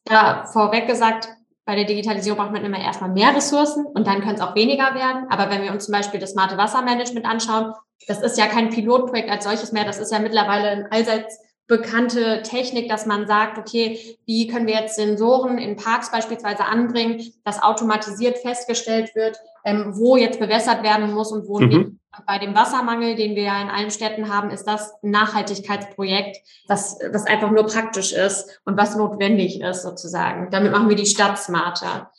ja, 0.09 0.45
vorweg 0.53 0.87
gesagt, 0.87 1.29
bei 1.65 1.75
der 1.75 1.85
Digitalisierung 1.85 2.39
braucht 2.39 2.53
man 2.53 2.65
immer 2.65 2.79
erstmal 2.79 3.11
mehr 3.11 3.35
Ressourcen 3.35 3.87
und 3.87 4.07
dann 4.07 4.21
können 4.21 4.37
es 4.37 4.41
auch 4.41 4.55
weniger 4.55 4.95
werden. 4.95 5.27
Aber 5.31 5.51
wenn 5.51 5.63
wir 5.63 5.73
uns 5.73 5.87
zum 5.87 5.93
Beispiel 5.93 6.21
das 6.21 6.31
smarte 6.31 6.57
Wassermanagement 6.57 7.27
anschauen, 7.27 7.73
das 8.07 8.23
ist 8.23 8.39
ja 8.39 8.47
kein 8.47 8.71
Pilotprojekt 8.71 9.31
als 9.31 9.45
solches 9.45 9.73
mehr. 9.73 9.85
Das 9.85 9.99
ist 9.99 10.13
ja 10.13 10.21
mittlerweile 10.21 10.69
ein 10.69 10.87
allseits 10.93 11.41
bekannte 11.69 12.43
Technik, 12.43 12.89
dass 12.89 13.07
man 13.07 13.27
sagt, 13.27 13.59
okay, 13.59 14.19
wie 14.25 14.47
können 14.47 14.67
wir 14.67 14.75
jetzt 14.75 14.97
Sensoren 14.97 15.59
in 15.59 15.77
Parks 15.77 16.13
beispielsweise 16.13 16.65
anbringen, 16.65 17.33
dass 17.45 17.63
automatisiert 17.63 18.39
festgestellt 18.39 19.15
wird, 19.15 19.37
ähm, 19.65 19.93
wo 19.97 20.17
jetzt 20.17 20.39
bewässert 20.39 20.85
werden 20.85 21.13
muss 21.13 21.33
und 21.33 21.49
wo 21.49 21.59
mhm. 21.59 21.69
nicht. 21.69 21.91
Bei 22.27 22.39
dem 22.39 22.55
Wassermangel, 22.55 23.15
den 23.15 23.35
wir 23.35 23.43
ja 23.43 23.61
in 23.61 23.69
allen 23.69 23.91
Städten 23.91 24.33
haben, 24.33 24.51
ist 24.51 24.65
das 24.65 24.95
ein 25.03 25.11
Nachhaltigkeitsprojekt, 25.11 26.39
das, 26.67 26.99
das 26.99 27.27
einfach 27.27 27.51
nur 27.51 27.67
praktisch 27.67 28.13
ist 28.13 28.61
und 28.65 28.79
was 28.79 28.97
notwendig 28.97 29.61
ist 29.61 29.83
sozusagen. 29.83 30.51
Damit 30.51 30.73
machen 30.73 30.89
wir 30.89 30.97
die 30.97 31.05
Stadt 31.05 31.39
smarter. 31.39 32.11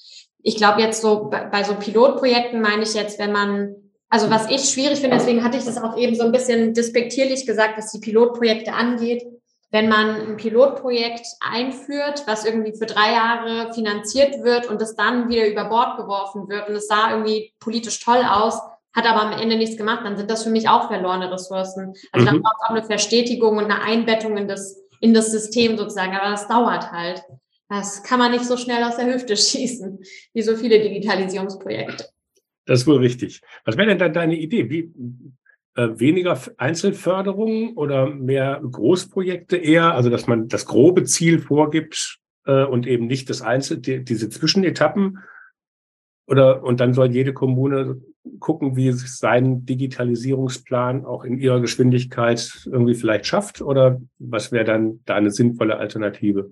Ich 0.44 0.58
glaube 0.58 0.82
jetzt 0.82 1.02
so 1.02 1.30
bei, 1.32 1.46
bei 1.46 1.64
so 1.64 1.74
Pilotprojekten 1.74 2.62
meine 2.62 2.84
ich 2.84 2.94
jetzt, 2.94 3.18
wenn 3.18 3.32
man 3.32 3.76
also 4.10 4.30
was 4.30 4.50
ich 4.50 4.70
schwierig 4.70 5.00
finde, 5.00 5.18
deswegen 5.18 5.44
hatte 5.44 5.58
ich 5.58 5.66
das 5.66 5.78
auch 5.78 5.98
eben 5.98 6.16
so 6.16 6.24
ein 6.24 6.32
bisschen 6.32 6.74
despektierlich 6.74 7.46
gesagt, 7.46 7.78
was 7.78 7.92
die 7.92 8.00
Pilotprojekte 8.00 8.72
angeht, 8.74 9.24
wenn 9.72 9.90
man 9.90 10.10
ein 10.10 10.38
Pilotprojekt 10.38 11.26
einführt, 11.42 12.24
was 12.26 12.46
irgendwie 12.46 12.76
für 12.78 12.86
drei 12.86 13.12
Jahre 13.12 13.74
finanziert 13.74 14.44
wird 14.44 14.68
und 14.68 14.82
es 14.82 14.96
dann 14.96 15.30
wieder 15.30 15.48
über 15.48 15.66
Bord 15.66 15.98
geworfen 15.98 16.48
wird 16.48 16.70
und 16.70 16.76
es 16.76 16.88
sah 16.88 17.12
irgendwie 17.12 17.54
politisch 17.60 18.00
toll 18.00 18.24
aus, 18.24 18.62
hat 18.94 19.06
aber 19.06 19.22
am 19.22 19.40
Ende 19.40 19.58
nichts 19.58 19.78
gemacht, 19.78 20.02
dann 20.06 20.18
sind 20.18 20.32
das 20.32 20.44
für 20.44 20.50
mich 20.50 20.70
auch 20.70 20.88
verlorene 20.88 21.32
Ressourcen. 21.32 21.94
Also 22.12 22.26
mhm. 22.26 22.32
dann 22.32 22.42
braucht 22.42 22.56
es 22.56 22.66
auch 22.66 22.76
eine 22.76 22.84
Verstetigung 22.84 23.58
und 23.58 23.66
eine 23.66 23.82
Einbettung 23.82 24.38
in 24.38 24.48
das, 24.48 24.82
in 25.02 25.14
das 25.14 25.32
System 25.32 25.78
sozusagen. 25.78 26.16
Aber 26.16 26.32
das 26.32 26.48
dauert 26.48 26.92
halt. 26.92 27.22
Das 27.70 28.02
kann 28.02 28.18
man 28.18 28.32
nicht 28.32 28.46
so 28.46 28.58
schnell 28.58 28.84
aus 28.84 28.96
der 28.96 29.14
Hüfte 29.14 29.36
schießen, 29.38 30.00
wie 30.34 30.42
so 30.42 30.56
viele 30.56 30.80
Digitalisierungsprojekte. 30.80 32.06
Das 32.66 32.82
ist 32.82 32.88
wohl 32.88 32.98
richtig. 32.98 33.42
Was 33.66 33.78
wäre 33.78 33.88
denn 33.88 34.00
dann 34.00 34.14
deine 34.14 34.36
Idee? 34.36 34.70
Wie, 34.70 34.92
weniger 35.78 36.40
Einzelförderung 36.58 37.76
oder 37.76 38.08
mehr 38.08 38.62
Großprojekte 38.64 39.58
eher, 39.58 39.94
also 39.94 40.10
dass 40.10 40.28
man 40.28 40.48
das 40.48 40.66
grobe 40.66 41.04
Ziel 41.04 41.40
vorgibt 41.40 42.20
äh, 42.46 42.64
und 42.64 42.88
eben 42.88 43.08
nicht 43.08 43.30
das 43.30 43.42
Einzel, 43.42 43.78
die, 43.78 44.04
diese 44.04 44.30
Zwischenetappen? 44.30 45.20
Oder 46.28 46.64
und 46.64 46.80
dann 46.80 46.94
soll 46.94 47.12
jede 47.12 47.34
Kommune 47.34 48.02
gucken, 48.40 48.76
wie 48.76 48.92
sich 48.92 49.16
sein 49.16 49.66
Digitalisierungsplan 49.66 51.06
auch 51.06 51.24
in 51.24 51.38
ihrer 51.38 51.62
Geschwindigkeit 51.62 52.52
irgendwie 52.66 52.96
vielleicht 52.96 53.26
schafft? 53.26 53.62
Oder 53.62 54.02
was 54.20 54.52
wäre 54.52 54.66
dann 54.66 55.00
da 55.06 55.16
eine 55.16 55.32
sinnvolle 55.32 55.78
Alternative? 55.78 56.52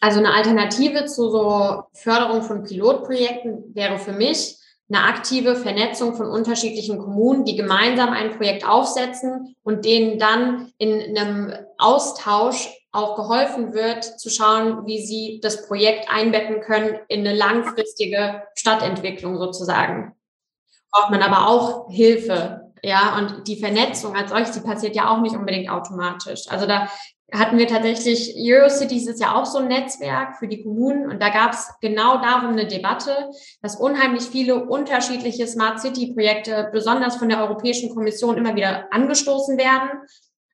Also 0.00 0.18
eine 0.18 0.32
Alternative 0.32 1.06
zu 1.06 1.30
so 1.30 1.82
Förderung 1.92 2.42
von 2.42 2.62
Pilotprojekten 2.62 3.74
wäre 3.74 3.98
für 3.98 4.12
mich, 4.12 4.56
eine 4.90 5.04
aktive 5.04 5.54
Vernetzung 5.54 6.14
von 6.14 6.26
unterschiedlichen 6.26 6.98
Kommunen, 6.98 7.44
die 7.44 7.56
gemeinsam 7.56 8.10
ein 8.10 8.36
Projekt 8.36 8.66
aufsetzen 8.66 9.54
und 9.62 9.84
denen 9.84 10.18
dann 10.18 10.72
in 10.78 11.16
einem 11.16 11.52
Austausch 11.76 12.70
auch 12.90 13.16
geholfen 13.16 13.74
wird, 13.74 14.02
zu 14.02 14.30
schauen, 14.30 14.86
wie 14.86 15.04
sie 15.04 15.40
das 15.42 15.66
Projekt 15.66 16.08
einbetten 16.10 16.60
können 16.60 16.98
in 17.08 17.20
eine 17.20 17.36
langfristige 17.36 18.44
Stadtentwicklung 18.54 19.36
sozusagen. 19.38 20.14
Braucht 20.90 21.10
man 21.10 21.22
aber 21.22 21.48
auch 21.48 21.90
Hilfe. 21.90 22.72
Ja, 22.82 23.18
und 23.18 23.46
die 23.46 23.60
Vernetzung 23.60 24.16
als 24.16 24.30
solches, 24.30 24.52
die 24.52 24.60
passiert 24.60 24.96
ja 24.96 25.10
auch 25.10 25.20
nicht 25.20 25.36
unbedingt 25.36 25.68
automatisch. 25.68 26.48
Also 26.48 26.66
da 26.66 26.88
hatten 27.32 27.58
wir 27.58 27.66
tatsächlich, 27.66 28.34
Eurocities 28.38 29.06
ist 29.06 29.20
ja 29.20 29.34
auch 29.34 29.44
so 29.44 29.58
ein 29.58 29.68
Netzwerk 29.68 30.36
für 30.38 30.48
die 30.48 30.62
Kommunen 30.62 31.10
und 31.10 31.20
da 31.20 31.28
gab 31.28 31.52
es 31.52 31.70
genau 31.80 32.16
darum 32.22 32.52
eine 32.52 32.66
Debatte, 32.66 33.30
dass 33.60 33.76
unheimlich 33.76 34.24
viele 34.24 34.64
unterschiedliche 34.64 35.46
Smart 35.46 35.80
City 35.80 36.12
Projekte, 36.14 36.70
besonders 36.72 37.16
von 37.16 37.28
der 37.28 37.42
Europäischen 37.42 37.94
Kommission, 37.94 38.38
immer 38.38 38.56
wieder 38.56 38.86
angestoßen 38.92 39.58
werden 39.58 39.90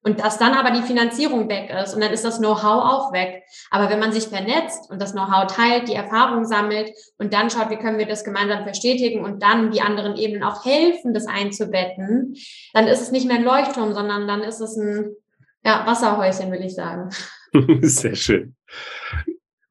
und 0.03 0.21
dass 0.21 0.39
dann 0.39 0.53
aber 0.53 0.73
die 0.73 0.83
Finanzierung 0.83 1.49
weg 1.49 1.73
ist 1.83 1.95
und 1.95 2.03
dann 2.03 2.13
ist 2.13 2.25
das 2.25 2.39
Know-how 2.39 2.65
auch 2.65 3.13
weg. 3.13 3.45
Aber 3.71 3.89
wenn 3.89 4.01
man 4.01 4.13
sich 4.13 4.25
vernetzt 4.25 4.91
und 4.91 5.01
das 5.01 5.13
Know-how 5.13 5.47
teilt, 5.47 5.89
die 5.89 5.95
Erfahrung 5.95 6.45
sammelt 6.45 6.91
und 7.19 7.33
dann 7.33 7.51
schaut, 7.51 7.71
wie 7.71 7.77
können 7.77 7.99
wir 7.99 8.07
das 8.07 8.25
gemeinsam 8.25 8.65
verstetigen 8.65 9.25
und 9.25 9.45
dann 9.45 9.71
die 9.71 9.81
anderen 9.81 10.17
Ebenen 10.17 10.43
auch 10.43 10.65
helfen, 10.65 11.15
das 11.15 11.27
einzubetten, 11.27 12.35
dann 12.73 12.89
ist 12.89 13.01
es 13.01 13.13
nicht 13.13 13.27
mehr 13.27 13.37
ein 13.37 13.45
Leuchtturm, 13.45 13.95
sondern 13.95 14.27
dann 14.27 14.43
ist 14.43 14.61
es 14.61 14.77
ein 14.77 15.17
ja, 15.65 15.87
Wasserhäuschen, 15.87 16.51
will 16.53 16.63
ich 16.63 16.75
sagen. 16.75 17.11
Sehr 17.83 18.15
schön. 18.15 18.55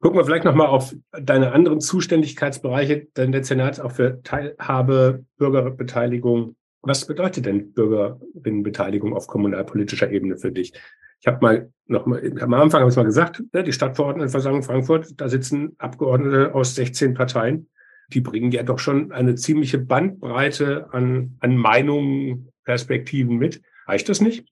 Gucken 0.00 0.18
wir 0.18 0.24
vielleicht 0.24 0.44
nochmal 0.44 0.66
auf 0.66 0.94
deine 1.12 1.52
anderen 1.52 1.80
Zuständigkeitsbereiche, 1.80 3.06
denn 3.16 3.32
der 3.32 3.42
Senat 3.42 3.80
auch 3.80 3.92
für 3.92 4.22
Teilhabe, 4.22 5.24
Bürgerbeteiligung. 5.38 6.56
Was 6.82 7.06
bedeutet 7.06 7.46
denn 7.46 7.72
Bürgerinnenbeteiligung 7.72 9.14
auf 9.14 9.26
kommunalpolitischer 9.26 10.10
Ebene 10.10 10.36
für 10.36 10.52
dich? 10.52 10.74
Ich 11.20 11.26
habe 11.26 11.38
mal 11.40 11.72
noch 11.86 12.04
mal, 12.04 12.20
am 12.38 12.52
Anfang 12.52 12.80
habe 12.80 12.90
ich 12.90 12.96
mal 12.96 13.04
gesagt, 13.04 13.42
ne, 13.54 13.62
die 13.62 13.72
Stadtverordnetenversammlung 13.72 14.62
Frankfurt, 14.62 15.18
da 15.18 15.30
sitzen 15.30 15.74
Abgeordnete 15.78 16.54
aus 16.54 16.74
16 16.74 17.14
Parteien. 17.14 17.70
Die 18.12 18.20
bringen 18.20 18.50
ja 18.50 18.62
doch 18.62 18.78
schon 18.78 19.10
eine 19.10 19.34
ziemliche 19.36 19.78
Bandbreite 19.78 20.88
an, 20.92 21.38
an 21.40 21.56
Meinungen, 21.56 22.50
Perspektiven 22.64 23.38
mit. 23.38 23.62
Reicht 23.86 24.10
das 24.10 24.20
nicht? 24.20 24.46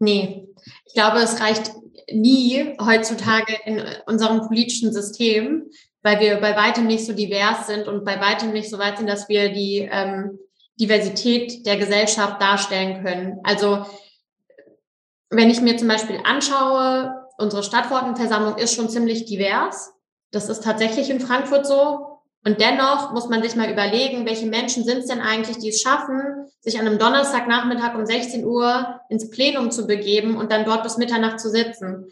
Nee, 0.00 0.48
ich 0.86 0.94
glaube, 0.94 1.18
es 1.18 1.40
reicht 1.40 1.72
nie 2.10 2.74
heutzutage 2.80 3.56
in 3.64 3.82
unserem 4.06 4.40
politischen 4.48 4.92
System, 4.92 5.70
weil 6.02 6.18
wir 6.20 6.40
bei 6.40 6.56
weitem 6.56 6.86
nicht 6.86 7.06
so 7.06 7.12
divers 7.12 7.66
sind 7.66 7.86
und 7.86 8.04
bei 8.04 8.20
weitem 8.20 8.52
nicht 8.52 8.70
so 8.70 8.78
weit 8.78 8.98
sind, 8.98 9.06
dass 9.06 9.28
wir 9.28 9.52
die 9.52 9.88
ähm, 9.90 10.38
Diversität 10.80 11.66
der 11.66 11.76
Gesellschaft 11.76 12.40
darstellen 12.40 13.04
können. 13.04 13.38
Also 13.44 13.84
wenn 15.28 15.50
ich 15.50 15.60
mir 15.60 15.76
zum 15.76 15.88
Beispiel 15.88 16.18
anschaue, 16.24 17.14
unsere 17.38 17.62
Stadtverordnetenversammlung 17.62 18.56
ist 18.56 18.74
schon 18.74 18.88
ziemlich 18.88 19.26
divers. 19.26 19.92
Das 20.30 20.48
ist 20.48 20.64
tatsächlich 20.64 21.10
in 21.10 21.20
Frankfurt 21.20 21.66
so. 21.66 22.19
Und 22.44 22.60
dennoch 22.60 23.12
muss 23.12 23.28
man 23.28 23.42
sich 23.42 23.54
mal 23.54 23.70
überlegen, 23.70 24.24
welche 24.24 24.46
Menschen 24.46 24.84
sind 24.84 24.98
es 24.98 25.06
denn 25.06 25.20
eigentlich, 25.20 25.58
die 25.58 25.68
es 25.68 25.82
schaffen, 25.82 26.46
sich 26.60 26.78
an 26.78 26.86
einem 26.86 26.98
Donnerstagnachmittag 26.98 27.94
um 27.94 28.06
16 28.06 28.44
Uhr 28.44 29.00
ins 29.10 29.28
Plenum 29.28 29.70
zu 29.70 29.86
begeben 29.86 30.36
und 30.36 30.50
dann 30.50 30.64
dort 30.64 30.82
bis 30.82 30.96
Mitternacht 30.96 31.38
zu 31.38 31.50
sitzen. 31.50 32.06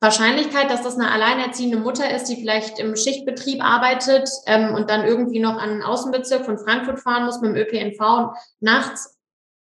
Wahrscheinlichkeit, 0.00 0.68
dass 0.68 0.82
das 0.82 0.96
eine 0.96 1.10
alleinerziehende 1.10 1.78
Mutter 1.78 2.12
ist, 2.14 2.24
die 2.24 2.36
vielleicht 2.36 2.80
im 2.80 2.96
Schichtbetrieb 2.96 3.64
arbeitet 3.64 4.28
ähm, 4.46 4.74
und 4.74 4.90
dann 4.90 5.06
irgendwie 5.06 5.38
noch 5.38 5.58
an 5.58 5.70
einen 5.70 5.82
Außenbezirk 5.82 6.44
von 6.44 6.58
Frankfurt 6.58 7.00
fahren 7.00 7.24
muss 7.24 7.40
mit 7.40 7.54
dem 7.54 7.56
ÖPNV 7.56 8.34
nachts, 8.60 9.16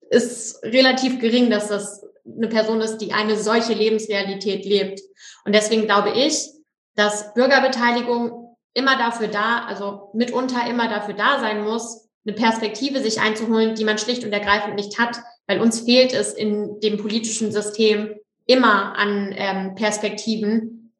ist 0.09 0.63
relativ 0.65 1.21
gering, 1.21 1.51
dass 1.51 1.69
das 1.69 2.07
eine 2.27 2.49
Person 2.49 2.81
ist, 2.81 2.99
die 2.99 3.13
eine 3.13 3.37
solche 3.37 3.75
Lebensrealität 3.75 4.65
lebt. 4.65 5.01
Und 5.45 5.55
deswegen 5.55 5.85
glaube 5.85 6.11
ich, 6.11 6.49
dass 6.97 7.35
Bürgerbeteiligung 7.35 8.40
immer 8.75 8.97
dafür 8.97 9.29
da, 9.29 9.65
also 9.67 10.11
mitunter 10.15 10.69
immer 10.69 10.89
dafür 10.89 11.15
da 11.15 11.41
sein 11.41 11.65
muss, 11.65 12.09
eine 12.27 12.35
Perspektive 12.35 13.01
sich 13.01 13.21
einzuholen, 13.21 13.75
die 13.75 13.85
man 13.85 13.99
schlicht 13.99 14.25
und 14.25 14.33
ergreifend 14.33 14.75
nicht 14.75 14.99
hat, 14.99 15.17
weil 15.47 15.61
uns 15.61 15.81
fehlt 15.81 16.13
es 16.13 16.33
in 16.33 16.79
dem 16.81 16.99
politischen 16.99 17.51
System 17.51 18.15
immer 18.47 18.97
an 18.97 19.35
ähm, 19.37 19.75
Perspektiven, 19.75 20.93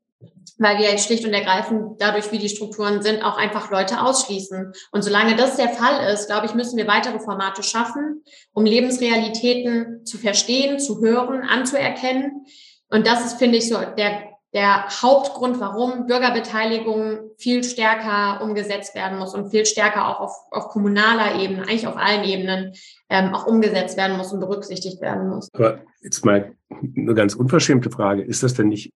weil 0.59 0.79
wir 0.79 0.97
schlicht 0.99 1.25
und 1.25 1.33
ergreifend 1.33 2.01
dadurch, 2.01 2.33
wie 2.33 2.39
die 2.39 2.49
Strukturen 2.49 3.03
sind, 3.03 3.23
auch 3.23 3.37
einfach 3.37 3.71
Leute 3.71 4.03
ausschließen. 4.03 4.73
Und 4.93 5.03
solange 5.03 5.37
das 5.37 5.57
der 5.57 5.71
Fall 5.71 6.13
ist, 6.13 6.27
glaube 6.27 6.47
ich, 6.47 6.55
müssen 6.55 6.77
wir 6.77 6.87
weitere 6.87 7.19
Formate 7.19 7.63
schaffen, 7.63 8.23
um 8.53 8.65
Lebensrealitäten 8.65 10.05
zu 10.05 10.19
verstehen, 10.19 10.79
zu 10.79 11.01
hören, 11.01 11.43
anzuerkennen. 11.43 12.45
Und 12.91 13.07
das 13.07 13.25
ist, 13.25 13.39
finde 13.39 13.59
ich, 13.59 13.69
so 13.69 13.79
der 13.97 14.30
der 14.53 14.89
Hauptgrund, 14.89 15.61
warum 15.61 16.07
Bürgerbeteiligung 16.07 17.31
viel 17.39 17.63
stärker 17.63 18.43
umgesetzt 18.43 18.97
werden 18.97 19.19
muss 19.19 19.35
und 19.35 19.51
viel 19.51 19.65
stärker 19.65 20.09
auch 20.09 20.21
auf, 20.21 20.33
auf 20.51 20.69
kommunaler 20.69 21.41
Ebene, 21.41 21.63
eigentlich 21.63 21.87
auf 21.87 21.97
allen 21.97 22.25
Ebenen, 22.25 22.73
ähm, 23.09 23.33
auch 23.33 23.47
umgesetzt 23.47 23.97
werden 23.97 24.17
muss 24.17 24.33
und 24.33 24.41
berücksichtigt 24.41 25.01
werden 25.01 25.29
muss. 25.29 25.49
Aber 25.53 25.81
jetzt 26.01 26.25
mal 26.25 26.53
eine 26.97 27.15
ganz 27.15 27.35
unverschämte 27.35 27.91
Frage. 27.91 28.23
Ist 28.23 28.43
das 28.43 28.55
denn 28.55 28.69
nicht 28.69 28.93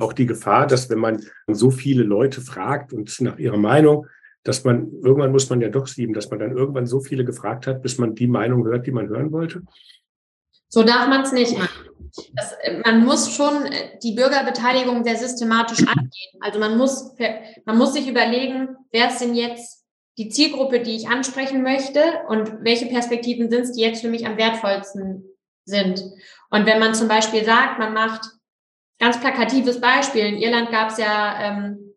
auch 0.00 0.12
die 0.12 0.26
Gefahr, 0.26 0.66
dass 0.66 0.90
wenn 0.90 0.98
man 0.98 1.22
so 1.46 1.70
viele 1.70 2.02
Leute 2.02 2.42
fragt 2.42 2.92
und 2.92 3.18
nach 3.22 3.38
ihrer 3.38 3.58
Meinung, 3.58 4.06
dass 4.44 4.64
man, 4.64 4.90
irgendwann 5.02 5.32
muss 5.32 5.48
man 5.48 5.60
ja 5.60 5.68
doch 5.68 5.86
sieben, 5.86 6.12
dass 6.12 6.30
man 6.30 6.40
dann 6.40 6.56
irgendwann 6.56 6.86
so 6.86 7.00
viele 7.00 7.24
gefragt 7.24 7.66
hat, 7.66 7.80
bis 7.80 7.98
man 7.98 8.14
die 8.14 8.26
Meinung 8.26 8.64
hört, 8.66 8.86
die 8.86 8.92
man 8.92 9.08
hören 9.08 9.32
wollte? 9.32 9.62
So 10.72 10.82
darf 10.82 11.06
man 11.06 11.20
es 11.20 11.32
nicht 11.32 11.58
machen. 11.58 11.90
Das, 12.32 12.54
man 12.84 13.04
muss 13.04 13.34
schon 13.34 13.66
äh, 13.66 13.98
die 14.02 14.12
Bürgerbeteiligung 14.12 15.04
sehr 15.04 15.16
systematisch 15.16 15.80
angehen. 15.86 16.40
Also 16.40 16.58
man 16.58 16.78
muss, 16.78 17.14
man 17.66 17.76
muss 17.76 17.92
sich 17.92 18.08
überlegen, 18.08 18.76
wer 18.90 19.08
ist 19.08 19.18
denn 19.18 19.34
jetzt 19.34 19.84
die 20.16 20.30
Zielgruppe, 20.30 20.80
die 20.80 20.96
ich 20.96 21.08
ansprechen 21.08 21.62
möchte 21.62 22.00
und 22.28 22.64
welche 22.64 22.86
Perspektiven 22.86 23.50
sind 23.50 23.62
es, 23.62 23.72
die 23.72 23.82
jetzt 23.82 24.00
für 24.00 24.08
mich 24.08 24.26
am 24.26 24.38
wertvollsten 24.38 25.24
sind. 25.66 26.02
Und 26.50 26.64
wenn 26.64 26.78
man 26.78 26.94
zum 26.94 27.08
Beispiel 27.08 27.44
sagt, 27.44 27.78
man 27.78 27.92
macht 27.92 28.22
ganz 28.98 29.20
plakatives 29.20 29.80
Beispiel, 29.80 30.24
in 30.24 30.38
Irland 30.38 30.70
gab 30.70 30.90
es 30.90 30.98
ja 30.98 31.38
ähm, 31.38 31.91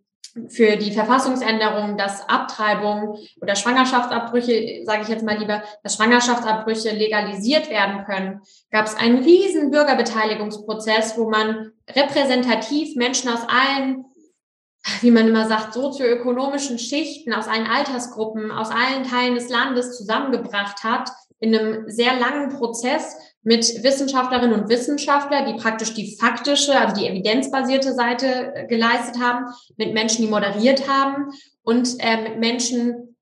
für 0.50 0.76
die 0.76 0.92
Verfassungsänderung, 0.92 1.98
dass 1.98 2.28
Abtreibung 2.28 3.18
oder 3.42 3.56
Schwangerschaftsabbrüche, 3.56 4.82
sage 4.84 5.04
ich 5.04 5.08
jetzt 5.08 5.24
mal 5.24 5.38
lieber, 5.38 5.64
dass 5.84 5.96
Schwangerschaftsabbrüche 5.96 6.90
legalisiert 6.92 7.70
werden 7.70 8.04
können, 8.06 8.42
gab 8.70 8.86
es 8.86 8.96
einen 8.96 9.24
riesen 9.24 9.72
Bürgerbeteiligungsprozess, 9.72 11.18
wo 11.18 11.30
man 11.30 11.72
repräsentativ 11.90 12.96
Menschen 12.98 13.30
aus 13.30 13.48
allen, 13.48 14.06
wie 15.02 15.12
man 15.12 15.28
immer 15.28 15.48
sagt, 15.48 15.74
sozioökonomischen 15.74 16.80
Schichten, 16.80 17.34
aus 17.34 17.48
allen 17.48 17.68
Altersgruppen, 17.68 18.52
aus 18.52 18.72
allen 18.72 19.04
Teilen 19.04 19.36
des 19.36 19.50
Landes 19.50 19.98
zusammengebracht 19.98 20.84
hat 20.84 21.10
in 21.40 21.56
einem 21.56 21.90
sehr 21.90 22.20
langen 22.20 22.50
Prozess, 22.50 23.18
mit 23.46 23.84
Wissenschaftlerinnen 23.84 24.60
und 24.60 24.70
Wissenschaftlern, 24.70 25.46
die 25.46 25.62
praktisch 25.62 25.94
die 25.94 26.18
faktische, 26.18 26.78
also 26.78 27.00
die 27.00 27.08
evidenzbasierte 27.08 27.94
Seite 27.94 28.54
äh, 28.56 28.68
geleistet 28.68 29.22
haben, 29.22 29.46
mit 29.78 29.94
Menschen, 29.94 30.24
die 30.24 30.32
moderiert 30.32 30.90
haben 30.90 31.32
und 31.62 31.96
äh, 32.00 32.22
mit 32.24 32.40
Menschen, 32.40 33.16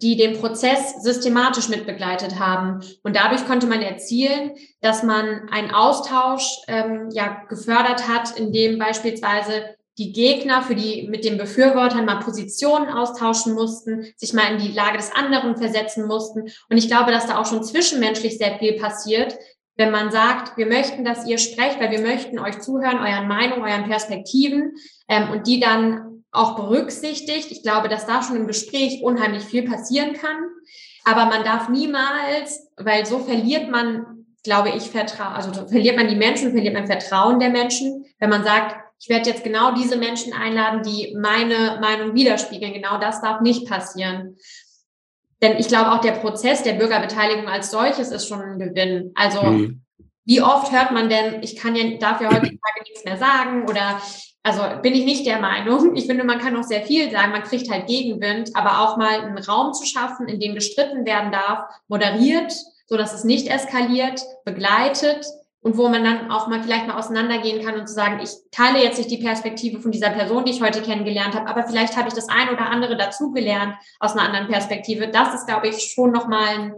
die 0.00 0.16
den 0.16 0.38
Prozess 0.38 1.02
systematisch 1.02 1.68
mitbegleitet 1.68 2.38
haben. 2.38 2.80
Und 3.02 3.16
dadurch 3.16 3.44
konnte 3.46 3.66
man 3.66 3.82
erzielen, 3.82 4.52
dass 4.80 5.02
man 5.02 5.48
einen 5.50 5.72
Austausch 5.72 6.60
ähm, 6.68 7.08
ja 7.12 7.42
gefördert 7.48 8.06
hat, 8.06 8.38
in 8.38 8.52
dem 8.52 8.78
beispielsweise 8.78 9.76
die 9.98 10.12
Gegner 10.12 10.62
für 10.62 10.74
die 10.74 11.08
mit 11.08 11.24
den 11.24 11.38
Befürwortern 11.38 12.04
mal 12.04 12.20
Positionen 12.20 12.88
austauschen 12.88 13.54
mussten, 13.54 14.06
sich 14.16 14.32
mal 14.32 14.52
in 14.52 14.58
die 14.58 14.72
Lage 14.72 14.98
des 14.98 15.10
anderen 15.12 15.56
versetzen 15.56 16.06
mussten. 16.06 16.42
Und 16.68 16.76
ich 16.76 16.88
glaube, 16.88 17.10
dass 17.10 17.26
da 17.26 17.38
auch 17.38 17.46
schon 17.46 17.64
zwischenmenschlich 17.64 18.36
sehr 18.36 18.58
viel 18.58 18.74
passiert, 18.74 19.36
wenn 19.76 19.90
man 19.90 20.10
sagt, 20.10 20.56
wir 20.56 20.66
möchten, 20.66 21.04
dass 21.04 21.26
ihr 21.26 21.38
sprecht, 21.38 21.80
weil 21.80 21.90
wir 21.90 22.00
möchten 22.00 22.38
euch 22.38 22.60
zuhören, 22.60 22.98
euren 22.98 23.28
Meinungen, 23.28 23.62
euren 23.62 23.88
Perspektiven 23.88 24.74
ähm, 25.08 25.30
und 25.30 25.46
die 25.46 25.60
dann 25.60 26.24
auch 26.32 26.56
berücksichtigt. 26.56 27.50
Ich 27.50 27.62
glaube, 27.62 27.88
dass 27.88 28.06
da 28.06 28.22
schon 28.22 28.36
im 28.36 28.46
Gespräch 28.46 29.02
unheimlich 29.02 29.44
viel 29.44 29.68
passieren 29.68 30.14
kann. 30.14 30.36
Aber 31.04 31.26
man 31.26 31.44
darf 31.44 31.68
niemals, 31.68 32.68
weil 32.76 33.06
so 33.06 33.18
verliert 33.20 33.70
man, 33.70 34.26
glaube 34.42 34.70
ich, 34.70 34.90
Vertrauen, 34.90 35.34
also 35.34 35.66
verliert 35.66 35.96
man 35.96 36.08
die 36.08 36.16
Menschen, 36.16 36.50
verliert 36.50 36.74
man 36.74 36.86
Vertrauen 36.86 37.38
der 37.38 37.50
Menschen, 37.50 38.04
wenn 38.18 38.30
man 38.30 38.44
sagt, 38.44 38.76
ich 38.98 39.08
werde 39.08 39.28
jetzt 39.28 39.44
genau 39.44 39.74
diese 39.74 39.96
Menschen 39.96 40.32
einladen, 40.32 40.82
die 40.82 41.14
meine 41.20 41.78
Meinung 41.80 42.14
widerspiegeln. 42.14 42.72
Genau 42.72 42.98
das 42.98 43.20
darf 43.20 43.40
nicht 43.42 43.68
passieren. 43.68 44.36
Denn 45.42 45.58
ich 45.58 45.68
glaube, 45.68 45.92
auch 45.92 46.00
der 46.00 46.12
Prozess 46.12 46.62
der 46.62 46.74
Bürgerbeteiligung 46.74 47.48
als 47.48 47.70
solches 47.70 48.10
ist 48.10 48.26
schon 48.26 48.40
ein 48.40 48.58
Gewinn. 48.58 49.12
Also 49.14 49.42
mhm. 49.42 49.82
wie 50.24 50.40
oft 50.40 50.72
hört 50.72 50.92
man 50.92 51.08
denn, 51.08 51.42
ich 51.42 51.56
kann 51.56 51.76
ja, 51.76 51.98
darf 51.98 52.20
ja 52.20 52.28
heutzutage 52.28 52.82
nichts 52.84 53.04
mehr 53.04 53.18
sagen 53.18 53.68
oder 53.68 54.00
also 54.42 54.62
bin 54.80 54.94
ich 54.94 55.04
nicht 55.04 55.26
der 55.26 55.40
Meinung. 55.40 55.96
Ich 55.96 56.06
finde, 56.06 56.22
man 56.22 56.38
kann 56.38 56.56
auch 56.56 56.62
sehr 56.62 56.82
viel 56.82 57.10
sagen. 57.10 57.32
Man 57.32 57.42
kriegt 57.42 57.68
halt 57.68 57.88
Gegenwind, 57.88 58.50
aber 58.54 58.80
auch 58.80 58.96
mal 58.96 59.20
einen 59.20 59.38
Raum 59.38 59.72
zu 59.72 59.84
schaffen, 59.84 60.28
in 60.28 60.38
dem 60.38 60.54
gestritten 60.54 61.04
werden 61.04 61.32
darf, 61.32 61.64
moderiert, 61.88 62.54
so 62.86 62.96
dass 62.96 63.12
es 63.12 63.24
nicht 63.24 63.48
eskaliert, 63.48 64.22
begleitet 64.44 65.26
und 65.66 65.76
wo 65.76 65.88
man 65.88 66.04
dann 66.04 66.30
auch 66.30 66.46
mal 66.46 66.62
vielleicht 66.62 66.86
mal 66.86 66.96
auseinandergehen 66.96 67.66
kann 67.66 67.74
und 67.74 67.88
zu 67.88 67.94
sagen, 67.94 68.20
ich 68.22 68.30
teile 68.52 68.80
jetzt 68.80 68.98
nicht 68.98 69.10
die 69.10 69.18
Perspektive 69.18 69.80
von 69.80 69.90
dieser 69.90 70.10
Person, 70.10 70.44
die 70.44 70.52
ich 70.52 70.62
heute 70.62 70.80
kennengelernt 70.80 71.34
habe, 71.34 71.48
aber 71.48 71.64
vielleicht 71.64 71.96
habe 71.96 72.06
ich 72.06 72.14
das 72.14 72.28
ein 72.28 72.50
oder 72.50 72.70
andere 72.70 72.96
dazugelernt 72.96 73.74
aus 73.98 74.12
einer 74.12 74.22
anderen 74.22 74.46
Perspektive. 74.46 75.08
Das 75.08 75.34
ist, 75.34 75.48
glaube 75.48 75.66
ich, 75.66 75.92
schon 75.92 76.12
nochmal 76.12 76.46
ein, 76.46 76.74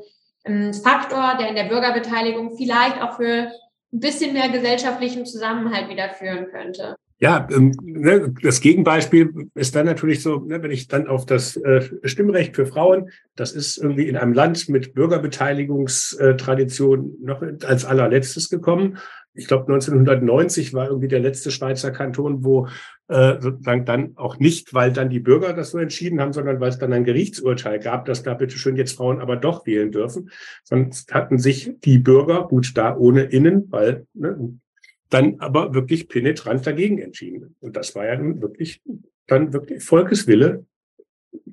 ein 0.47 0.73
Faktor, 0.73 1.37
der 1.39 1.51
in 1.51 1.55
der 1.55 1.65
Bürgerbeteiligung 1.65 2.57
vielleicht 2.57 3.03
auch 3.03 3.17
für 3.17 3.53
ein 3.93 4.01
bisschen 4.01 4.33
mehr 4.33 4.49
gesellschaftlichen 4.49 5.27
Zusammenhalt 5.27 5.91
wieder 5.91 6.09
führen 6.09 6.47
könnte. 6.51 6.97
Ja, 7.21 7.49
ähm, 7.51 7.75
ne, 7.83 8.33
das 8.43 8.61
Gegenbeispiel 8.61 9.49
ist 9.55 9.75
dann 9.75 9.87
natürlich 9.87 10.23
so, 10.23 10.39
ne, 10.39 10.63
wenn 10.63 10.71
ich 10.71 10.87
dann 10.87 11.09
auf 11.09 11.27
das 11.27 11.57
äh, 11.57 11.83
Stimmrecht 12.05 12.55
für 12.55 12.65
Frauen, 12.65 13.11
das 13.35 13.51
ist 13.53 13.77
irgendwie 13.77 14.07
in 14.07 14.17
einem 14.17 14.33
Land 14.33 14.69
mit 14.69 14.95
Bürgerbeteiligungstradition 14.95 17.17
noch 17.21 17.43
als 17.65 17.85
allerletztes 17.85 18.49
gekommen. 18.51 18.99
Ich 19.35 19.49
glaube, 19.49 19.65
1990 19.65 20.75
war 20.75 20.87
irgendwie 20.87 21.09
der 21.09 21.19
letzte 21.19 21.51
Schweizer 21.51 21.91
Kanton, 21.91 22.45
wo 22.45 22.69
äh, 23.09 23.41
sozusagen 23.41 23.85
dann 23.85 24.13
auch 24.17 24.39
nicht, 24.39 24.73
weil 24.73 24.93
dann 24.93 25.11
die 25.11 25.19
Bürger 25.19 25.55
das 25.55 25.73
so 25.73 25.79
entschieden 25.79 26.21
haben, 26.21 26.33
sondern 26.33 26.61
weil 26.61 26.69
es 26.69 26.79
dann 26.79 26.93
ein 26.93 27.03
Gerichtsurteil 27.05 27.81
gab, 27.81 28.05
dass 28.05 28.23
da 28.23 28.35
bitteschön 28.35 28.77
jetzt 28.77 28.97
Frauen 28.97 29.21
aber 29.21 29.35
doch 29.35 29.67
wählen 29.67 29.91
dürfen. 29.91 30.31
Sonst 30.63 31.13
hatten 31.13 31.39
sich 31.39 31.73
die 31.85 31.99
Bürger, 31.99 32.47
gut 32.47 32.77
da 32.77 32.97
ohne 32.97 33.23
Innen, 33.23 33.67
weil 33.71 34.07
ne, 34.15 34.57
dann 35.11 35.41
aber 35.41 35.75
wirklich 35.75 36.09
penetrant 36.09 36.67
dagegen 36.67 36.99
entschieden. 36.99 37.57
Und 37.61 37.77
das 37.77 37.95
war 37.95 38.07
ja 38.07 38.19
wirklich 38.41 38.83
dann 39.27 39.53
wirklich 39.53 39.83
Volkeswille. 39.83 40.67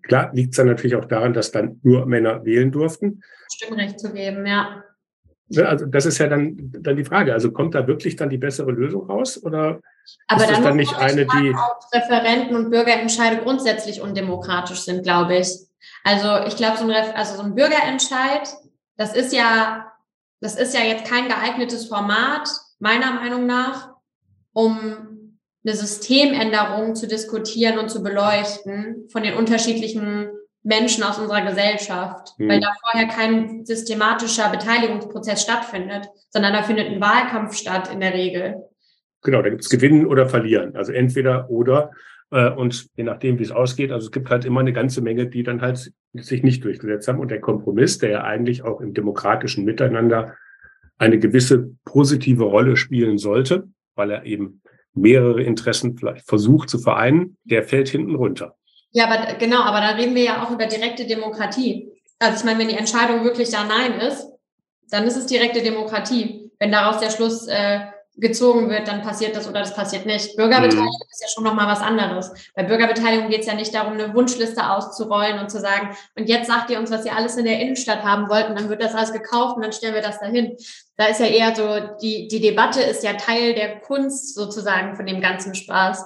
Klar 0.03 0.31
liegt 0.33 0.51
es 0.51 0.57
dann 0.57 0.67
natürlich 0.67 0.95
auch 0.95 1.05
daran, 1.05 1.33
dass 1.33 1.51
dann 1.51 1.79
nur 1.83 2.05
Männer 2.05 2.45
wählen 2.45 2.71
durften. 2.71 3.21
Stimmrecht 3.53 3.99
zu 3.99 4.13
geben, 4.13 4.45
ja. 4.45 4.83
Also 5.57 5.85
das 5.85 6.05
ist 6.05 6.17
ja 6.17 6.27
dann, 6.27 6.71
dann 6.79 6.95
die 6.95 7.05
Frage. 7.05 7.33
Also 7.33 7.51
kommt 7.51 7.75
da 7.75 7.85
wirklich 7.87 8.15
dann 8.15 8.29
die 8.29 8.37
bessere 8.37 8.71
Lösung 8.71 9.07
raus? 9.07 9.41
Oder 9.43 9.79
aber 10.27 10.43
ist 10.43 10.51
dann, 10.51 10.63
dann 10.63 10.75
nicht 10.77 10.95
eine, 10.97 11.25
die. 11.25 11.49
Ob 11.51 11.93
Referenten 11.93 12.55
und 12.55 12.71
Bürgerentscheide 12.71 13.37
grundsätzlich 13.37 14.01
undemokratisch 14.01 14.81
sind, 14.81 15.03
glaube 15.03 15.37
ich. 15.37 15.49
Also 16.03 16.45
ich 16.47 16.55
glaube, 16.55 16.77
so 16.77 16.89
ein, 16.89 17.15
also 17.15 17.35
so 17.35 17.43
ein 17.43 17.55
Bürgerentscheid, 17.55 18.47
das 18.97 19.15
ist 19.15 19.33
ja, 19.33 19.91
das 20.41 20.55
ist 20.55 20.73
ja 20.73 20.81
jetzt 20.81 21.05
kein 21.05 21.27
geeignetes 21.27 21.87
Format, 21.87 22.49
meiner 22.79 23.13
Meinung 23.13 23.45
nach, 23.45 23.91
um 24.53 24.79
eine 25.65 25.75
Systemänderung 25.75 26.95
zu 26.95 27.07
diskutieren 27.07 27.79
und 27.79 27.89
zu 27.89 28.03
beleuchten 28.03 29.07
von 29.09 29.23
den 29.23 29.33
unterschiedlichen 29.33 30.29
Menschen 30.63 31.03
aus 31.03 31.19
unserer 31.19 31.45
Gesellschaft, 31.45 32.33
mhm. 32.37 32.49
weil 32.49 32.59
da 32.59 32.71
vorher 32.81 33.07
kein 33.07 33.65
systematischer 33.65 34.49
Beteiligungsprozess 34.49 35.41
stattfindet, 35.41 36.09
sondern 36.29 36.53
da 36.53 36.63
findet 36.63 36.87
ein 36.87 37.01
Wahlkampf 37.01 37.55
statt 37.55 37.91
in 37.91 37.99
der 37.99 38.13
Regel. 38.13 38.55
Genau, 39.21 39.41
da 39.41 39.49
gibt 39.49 39.61
es 39.61 39.69
Gewinnen 39.69 40.05
oder 40.05 40.27
Verlieren, 40.27 40.75
also 40.75 40.91
entweder 40.91 41.49
oder. 41.49 41.91
Äh, 42.31 42.51
und 42.51 42.87
je 42.95 43.03
nachdem, 43.03 43.39
wie 43.39 43.43
es 43.43 43.51
ausgeht, 43.51 43.91
also 43.91 44.05
es 44.05 44.11
gibt 44.11 44.29
halt 44.29 44.45
immer 44.45 44.59
eine 44.59 44.73
ganze 44.73 45.01
Menge, 45.01 45.27
die 45.27 45.43
dann 45.43 45.61
halt 45.61 45.91
sich 46.13 46.43
nicht 46.43 46.63
durchgesetzt 46.63 47.07
haben. 47.07 47.19
Und 47.19 47.31
der 47.31 47.41
Kompromiss, 47.41 47.97
der 47.97 48.09
ja 48.09 48.23
eigentlich 48.23 48.63
auch 48.63 48.81
im 48.81 48.93
demokratischen 48.93 49.65
Miteinander 49.65 50.35
eine 50.97 51.19
gewisse 51.19 51.71
positive 51.83 52.43
Rolle 52.43 52.77
spielen 52.77 53.17
sollte, 53.17 53.67
weil 53.95 54.11
er 54.11 54.25
eben 54.25 54.61
mehrere 54.93 55.43
Interessen 55.43 55.97
vielleicht 55.97 56.27
versucht 56.27 56.69
zu 56.69 56.79
vereinen, 56.79 57.37
der 57.43 57.63
fällt 57.63 57.89
hinten 57.89 58.15
runter. 58.15 58.55
Ja, 58.91 59.07
aber 59.07 59.35
genau, 59.35 59.61
aber 59.61 59.81
da 59.81 59.89
reden 59.89 60.15
wir 60.15 60.23
ja 60.23 60.43
auch 60.43 60.51
über 60.51 60.67
direkte 60.67 61.05
Demokratie. 61.05 61.91
Also 62.17 62.39
ich 62.39 62.45
meine, 62.45 62.59
wenn 62.59 62.69
die 62.69 62.77
Entscheidung 62.77 63.25
wirklich 63.25 63.51
ja 63.51 63.65
Nein 63.65 63.99
ist, 63.99 64.25
dann 64.89 65.05
ist 65.05 65.17
es 65.17 65.25
direkte 65.25 65.61
Demokratie. 65.61 66.51
Wenn 66.59 66.71
daraus 66.71 66.99
der 66.99 67.09
Schluss 67.09 67.47
äh, 67.47 67.79
gezogen 68.17 68.69
wird, 68.69 68.87
dann 68.87 69.01
passiert 69.01 69.35
das 69.35 69.47
oder 69.47 69.59
das 69.59 69.75
passiert 69.75 70.05
nicht. 70.05 70.35
Bürgerbeteiligung 70.37 70.85
mhm. 70.85 71.09
ist 71.11 71.21
ja 71.21 71.27
schon 71.27 71.43
nochmal 71.43 71.67
was 71.67 71.81
anderes. 71.81 72.31
Bei 72.55 72.63
Bürgerbeteiligung 72.63 73.29
geht 73.29 73.41
es 73.41 73.47
ja 73.47 73.55
nicht 73.55 73.73
darum, 73.73 73.93
eine 73.93 74.13
Wunschliste 74.13 74.69
auszurollen 74.69 75.39
und 75.39 75.49
zu 75.49 75.59
sagen, 75.59 75.89
und 76.17 76.27
jetzt 76.29 76.47
sagt 76.47 76.69
ihr 76.69 76.79
uns, 76.79 76.91
was 76.91 77.05
ihr 77.05 77.15
alles 77.15 77.37
in 77.37 77.45
der 77.45 77.59
Innenstadt 77.59 78.03
haben 78.03 78.29
wollt, 78.29 78.49
und 78.49 78.59
dann 78.59 78.69
wird 78.69 78.81
das 78.81 78.95
alles 78.95 79.13
gekauft 79.13 79.57
und 79.57 79.63
dann 79.63 79.73
stellen 79.73 79.95
wir 79.95 80.01
das 80.01 80.19
dahin. 80.19 80.55
Da 80.97 81.07
ist 81.07 81.19
ja 81.19 81.27
eher 81.27 81.55
so, 81.55 81.97
die, 82.01 82.27
die 82.27 82.39
Debatte 82.39 82.81
ist 82.81 83.03
ja 83.03 83.13
Teil 83.13 83.53
der 83.53 83.79
Kunst 83.79 84.35
sozusagen 84.35 84.95
von 84.95 85.05
dem 85.05 85.21
ganzen 85.21 85.53
Spaß. 85.53 86.05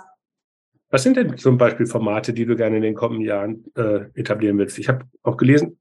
Was 0.92 1.04
sind 1.04 1.18
denn 1.18 1.38
zum 1.38 1.58
Beispiel 1.58 1.86
Formate, 1.86 2.34
die 2.34 2.46
du 2.46 2.56
gerne 2.56 2.78
in 2.78 2.82
den 2.82 2.96
kommenden 2.96 3.26
Jahren 3.26 3.66
äh, 3.76 4.06
etablieren 4.20 4.58
willst? 4.58 4.80
Ich 4.80 4.90
habe 4.90 5.06
auch 5.22 5.38
gelesen, 5.38 5.79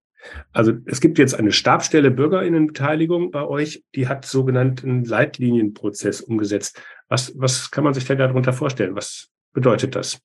also 0.53 0.72
es 0.87 1.01
gibt 1.01 1.18
jetzt 1.18 1.35
eine 1.35 1.53
Stabstelle 1.53 2.11
Bürgerinnenbeteiligung 2.11 3.31
bei 3.31 3.45
euch, 3.45 3.85
die 3.95 4.09
hat 4.09 4.24
sogenannten 4.24 5.05
Leitlinienprozess 5.05 6.20
umgesetzt. 6.20 6.81
Was, 7.09 7.33
was 7.37 7.70
kann 7.70 7.85
man 7.85 7.95
sich 7.95 8.05
denn 8.05 8.18
darunter 8.18 8.53
vorstellen? 8.53 8.95
Was 8.95 9.29
bedeutet 9.53 9.95
das? 9.95 10.18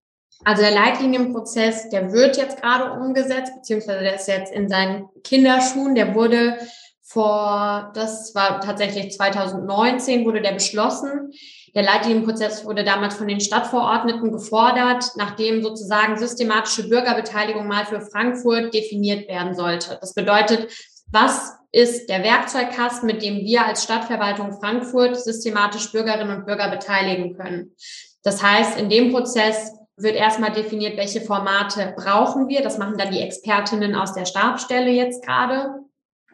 Also 0.45 0.61
der 0.61 0.71
Leitlinienprozess, 0.71 1.89
der 1.89 2.11
wird 2.11 2.37
jetzt 2.37 2.61
gerade 2.61 2.99
umgesetzt, 2.99 3.53
beziehungsweise 3.55 4.01
der 4.01 4.15
ist 4.15 4.27
jetzt 4.27 4.53
in 4.53 4.67
seinen 4.67 5.05
Kinderschuhen. 5.23 5.95
Der 5.95 6.15
wurde 6.15 6.57
vor, 7.01 7.91
das 7.93 8.33
war 8.35 8.59
tatsächlich 8.59 9.11
2019, 9.11 10.25
wurde 10.25 10.41
der 10.41 10.53
beschlossen. 10.53 11.31
Der 11.75 11.83
Leitlinienprozess 11.83 12.65
wurde 12.65 12.83
damals 12.83 13.15
von 13.15 13.27
den 13.27 13.39
Stadtverordneten 13.39 14.31
gefordert, 14.31 15.05
nachdem 15.15 15.63
sozusagen 15.63 16.17
systematische 16.17 16.87
Bürgerbeteiligung 16.87 17.67
mal 17.67 17.85
für 17.85 18.01
Frankfurt 18.01 18.73
definiert 18.73 19.27
werden 19.27 19.55
sollte. 19.55 19.97
Das 19.99 20.13
bedeutet, 20.13 20.71
was 21.11 21.53
ist 21.71 22.09
der 22.09 22.23
Werkzeugkasten, 22.23 23.07
mit 23.07 23.23
dem 23.23 23.37
wir 23.37 23.65
als 23.65 23.83
Stadtverwaltung 23.83 24.53
Frankfurt 24.59 25.19
systematisch 25.19 25.91
Bürgerinnen 25.91 26.37
und 26.37 26.45
Bürger 26.45 26.69
beteiligen 26.69 27.35
können? 27.35 27.75
Das 28.23 28.43
heißt, 28.43 28.79
in 28.79 28.89
dem 28.89 29.11
Prozess 29.11 29.71
wird 29.97 30.15
erstmal 30.15 30.51
definiert, 30.51 30.97
welche 30.97 31.21
Formate 31.21 31.93
brauchen 31.97 32.47
wir. 32.47 32.61
Das 32.61 32.77
machen 32.77 32.97
dann 32.97 33.11
die 33.11 33.21
Expertinnen 33.21 33.95
aus 33.95 34.13
der 34.13 34.25
Stabstelle 34.25 34.91
jetzt 34.91 35.25
gerade. 35.25 35.82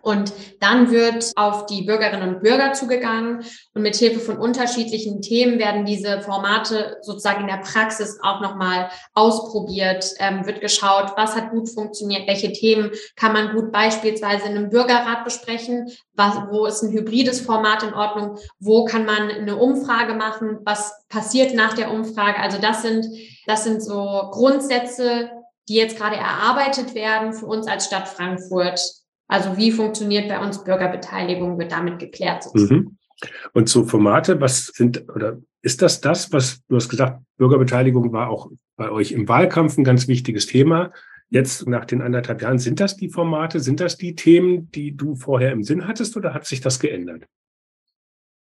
Und 0.01 0.33
dann 0.59 0.91
wird 0.91 1.31
auf 1.35 1.65
die 1.65 1.83
Bürgerinnen 1.83 2.35
und 2.35 2.41
Bürger 2.41 2.73
zugegangen. 2.73 3.43
Und 3.73 3.81
mit 3.81 3.95
Hilfe 3.95 4.19
von 4.19 4.37
unterschiedlichen 4.37 5.21
Themen 5.21 5.59
werden 5.59 5.85
diese 5.85 6.21
Formate 6.21 6.97
sozusagen 7.01 7.41
in 7.41 7.47
der 7.47 7.57
Praxis 7.57 8.19
auch 8.21 8.41
nochmal 8.41 8.89
ausprobiert, 9.13 10.13
ähm, 10.19 10.45
wird 10.45 10.61
geschaut, 10.61 11.13
was 11.15 11.35
hat 11.35 11.51
gut 11.51 11.69
funktioniert, 11.69 12.27
welche 12.27 12.51
Themen 12.51 12.91
kann 13.15 13.33
man 13.33 13.53
gut 13.53 13.71
beispielsweise 13.71 14.47
in 14.47 14.57
einem 14.57 14.69
Bürgerrat 14.69 15.23
besprechen, 15.23 15.91
was, 16.13 16.35
wo 16.49 16.65
ist 16.65 16.83
ein 16.83 16.91
hybrides 16.91 17.41
Format 17.41 17.83
in 17.83 17.93
Ordnung, 17.93 18.37
wo 18.59 18.85
kann 18.85 19.05
man 19.05 19.29
eine 19.29 19.57
Umfrage 19.57 20.13
machen, 20.13 20.59
was 20.63 20.93
passiert 21.09 21.53
nach 21.53 21.73
der 21.73 21.91
Umfrage. 21.91 22.39
Also 22.39 22.59
das 22.59 22.81
sind, 22.81 23.05
das 23.45 23.63
sind 23.63 23.81
so 23.81 24.29
Grundsätze, 24.31 25.31
die 25.67 25.75
jetzt 25.75 25.97
gerade 25.97 26.15
erarbeitet 26.15 26.95
werden 26.95 27.33
für 27.33 27.45
uns 27.45 27.67
als 27.67 27.85
Stadt 27.85 28.07
Frankfurt 28.07 28.79
also 29.29 29.55
wie 29.57 29.71
funktioniert 29.71 30.27
bei 30.27 30.43
uns 30.43 30.63
Bürgerbeteiligung, 30.63 31.59
wird 31.59 31.71
damit 31.71 31.99
geklärt. 31.99 32.45
Mhm. 32.53 32.97
Und 33.53 33.69
so 33.69 33.85
Formate, 33.85 34.41
was 34.41 34.67
sind 34.67 35.07
oder 35.09 35.37
ist 35.61 35.81
das 35.81 36.01
das, 36.01 36.33
was 36.33 36.61
du 36.67 36.75
hast 36.75 36.89
gesagt, 36.89 37.21
Bürgerbeteiligung 37.37 38.11
war 38.11 38.29
auch 38.29 38.49
bei 38.75 38.89
euch 38.89 39.11
im 39.11 39.27
Wahlkampf 39.27 39.77
ein 39.77 39.83
ganz 39.83 40.07
wichtiges 40.07 40.47
Thema. 40.47 40.91
Jetzt 41.29 41.67
nach 41.67 41.85
den 41.85 42.01
anderthalb 42.01 42.41
Jahren, 42.41 42.57
sind 42.57 42.79
das 42.79 42.97
die 42.97 43.09
Formate, 43.09 43.59
sind 43.59 43.79
das 43.79 43.97
die 43.97 44.15
Themen, 44.15 44.71
die 44.71 44.95
du 44.95 45.15
vorher 45.15 45.51
im 45.51 45.63
Sinn 45.63 45.87
hattest 45.87 46.17
oder 46.17 46.33
hat 46.33 46.45
sich 46.45 46.61
das 46.61 46.79
geändert? 46.79 47.25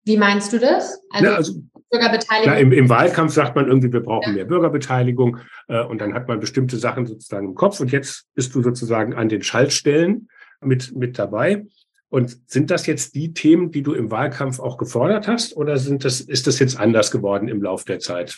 Wie 0.05 0.17
meinst 0.17 0.53
du 0.53 0.59
das? 0.59 1.01
Also, 1.09 1.25
ja, 1.25 1.35
also 1.35 1.61
Bürgerbeteiligung. 1.89 2.53
Ja, 2.53 2.59
im, 2.59 2.71
im, 2.71 2.87
Wahlkampf 2.87 3.33
sagt 3.33 3.55
man 3.55 3.67
irgendwie, 3.67 3.91
wir 3.91 3.99
brauchen 3.99 4.29
ja. 4.29 4.35
mehr 4.35 4.45
Bürgerbeteiligung 4.45 5.39
äh, 5.67 5.83
und 5.83 5.99
dann 5.99 6.13
hat 6.13 6.29
man 6.29 6.39
bestimmte 6.39 6.77
Sachen 6.77 7.05
sozusagen 7.05 7.49
im 7.49 7.55
Kopf 7.55 7.81
und 7.81 7.91
jetzt 7.91 8.27
bist 8.33 8.55
du 8.55 8.61
sozusagen 8.61 9.13
an 9.13 9.27
den 9.27 9.41
Schaltstellen 9.41 10.29
mit, 10.61 10.95
mit 10.95 11.17
dabei. 11.17 11.65
Und 12.09 12.37
sind 12.49 12.71
das 12.71 12.87
jetzt 12.87 13.13
die 13.13 13.33
Themen, 13.33 13.71
die 13.71 13.83
du 13.83 13.93
im 13.93 14.09
Wahlkampf 14.09 14.59
auch 14.59 14.77
gefordert 14.77 15.27
hast, 15.27 15.55
oder 15.55 15.77
sind 15.77 16.03
das, 16.05 16.21
ist 16.21 16.47
das 16.47 16.59
jetzt 16.59 16.79
anders 16.79 17.11
geworden 17.11 17.47
im 17.47 17.61
Laufe 17.61 17.85
der 17.85 17.99
Zeit? 17.99 18.37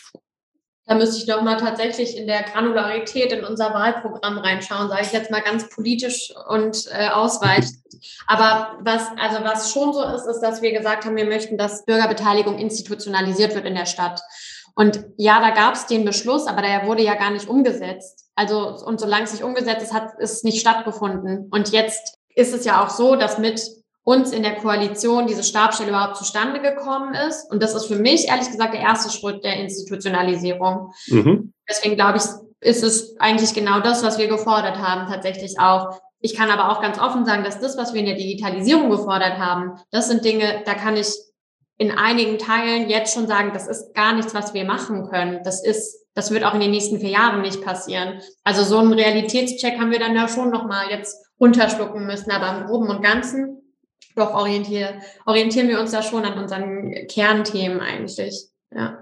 Da 0.86 0.96
müsste 0.96 1.18
ich 1.18 1.26
doch 1.26 1.42
mal 1.42 1.56
tatsächlich 1.56 2.18
in 2.18 2.26
der 2.26 2.42
Granularität 2.42 3.32
in 3.32 3.44
unser 3.44 3.72
Wahlprogramm 3.72 4.38
reinschauen, 4.38 4.88
sage 4.88 5.02
ich 5.02 5.12
jetzt 5.12 5.30
mal 5.30 5.40
ganz 5.40 5.68
politisch 5.68 6.34
und 6.48 6.86
äh, 6.90 7.08
ausweichend. 7.08 7.78
Aber 8.26 8.78
was, 8.82 9.06
also 9.16 9.44
was 9.44 9.72
schon 9.72 9.92
so 9.92 10.02
ist, 10.02 10.26
ist, 10.26 10.40
dass 10.40 10.60
wir 10.60 10.72
gesagt 10.72 11.04
haben, 11.04 11.16
wir 11.16 11.24
möchten, 11.24 11.56
dass 11.56 11.84
Bürgerbeteiligung 11.84 12.58
institutionalisiert 12.58 13.54
wird 13.54 13.64
in 13.64 13.76
der 13.76 13.86
Stadt. 13.86 14.20
Und 14.74 15.04
ja, 15.16 15.40
da 15.40 15.50
gab 15.50 15.74
es 15.74 15.86
den 15.86 16.04
Beschluss, 16.04 16.46
aber 16.46 16.62
der 16.62 16.86
wurde 16.86 17.02
ja 17.02 17.14
gar 17.14 17.30
nicht 17.30 17.48
umgesetzt. 17.48 18.21
Also, 18.34 18.76
und 18.84 19.00
solange 19.00 19.24
es 19.24 19.32
nicht 19.32 19.44
umgesetzt 19.44 19.82
ist, 19.82 19.92
hat 19.92 20.14
es 20.18 20.42
nicht 20.42 20.60
stattgefunden. 20.60 21.48
Und 21.50 21.70
jetzt 21.70 22.16
ist 22.34 22.54
es 22.54 22.64
ja 22.64 22.82
auch 22.82 22.90
so, 22.90 23.16
dass 23.16 23.38
mit 23.38 23.60
uns 24.04 24.32
in 24.32 24.42
der 24.42 24.56
Koalition 24.56 25.26
diese 25.26 25.44
Stabstelle 25.44 25.90
überhaupt 25.90 26.16
zustande 26.16 26.60
gekommen 26.60 27.14
ist. 27.14 27.50
Und 27.50 27.62
das 27.62 27.74
ist 27.74 27.86
für 27.86 27.96
mich, 27.96 28.28
ehrlich 28.28 28.50
gesagt, 28.50 28.74
der 28.74 28.80
erste 28.80 29.10
Schritt 29.10 29.44
der 29.44 29.60
Institutionalisierung. 29.60 30.92
Mhm. 31.08 31.52
Deswegen 31.68 31.94
glaube 31.94 32.18
ich, 32.18 32.24
ist 32.60 32.82
es 32.82 33.16
eigentlich 33.18 33.54
genau 33.54 33.80
das, 33.80 34.02
was 34.02 34.18
wir 34.18 34.28
gefordert 34.28 34.78
haben, 34.78 35.10
tatsächlich 35.10 35.58
auch. 35.58 36.00
Ich 36.20 36.36
kann 36.36 36.50
aber 36.50 36.70
auch 36.70 36.80
ganz 36.80 36.98
offen 36.98 37.24
sagen, 37.26 37.44
dass 37.44 37.60
das, 37.60 37.76
was 37.76 37.92
wir 37.92 38.00
in 38.00 38.06
der 38.06 38.16
Digitalisierung 38.16 38.90
gefordert 38.90 39.38
haben, 39.38 39.78
das 39.90 40.08
sind 40.08 40.24
Dinge, 40.24 40.62
da 40.64 40.74
kann 40.74 40.96
ich 40.96 41.08
in 41.78 41.90
einigen 41.90 42.38
Teilen 42.38 42.88
jetzt 42.88 43.14
schon 43.14 43.26
sagen, 43.26 43.50
das 43.52 43.66
ist 43.66 43.94
gar 43.94 44.14
nichts, 44.14 44.34
was 44.34 44.54
wir 44.54 44.64
machen 44.64 45.08
können. 45.08 45.40
Das 45.42 45.64
ist, 45.64 46.01
das 46.14 46.30
wird 46.30 46.44
auch 46.44 46.54
in 46.54 46.60
den 46.60 46.70
nächsten 46.70 47.00
vier 47.00 47.10
Jahren 47.10 47.42
nicht 47.42 47.62
passieren. 47.62 48.20
Also 48.44 48.64
so 48.64 48.78
einen 48.78 48.92
Realitätscheck 48.92 49.78
haben 49.78 49.90
wir 49.90 49.98
dann 49.98 50.14
ja 50.14 50.28
schon 50.28 50.50
nochmal 50.50 50.90
jetzt 50.90 51.16
runterschlucken 51.40 52.06
müssen. 52.06 52.30
Aber 52.30 52.58
im 52.58 52.66
Groben 52.66 52.88
und 52.88 53.02
Ganzen 53.02 53.58
doch 54.14 54.34
orientieren, 54.34 55.00
orientieren 55.24 55.68
wir 55.68 55.80
uns 55.80 55.92
da 55.92 56.02
schon 56.02 56.24
an 56.24 56.38
unseren 56.38 56.94
Kernthemen 57.08 57.80
eigentlich. 57.80 58.48
Ja. 58.74 58.98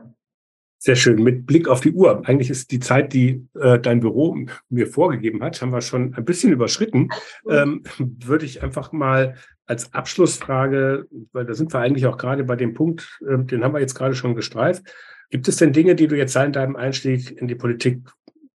Sehr 0.78 0.96
schön. 0.96 1.22
Mit 1.22 1.44
Blick 1.44 1.68
auf 1.68 1.80
die 1.80 1.92
Uhr. 1.92 2.22
Eigentlich 2.24 2.48
ist 2.48 2.70
die 2.70 2.80
Zeit, 2.80 3.12
die 3.12 3.46
äh, 3.60 3.78
dein 3.78 4.00
Büro 4.00 4.34
mir 4.70 4.86
vorgegeben 4.86 5.42
hat, 5.42 5.60
haben 5.60 5.72
wir 5.72 5.82
schon 5.82 6.14
ein 6.14 6.24
bisschen 6.24 6.52
überschritten. 6.52 7.08
Ähm, 7.48 7.82
würde 7.98 8.46
ich 8.46 8.62
einfach 8.62 8.90
mal 8.92 9.34
als 9.66 9.92
Abschlussfrage, 9.92 11.06
weil 11.32 11.44
da 11.44 11.52
sind 11.54 11.74
wir 11.74 11.80
eigentlich 11.80 12.06
auch 12.06 12.16
gerade 12.16 12.44
bei 12.44 12.56
dem 12.56 12.72
Punkt, 12.72 13.20
äh, 13.28 13.38
den 13.44 13.62
haben 13.62 13.74
wir 13.74 13.80
jetzt 13.80 13.94
gerade 13.94 14.14
schon 14.14 14.34
gestreift. 14.34 14.84
Gibt 15.30 15.46
es 15.46 15.56
denn 15.56 15.72
Dinge, 15.72 15.94
die 15.94 16.08
du 16.08 16.16
jetzt 16.16 16.32
seit 16.32 16.56
deinem 16.56 16.76
Einstieg 16.76 17.40
in 17.40 17.46
die 17.46 17.54
Politik 17.54 18.08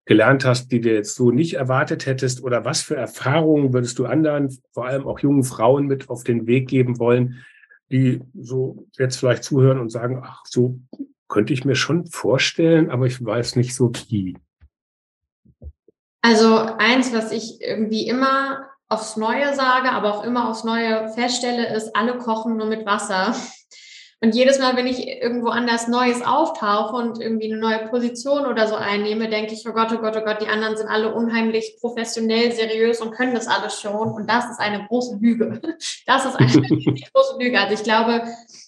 gelernt 0.06 0.46
hast, 0.46 0.72
die 0.72 0.82
du 0.82 0.94
jetzt 0.94 1.16
so 1.16 1.32
nicht 1.32 1.56
erwartet 1.56 2.06
hättest? 2.06 2.44
Oder 2.44 2.66
was 2.66 2.82
für 2.82 2.96
Erfahrungen 2.96 3.74
würdest 3.74 3.98
du 3.98 4.06
anderen, 4.06 4.56
vor 4.74 4.86
allem 4.86 5.08
auch 5.08 5.20
jungen 5.20 5.44
Frauen 5.44 5.88
mit 5.88 6.10
auf 6.10 6.24
den 6.24 6.48
Weg 6.48 6.68
geben 6.68 7.00
wollen, 7.00 7.44
die 7.92 8.22
so 8.34 8.88
jetzt 8.98 9.18
vielleicht 9.18 9.44
zuhören 9.44 9.80
und 9.80 9.90
sagen, 9.90 10.22
ach, 10.24 10.44
so 10.46 10.80
könnte 11.28 11.54
ich 11.54 11.66
mir 11.66 11.76
schon 11.76 12.06
vorstellen, 12.08 12.90
aber 12.92 13.06
ich 13.06 13.24
weiß 13.24 13.56
nicht 13.56 13.74
so 13.74 13.92
wie. 14.10 14.38
Also 16.22 16.58
eins, 16.58 17.14
was 17.14 17.32
ich 17.32 17.62
irgendwie 17.62 18.08
immer 18.08 18.68
aufs 18.88 19.18
Neue 19.18 19.54
sage, 19.56 19.92
aber 19.92 20.14
auch 20.14 20.24
immer 20.24 20.50
aufs 20.50 20.64
Neue 20.64 21.10
feststelle, 21.10 21.76
ist, 21.76 21.96
alle 21.96 22.18
kochen 22.18 22.58
nur 22.58 22.68
mit 22.68 22.86
Wasser. 22.86 23.36
Und 24.26 24.34
jedes 24.34 24.58
Mal, 24.58 24.76
wenn 24.76 24.88
ich 24.88 25.08
irgendwo 25.08 25.50
anders 25.50 25.88
Neues 25.88 26.24
auftauche 26.24 26.96
und 26.96 27.22
irgendwie 27.22 27.54
eine 27.54 27.62
neue 27.62 27.88
Position 27.90 28.48
oder 28.48 28.68
so 28.68 28.74
einnehme, 28.74 29.30
denke 29.30 29.54
ich, 29.54 29.70
oh 29.70 29.72
Gott, 29.72 29.92
oh 29.94 30.00
Gott, 30.00 30.18
oh 30.18 30.26
Gott, 30.26 30.42
die 30.42 30.48
anderen 30.48 30.76
sind 30.76 30.88
alle 30.88 31.14
unheimlich 31.14 31.78
professionell, 31.80 32.52
seriös 32.52 33.02
und 33.02 33.12
können 33.12 33.36
das 33.36 33.48
alles 33.48 33.80
schon. 33.80 33.94
Und 33.94 34.28
das 34.28 34.50
ist 34.50 34.60
eine 34.60 34.84
große 34.88 35.20
Lüge. 35.22 35.62
Das 36.08 36.26
ist 36.26 36.38
eine 36.38 36.50
große 37.14 37.38
Lüge. 37.38 37.60
Also 37.60 37.76
ich 37.76 37.84
glaube, 37.84 38.24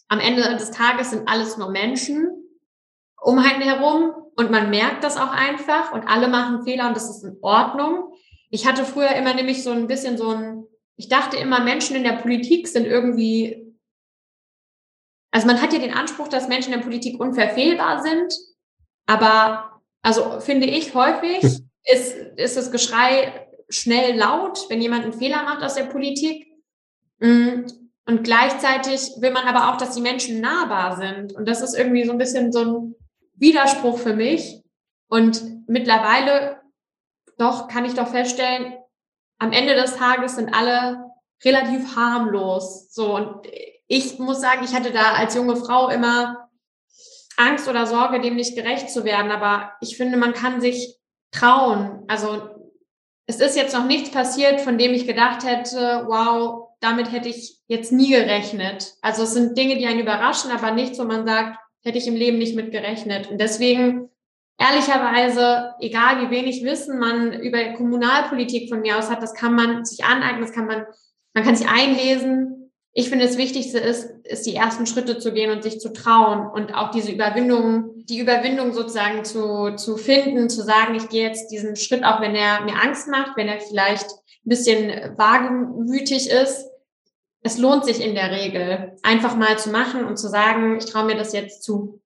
am 0.10 0.20
Ende 0.20 0.44
des 0.44 0.70
Tages 0.70 1.10
sind 1.10 1.28
alles 1.28 1.58
nur 1.58 1.72
Menschen 1.72 2.30
um 3.20 3.40
einen 3.40 3.64
herum 3.64 4.12
und 4.36 4.52
man 4.52 4.70
merkt 4.70 5.04
das 5.04 5.18
auch 5.18 5.32
einfach 5.32 5.92
und 5.92 6.08
alle 6.08 6.28
machen 6.28 6.66
Fehler 6.66 6.88
und 6.88 6.96
das 6.96 7.10
ist 7.10 7.24
in 7.24 7.38
Ordnung. 7.42 8.14
Ich 8.52 8.68
hatte 8.68 8.86
früher 8.86 9.16
immer 9.16 9.34
nämlich 9.34 9.64
so 9.64 9.72
ein 9.72 9.88
bisschen 9.88 10.20
so 10.20 10.30
ein, 10.30 10.66
ich 10.98 11.10
dachte 11.10 11.38
immer, 11.38 11.62
Menschen 11.62 11.96
in 11.96 12.04
der 12.04 12.18
Politik 12.18 12.68
sind 12.68 12.86
irgendwie, 12.86 13.67
also 15.38 15.46
man 15.46 15.62
hat 15.62 15.72
ja 15.72 15.78
den 15.78 15.94
Anspruch, 15.94 16.30
dass 16.30 16.48
Menschen 16.48 16.74
in 16.74 16.80
der 16.80 16.84
Politik 16.84 17.20
unverfehlbar 17.20 18.02
sind, 18.02 18.34
aber 19.06 19.84
also 20.02 20.40
finde 20.40 20.66
ich 20.66 20.96
häufig 20.96 21.44
ist, 21.84 22.16
ist 22.38 22.58
das 22.58 22.72
Geschrei 22.72 23.48
schnell 23.70 24.18
laut, 24.18 24.66
wenn 24.70 24.82
jemand 24.82 25.04
einen 25.04 25.14
Fehler 25.14 25.44
macht 25.44 25.62
aus 25.62 25.76
der 25.76 25.84
Politik. 25.84 26.48
Mm, 27.20 27.68
und 28.08 28.24
gleichzeitig 28.24 29.12
will 29.20 29.30
man 29.30 29.46
aber 29.46 29.70
auch, 29.72 29.78
dass 29.78 29.94
die 29.94 30.02
Menschen 30.02 30.42
nahbar 30.42 30.98
sind. 30.98 31.34
Und 31.34 31.48
das 31.48 31.62
ist 31.62 31.78
irgendwie 31.78 32.04
so 32.04 32.14
ein 32.14 32.18
bisschen 32.18 32.52
so 32.52 32.64
ein 32.64 32.96
Widerspruch 33.36 34.00
für 34.00 34.16
mich. 34.16 34.64
Und 35.08 35.68
mittlerweile 35.68 36.62
doch 37.38 37.68
kann 37.68 37.86
ich 37.86 37.94
doch 37.94 38.08
feststellen, 38.08 38.74
am 39.38 39.52
Ende 39.52 39.76
des 39.76 39.98
Tages 39.98 40.36
sind 40.36 40.52
alle 40.52 41.12
relativ 41.46 41.96
harmlos. 41.96 42.92
So 42.92 43.16
und 43.16 43.46
ich 43.88 44.20
muss 44.20 44.42
sagen, 44.42 44.64
ich 44.64 44.74
hatte 44.74 44.92
da 44.92 45.14
als 45.14 45.36
junge 45.36 45.56
Frau 45.56 45.90
immer 45.90 46.50
Angst 47.38 47.68
oder 47.68 47.86
Sorge, 47.86 48.20
dem 48.20 48.36
nicht 48.36 48.56
gerecht 48.56 48.90
zu 48.90 49.06
werden. 49.06 49.32
Aber 49.32 49.74
ich 49.82 49.96
finde, 49.96 50.18
man 50.18 50.34
kann 50.34 50.60
sich 50.60 50.96
trauen. 51.32 52.04
Also 52.08 52.50
es 53.28 53.40
ist 53.40 53.56
jetzt 53.56 53.76
noch 53.76 53.86
nichts 53.86 54.12
passiert, 54.12 54.62
von 54.62 54.78
dem 54.78 54.94
ich 54.94 55.06
gedacht 55.06 55.46
hätte, 55.46 56.06
wow, 56.08 56.70
damit 56.80 57.12
hätte 57.12 57.30
ich 57.30 57.60
jetzt 57.68 57.92
nie 57.92 58.10
gerechnet. 58.10 58.94
Also 59.02 59.24
es 59.24 59.34
sind 59.34 59.58
Dinge, 59.58 59.78
die 59.78 59.86
einen 59.86 60.00
überraschen, 60.00 60.52
aber 60.52 60.72
nichts, 60.72 61.00
wo 61.00 61.04
man 61.04 61.26
sagt, 61.26 61.58
hätte 61.84 61.98
ich 61.98 62.08
im 62.08 62.16
Leben 62.16 62.38
nicht 62.38 62.56
mit 62.56 62.72
gerechnet. 62.72 63.30
Und 63.30 63.40
deswegen, 63.40 64.10
ehrlicherweise, 64.58 65.74
egal 65.80 66.22
wie 66.22 66.32
wenig 66.32 66.64
Wissen 66.64 67.00
man 67.00 67.34
über 67.34 67.74
Kommunalpolitik 67.74 68.70
von 68.70 68.82
mir 68.82 68.98
aus 68.98 69.10
hat, 69.10 69.22
das 69.22 69.34
kann 69.34 69.54
man 69.54 69.86
sich 69.86 70.04
aneignen, 70.04 70.42
das 70.42 70.54
kann 70.54 70.66
man, 70.66 70.86
man 71.34 71.44
kann 71.44 71.56
sich 71.56 71.68
einlesen. 71.68 72.67
Ich 73.00 73.10
finde, 73.10 73.28
das 73.28 73.38
Wichtigste 73.38 73.78
ist, 73.78 74.10
ist 74.24 74.48
die 74.48 74.56
ersten 74.56 74.88
Schritte 74.88 75.20
zu 75.20 75.32
gehen 75.32 75.52
und 75.52 75.62
sich 75.62 75.80
zu 75.80 75.94
trauen 75.94 76.48
und 76.48 76.74
auch 76.74 76.90
diese 76.90 77.12
Überwindung, 77.12 77.92
die 78.06 78.18
Überwindung 78.18 78.74
sozusagen 78.74 79.24
zu, 79.24 79.76
zu 79.76 79.98
finden, 79.98 80.50
zu 80.50 80.64
sagen, 80.64 80.96
ich 80.96 81.08
gehe 81.08 81.28
jetzt 81.28 81.52
diesen 81.52 81.76
Schritt, 81.76 82.04
auch 82.04 82.22
wenn 82.22 82.34
er 82.34 82.62
mir 82.62 82.74
Angst 82.82 83.08
macht, 83.08 83.38
wenn 83.38 83.50
er 83.50 83.60
vielleicht 83.60 84.08
ein 84.08 84.50
bisschen 84.50 84.90
wagemütig 85.16 86.32
ist, 86.32 86.72
es 87.44 87.60
lohnt 87.60 87.86
sich 87.86 88.04
in 88.04 88.16
der 88.16 88.32
Regel, 88.32 88.98
einfach 89.04 89.36
mal 89.36 89.60
zu 89.60 89.70
machen 89.70 90.04
und 90.04 90.18
zu 90.18 90.28
sagen, 90.28 90.80
ich 90.80 90.86
traue 90.86 91.06
mir 91.06 91.16
das 91.16 91.34
jetzt 91.34 91.62
zu. 91.62 92.02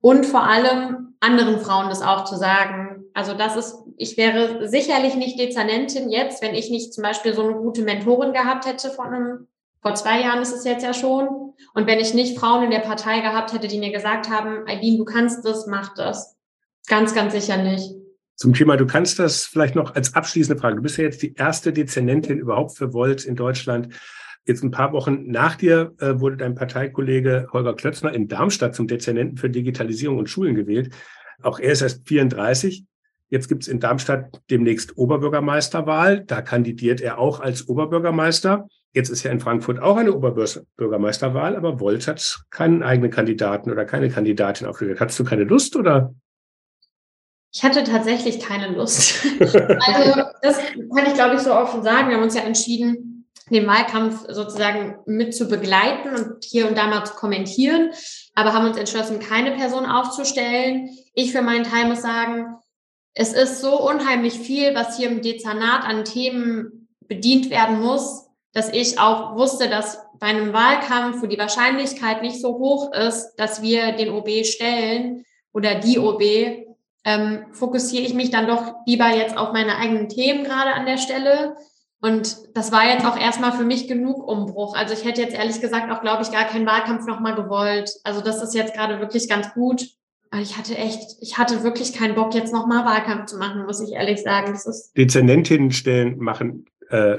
Und 0.00 0.26
vor 0.26 0.42
allem 0.42 1.14
anderen 1.20 1.60
Frauen 1.60 1.88
das 1.88 2.02
auch 2.02 2.24
zu 2.24 2.34
sagen. 2.34 3.04
Also 3.14 3.34
das 3.34 3.54
ist, 3.54 3.76
ich 3.96 4.16
wäre 4.16 4.68
sicherlich 4.68 5.14
nicht 5.14 5.38
Dezernentin 5.38 6.10
jetzt, 6.10 6.42
wenn 6.42 6.56
ich 6.56 6.68
nicht 6.68 6.92
zum 6.92 7.04
Beispiel 7.04 7.32
so 7.32 7.44
eine 7.44 7.54
gute 7.54 7.82
Mentorin 7.82 8.32
gehabt 8.32 8.66
hätte 8.66 8.90
vor 8.90 9.04
einem, 9.04 9.46
vor 9.82 9.94
zwei 9.96 10.20
Jahren 10.20 10.40
ist 10.40 10.54
es 10.54 10.64
jetzt 10.64 10.84
ja 10.84 10.94
schon. 10.94 11.54
Und 11.74 11.86
wenn 11.86 11.98
ich 11.98 12.14
nicht 12.14 12.38
Frauen 12.38 12.64
in 12.64 12.70
der 12.70 12.78
Partei 12.78 13.20
gehabt 13.20 13.52
hätte, 13.52 13.68
die 13.68 13.78
mir 13.78 13.92
gesagt 13.92 14.30
haben, 14.30 14.66
Aileen, 14.66 14.96
du 14.96 15.04
kannst 15.04 15.44
das, 15.44 15.66
mach 15.66 15.94
das. 15.94 16.36
Ganz, 16.86 17.14
ganz 17.14 17.32
sicher 17.32 17.62
nicht. 17.62 17.92
Zum 18.36 18.54
Thema, 18.54 18.76
du 18.76 18.86
kannst 18.86 19.18
das 19.18 19.44
vielleicht 19.44 19.74
noch 19.74 19.94
als 19.94 20.14
abschließende 20.14 20.60
Frage. 20.60 20.76
Du 20.76 20.82
bist 20.82 20.96
ja 20.96 21.04
jetzt 21.04 21.22
die 21.22 21.34
erste 21.34 21.72
Dezernentin 21.72 22.38
überhaupt 22.38 22.76
für 22.76 22.92
Volt 22.92 23.24
in 23.24 23.36
Deutschland. 23.36 23.94
Jetzt 24.44 24.64
ein 24.64 24.70
paar 24.70 24.92
Wochen 24.92 25.30
nach 25.30 25.56
dir 25.56 25.94
äh, 25.98 26.18
wurde 26.18 26.38
dein 26.38 26.54
Parteikollege 26.54 27.48
Holger 27.52 27.74
Klötzner 27.74 28.12
in 28.12 28.28
Darmstadt 28.28 28.74
zum 28.74 28.88
Dezernenten 28.88 29.36
für 29.36 29.50
Digitalisierung 29.50 30.18
und 30.18 30.28
Schulen 30.28 30.54
gewählt. 30.54 30.92
Auch 31.42 31.60
er 31.60 31.72
ist 31.72 31.82
erst 31.82 32.08
34. 32.08 32.84
Jetzt 33.32 33.48
gibt 33.48 33.62
es 33.62 33.68
in 33.68 33.80
Darmstadt 33.80 34.42
demnächst 34.50 34.98
Oberbürgermeisterwahl. 34.98 36.22
Da 36.22 36.42
kandidiert 36.42 37.00
er 37.00 37.18
auch 37.18 37.40
als 37.40 37.66
Oberbürgermeister. 37.66 38.68
Jetzt 38.92 39.08
ist 39.08 39.22
ja 39.22 39.30
in 39.30 39.40
Frankfurt 39.40 39.80
auch 39.80 39.96
eine 39.96 40.12
Oberbürgermeisterwahl, 40.12 41.56
aber 41.56 41.80
Volt 41.80 42.06
hat 42.06 42.42
keinen 42.50 42.82
eigenen 42.82 43.10
Kandidaten 43.10 43.70
oder 43.70 43.86
keine 43.86 44.10
Kandidatin 44.10 44.66
aufgestellt. 44.66 45.00
Hattest 45.00 45.18
du 45.18 45.24
keine 45.24 45.44
Lust 45.44 45.76
oder? 45.76 46.14
Ich 47.54 47.62
hatte 47.62 47.84
tatsächlich 47.84 48.38
keine 48.38 48.68
Lust. 48.68 49.24
also 49.40 50.22
das 50.42 50.58
kann 50.94 51.06
ich, 51.06 51.14
glaube 51.14 51.36
ich, 51.36 51.40
so 51.40 51.54
offen 51.54 51.82
sagen. 51.82 52.10
Wir 52.10 52.16
haben 52.16 52.24
uns 52.24 52.34
ja 52.34 52.42
entschieden, 52.42 53.26
den 53.48 53.66
Wahlkampf 53.66 54.26
sozusagen 54.28 54.96
mit 55.06 55.34
zu 55.34 55.48
begleiten 55.48 56.14
und 56.14 56.44
hier 56.44 56.68
und 56.68 56.76
da 56.76 56.86
mal 56.86 57.06
zu 57.06 57.14
kommentieren, 57.14 57.92
aber 58.34 58.52
haben 58.52 58.66
uns 58.66 58.76
entschlossen, 58.76 59.20
keine 59.20 59.52
Person 59.52 59.86
aufzustellen. 59.86 60.90
Ich 61.14 61.32
für 61.32 61.40
meinen 61.40 61.64
Teil 61.64 61.86
muss 61.86 62.02
sagen, 62.02 62.56
es 63.14 63.32
ist 63.32 63.60
so 63.60 63.80
unheimlich 63.80 64.34
viel, 64.34 64.74
was 64.74 64.96
hier 64.96 65.10
im 65.10 65.22
Dezernat 65.22 65.84
an 65.84 66.04
Themen 66.04 66.88
bedient 67.08 67.50
werden 67.50 67.80
muss, 67.80 68.26
dass 68.52 68.72
ich 68.72 68.98
auch 68.98 69.36
wusste, 69.36 69.68
dass 69.68 69.98
bei 70.18 70.28
einem 70.28 70.52
Wahlkampf, 70.52 71.22
wo 71.22 71.26
die 71.26 71.38
Wahrscheinlichkeit 71.38 72.22
nicht 72.22 72.40
so 72.40 72.58
hoch 72.58 72.92
ist, 72.92 73.34
dass 73.36 73.62
wir 73.62 73.92
den 73.92 74.10
OB 74.10 74.44
stellen 74.44 75.24
oder 75.52 75.74
die 75.74 75.98
OB, 75.98 76.22
ähm, 77.04 77.46
fokussiere 77.52 78.04
ich 78.04 78.14
mich 78.14 78.30
dann 78.30 78.46
doch 78.46 78.74
lieber 78.86 79.08
jetzt 79.08 79.36
auf 79.36 79.52
meine 79.52 79.76
eigenen 79.76 80.08
Themen 80.08 80.44
gerade 80.44 80.72
an 80.72 80.86
der 80.86 80.98
Stelle 80.98 81.56
und 82.02 82.56
das 82.56 82.72
war 82.72 82.84
jetzt 82.88 83.06
auch 83.06 83.16
erstmal 83.16 83.52
für 83.52 83.62
mich 83.62 83.86
genug 83.86 84.26
Umbruch. 84.26 84.74
Also 84.74 84.92
ich 84.92 85.04
hätte 85.04 85.22
jetzt 85.22 85.36
ehrlich 85.36 85.60
gesagt 85.60 85.90
auch, 85.92 86.00
glaube 86.00 86.24
ich, 86.24 86.32
gar 86.32 86.44
keinen 86.44 86.66
Wahlkampf 86.66 87.06
nochmal 87.06 87.36
gewollt. 87.36 87.92
Also 88.02 88.20
das 88.20 88.42
ist 88.42 88.56
jetzt 88.56 88.74
gerade 88.74 88.98
wirklich 88.98 89.28
ganz 89.28 89.54
gut. 89.54 89.86
Ich 90.40 90.56
hatte 90.56 90.76
echt, 90.76 91.18
ich 91.20 91.36
hatte 91.36 91.62
wirklich 91.62 91.92
keinen 91.92 92.14
Bock, 92.14 92.34
jetzt 92.34 92.52
nochmal 92.52 92.84
Wahlkampf 92.86 93.26
zu 93.26 93.36
machen, 93.36 93.64
muss 93.66 93.80
ich 93.80 93.92
ehrlich 93.92 94.22
sagen. 94.22 94.52
Das 94.52 94.66
ist 94.66 94.96
Dezernentinnen 94.96 95.72
stellen, 95.72 96.18
machen, 96.18 96.66
äh, 96.88 97.18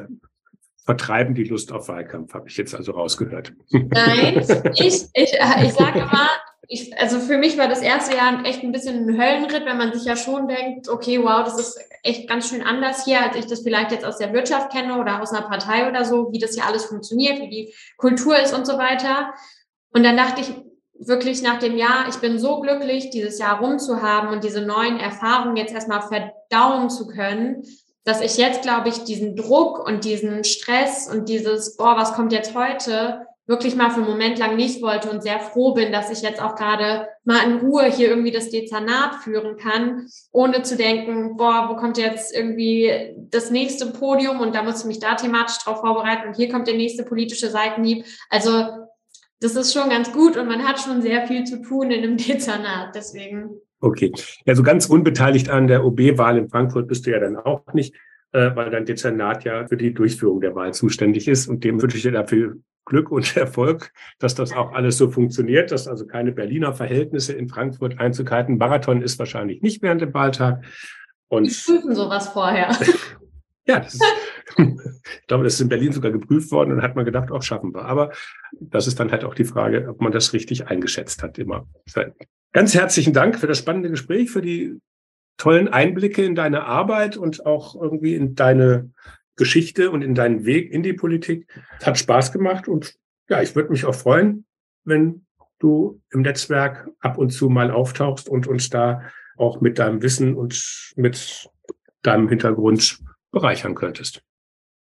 vertreiben 0.86 1.36
die 1.36 1.43
Lust 1.43 1.72
auf 1.72 1.88
Wahlkampf, 1.88 2.34
habe 2.34 2.49
ich 2.49 2.57
jetzt 2.57 2.74
also 2.74 2.93
rausgehört. 2.93 3.53
Nein, 3.70 4.38
ich, 4.76 5.05
ich, 5.14 5.34
äh, 5.34 5.66
ich 5.66 5.74
sage 5.74 5.99
immer, 5.99 6.30
ich, 6.68 6.97
also 6.99 7.20
für 7.20 7.38
mich 7.38 7.57
war 7.57 7.68
das 7.68 7.82
erste 7.82 8.16
Jahr 8.16 8.43
echt 8.45 8.64
ein 8.64 8.72
bisschen 8.72 9.07
ein 9.07 9.22
Höllenritt, 9.22 9.66
wenn 9.66 9.78
man 9.78 9.93
sich 9.93 10.05
ja 10.05 10.16
schon 10.16 10.47
denkt, 10.47 10.89
okay, 10.89 11.20
wow, 11.22 11.43
das 11.43 11.59
ist 11.59 11.80
echt 12.01 12.28
ganz 12.28 12.49
schön 12.49 12.64
anders 12.64 13.05
hier, 13.05 13.22
als 13.22 13.38
ich 13.38 13.45
das 13.45 13.61
vielleicht 13.61 13.91
jetzt 13.91 14.05
aus 14.05 14.18
der 14.18 14.34
Wirtschaft 14.34 14.72
kenne 14.72 14.99
oder 14.99 15.22
aus 15.22 15.32
einer 15.32 15.47
Partei 15.47 15.88
oder 15.88 16.03
so, 16.03 16.32
wie 16.32 16.39
das 16.39 16.55
hier 16.55 16.66
alles 16.66 16.86
funktioniert, 16.86 17.39
wie 17.39 17.49
die 17.49 17.74
Kultur 17.97 18.38
ist 18.39 18.53
und 18.53 18.66
so 18.66 18.78
weiter. 18.78 19.34
Und 19.91 20.03
dann 20.03 20.18
dachte 20.18 20.41
ich 20.41 20.51
wirklich 21.00 21.41
nach 21.41 21.60
dem 21.60 21.78
Jahr, 21.78 22.08
ich 22.10 22.18
bin 22.18 22.39
so 22.39 22.60
glücklich, 22.60 23.10
dieses 23.10 23.39
Jahr 23.39 23.60
rumzuhaben 23.60 24.30
und 24.30 24.44
diese 24.44 24.62
neuen 24.62 25.00
Erfahrungen 25.00 25.58
jetzt 25.58 25.74
erstmal 25.74 26.02
verdauen 26.02 26.89
zu 26.89 27.08
können, 27.08 27.64
dass 28.06 28.22
ich 28.22 28.38
jetzt, 28.38 28.62
glaube 28.62 28.89
ich, 28.89 29.04
diesen 29.04 29.36
Druck 29.36 29.86
und 29.86 30.04
diesen 30.04 30.44
Stress 30.44 31.10
und 31.12 31.30
dieses, 31.30 31.78
boah, 31.78 31.96
was 31.96 32.14
kommt 32.14 32.34
jetzt 32.34 32.54
heute, 32.54 33.26
wirklich 33.46 33.76
mal 33.76 33.89
für 33.89 33.98
einen 33.98 34.10
Moment 34.10 34.39
lang 34.39 34.56
nicht 34.56 34.82
wollte 34.82 35.10
und 35.10 35.22
sehr 35.22 35.39
froh 35.39 35.74
bin, 35.74 35.91
dass 35.91 36.10
ich 36.10 36.22
jetzt 36.22 36.41
auch 36.41 36.56
gerade 36.56 37.10
mal 37.26 37.44
in 37.46 37.58
Ruhe 37.58 37.86
hier 37.86 38.08
irgendwie 38.08 38.32
das 38.32 38.50
Dezernat 38.50 39.16
führen 39.16 39.58
kann, 39.58 40.08
ohne 40.32 40.62
zu 40.62 40.78
denken, 40.78 41.36
boah, 41.36 41.68
wo 41.70 41.76
kommt 41.76 41.98
jetzt 41.98 42.34
irgendwie 42.34 43.14
das 43.18 43.52
nächste 43.52 43.88
Podium 43.88 44.39
und 44.39 44.56
da 44.56 44.64
muss 44.64 44.82
ich 44.82 44.86
mich 44.86 45.00
da 45.00 45.16
thematisch 45.16 45.58
drauf 45.58 45.82
vorbereiten 45.82 46.28
und 46.30 46.38
hier 46.38 46.50
kommt 46.50 46.68
der 46.68 46.76
nächste 46.76 47.04
politische 47.04 47.50
Seitenhieb. 47.50 48.06
Also 48.30 48.83
das 49.44 49.56
ist 49.56 49.74
schon 49.74 49.89
ganz 49.89 50.12
gut 50.12 50.38
und 50.38 50.48
man 50.48 50.64
hat 50.64 50.80
schon 50.80 51.02
sehr 51.02 51.28
viel 51.28 51.44
zu 51.44 51.62
tun 51.62 51.91
in 51.91 52.04
einem 52.04 52.18
Dezernat, 52.28 52.96
deswegen. 52.96 53.50
Okay, 53.82 54.14
also 54.46 54.64
ganz 54.64 54.86
unbeteiligt 54.86 55.50
an 55.50 55.68
der 55.68 55.84
OB-Wahl 55.84 56.38
in 56.38 56.50
Frankfurt 56.50 56.88
bist 56.88 57.06
du 57.06 57.12
ja 57.12 57.20
dann 57.20 57.36
auch 57.36 57.62
nicht, 57.74 57.94
äh, 58.32 58.56
weil 58.56 58.70
dein 58.70 58.86
Dezernat 58.86 59.44
ja 59.44 59.68
für 59.68 59.76
die 59.76 59.94
Durchführung 59.94 60.39
der 60.39 60.56
Wahl 60.56 60.74
zuständig 60.74 61.28
ist 61.28 61.48
und 61.48 61.66
dem 61.66 61.82
wünsche 61.82 61.98
ich 61.98 62.04
dir 62.04 62.14
dafür 62.14 62.56
Glück 62.86 63.12
und 63.12 63.36
Erfolg, 63.38 63.91
dass 64.20 64.36
das 64.36 64.54
auch 64.54 64.72
alles 64.72 64.98
so 64.98 65.10
funktioniert, 65.10 65.72
dass 65.72 65.88
also 65.88 66.06
keine 66.06 66.32
Berliner 66.32 66.74
Verhältnisse 66.74 67.34
in 67.34 67.50
Frankfurt 67.50 68.00
Einzug 68.00 68.32
halten. 68.32 68.58
Marathon 68.58 69.02
ist 69.02 69.20
wahrscheinlich 69.20 69.62
nicht 69.62 69.82
während 69.82 70.02
dem 70.02 70.14
Wahltag. 70.14 70.64
Und 71.28 71.46
Die 71.46 71.72
prüfen 71.72 71.96
sowas 71.96 72.30
vorher. 72.30 72.70
ja, 73.68 73.80
das 73.80 73.96
ist, 73.96 74.04
ich 74.58 75.28
glaube, 75.28 75.43
das 75.43 75.56
ist 75.56 75.62
in 75.62 75.70
Berlin 75.70 75.91
sogar 75.91 76.12
geprüft 76.12 76.51
worden 76.51 76.72
und 76.72 76.82
hat 76.82 76.95
man 76.95 77.06
gedacht, 77.06 77.32
auch 77.32 77.43
schaffen 77.43 77.74
wir. 77.74 77.86
Aber 77.86 78.12
das 78.60 78.88
ist 78.88 78.99
dann 78.99 79.12
halt 79.12 79.24
auch 79.24 79.36
die 79.36 79.45
Frage, 79.45 79.88
ob 79.89 80.01
man 80.01 80.12
das 80.12 80.34
richtig 80.34 80.68
eingeschätzt 80.68 81.24
hat 81.24 81.38
immer. 81.38 81.68
Ganz 82.51 82.74
herzlichen 82.74 83.14
Dank 83.14 83.39
für 83.39 83.47
das 83.47 83.58
spannende 83.58 83.89
Gespräch, 83.89 84.32
für 84.32 84.41
die 84.41 84.80
tollen 85.38 85.68
Einblicke 85.68 86.24
in 86.24 86.36
deine 86.36 86.66
Arbeit 86.66 87.18
und 87.18 87.45
auch 87.45 87.76
irgendwie 87.80 88.16
in 88.16 88.36
deine 88.36 88.91
Geschichte 89.36 89.89
und 89.91 90.04
in 90.04 90.16
deinen 90.16 90.45
Weg 90.45 90.72
in 90.72 90.84
die 90.84 90.93
Politik. 90.93 91.47
Hat 91.84 91.97
Spaß 91.97 92.32
gemacht 92.32 92.68
und 92.68 92.95
ja, 93.30 93.41
ich 93.41 93.56
würde 93.56 93.72
mich 93.72 93.86
auch 93.86 93.95
freuen, 93.95 94.45
wenn 94.84 95.26
du 95.60 96.01
im 96.12 96.22
Netzwerk 96.22 96.89
ab 96.99 97.18
und 97.18 97.32
zu 97.32 97.49
mal 97.49 97.72
auftauchst 97.72 98.30
und 98.30 98.47
uns 98.47 98.70
da 98.70 99.01
auch 99.38 99.62
mit 99.62 99.80
deinem 99.80 100.01
Wissen 100.01 100.36
und 100.36 100.93
mit 100.95 101.49
deinem 102.04 102.30
Hintergrund 102.30 102.99
bereichern 103.32 103.74
könntest. 103.74 104.24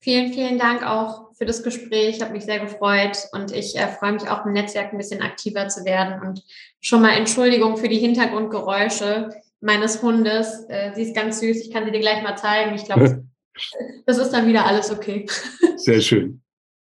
Vielen, 0.03 0.32
vielen 0.32 0.59
Dank 0.59 0.82
auch 0.82 1.34
für 1.34 1.44
das 1.44 1.62
Gespräch. 1.62 2.16
Ich 2.16 2.22
habe 2.22 2.32
mich 2.32 2.44
sehr 2.44 2.59
gefreut 2.59 3.18
und 3.32 3.53
ich 3.53 3.76
äh, 3.76 3.86
freue 3.88 4.12
mich 4.12 4.28
auch 4.28 4.46
im 4.46 4.53
Netzwerk 4.53 4.92
ein 4.92 4.98
bisschen 4.98 5.20
aktiver 5.20 5.68
zu 5.68 5.84
werden 5.84 6.26
und 6.26 6.42
schon 6.80 7.03
mal 7.03 7.11
Entschuldigung 7.11 7.76
für 7.76 7.88
die 7.88 7.98
Hintergrundgeräusche 7.98 9.28
meines 9.61 10.03
Hundes. 10.03 10.64
Äh, 10.70 10.94
sie 10.94 11.03
ist 11.03 11.14
ganz 11.14 11.40
süß. 11.40 11.61
Ich 11.61 11.70
kann 11.70 11.84
sie 11.84 11.90
dir 11.90 12.01
gleich 12.01 12.22
mal 12.22 12.36
zeigen. 12.36 12.74
Ich 12.74 12.84
glaube, 12.84 13.26
das 14.07 14.16
ist 14.16 14.30
dann 14.30 14.46
wieder 14.46 14.66
alles 14.66 14.90
okay. 14.90 15.26
Sehr 15.76 16.01
schön. 16.01 16.42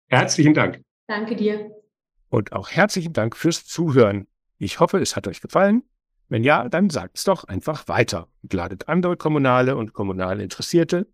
Herzlichen 0.07 0.55
Dank. 0.55 0.81
Danke 1.07 1.35
dir. 1.35 1.69
Und 2.29 2.51
auch 2.51 2.71
herzlichen 2.71 3.13
Dank 3.13 3.37
fürs 3.37 3.63
Zuhören. 3.65 4.27
Ich 4.57 4.79
hoffe, 4.79 4.97
es 4.97 5.15
hat 5.15 5.27
euch 5.27 5.39
gefallen. 5.39 5.83
Wenn 6.29 6.43
ja, 6.43 6.67
dann 6.67 6.89
sagt 6.89 7.17
es 7.17 7.25
doch 7.25 7.43
einfach 7.43 7.87
weiter 7.87 8.27
und 8.41 8.53
ladet 8.53 8.87
andere 8.87 9.17
Kommunale 9.17 9.75
und 9.75 9.93
kommunale 9.93 10.41
Interessierte 10.41 11.05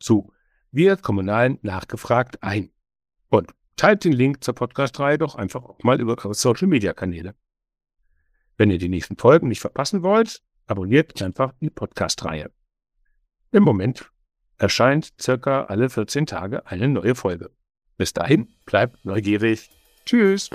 zu 0.00 0.32
Wir 0.76 0.98
Kommunalen 0.98 1.58
nachgefragt 1.62 2.42
ein. 2.42 2.70
Und 3.30 3.50
teilt 3.76 4.04
den 4.04 4.12
Link 4.12 4.44
zur 4.44 4.54
Podcast-Reihe 4.54 5.16
doch 5.16 5.34
einfach 5.34 5.64
auch 5.64 5.82
mal 5.82 5.98
über 5.98 6.18
eure 6.18 6.34
Social-Media-Kanäle. 6.34 7.34
Wenn 8.58 8.70
ihr 8.70 8.76
die 8.76 8.90
nächsten 8.90 9.16
Folgen 9.16 9.48
nicht 9.48 9.60
verpassen 9.60 10.02
wollt, 10.02 10.42
abonniert 10.66 11.22
einfach 11.22 11.54
die 11.62 11.70
Podcast-Reihe. 11.70 12.50
Im 13.52 13.62
Moment 13.62 14.12
erscheint 14.58 15.14
circa 15.18 15.64
alle 15.64 15.88
14 15.88 16.26
Tage 16.26 16.66
eine 16.66 16.88
neue 16.88 17.14
Folge. 17.14 17.52
Bis 17.96 18.12
dahin, 18.12 18.54
bleibt 18.66 19.02
neugierig. 19.02 19.70
Tschüss. 20.04 20.50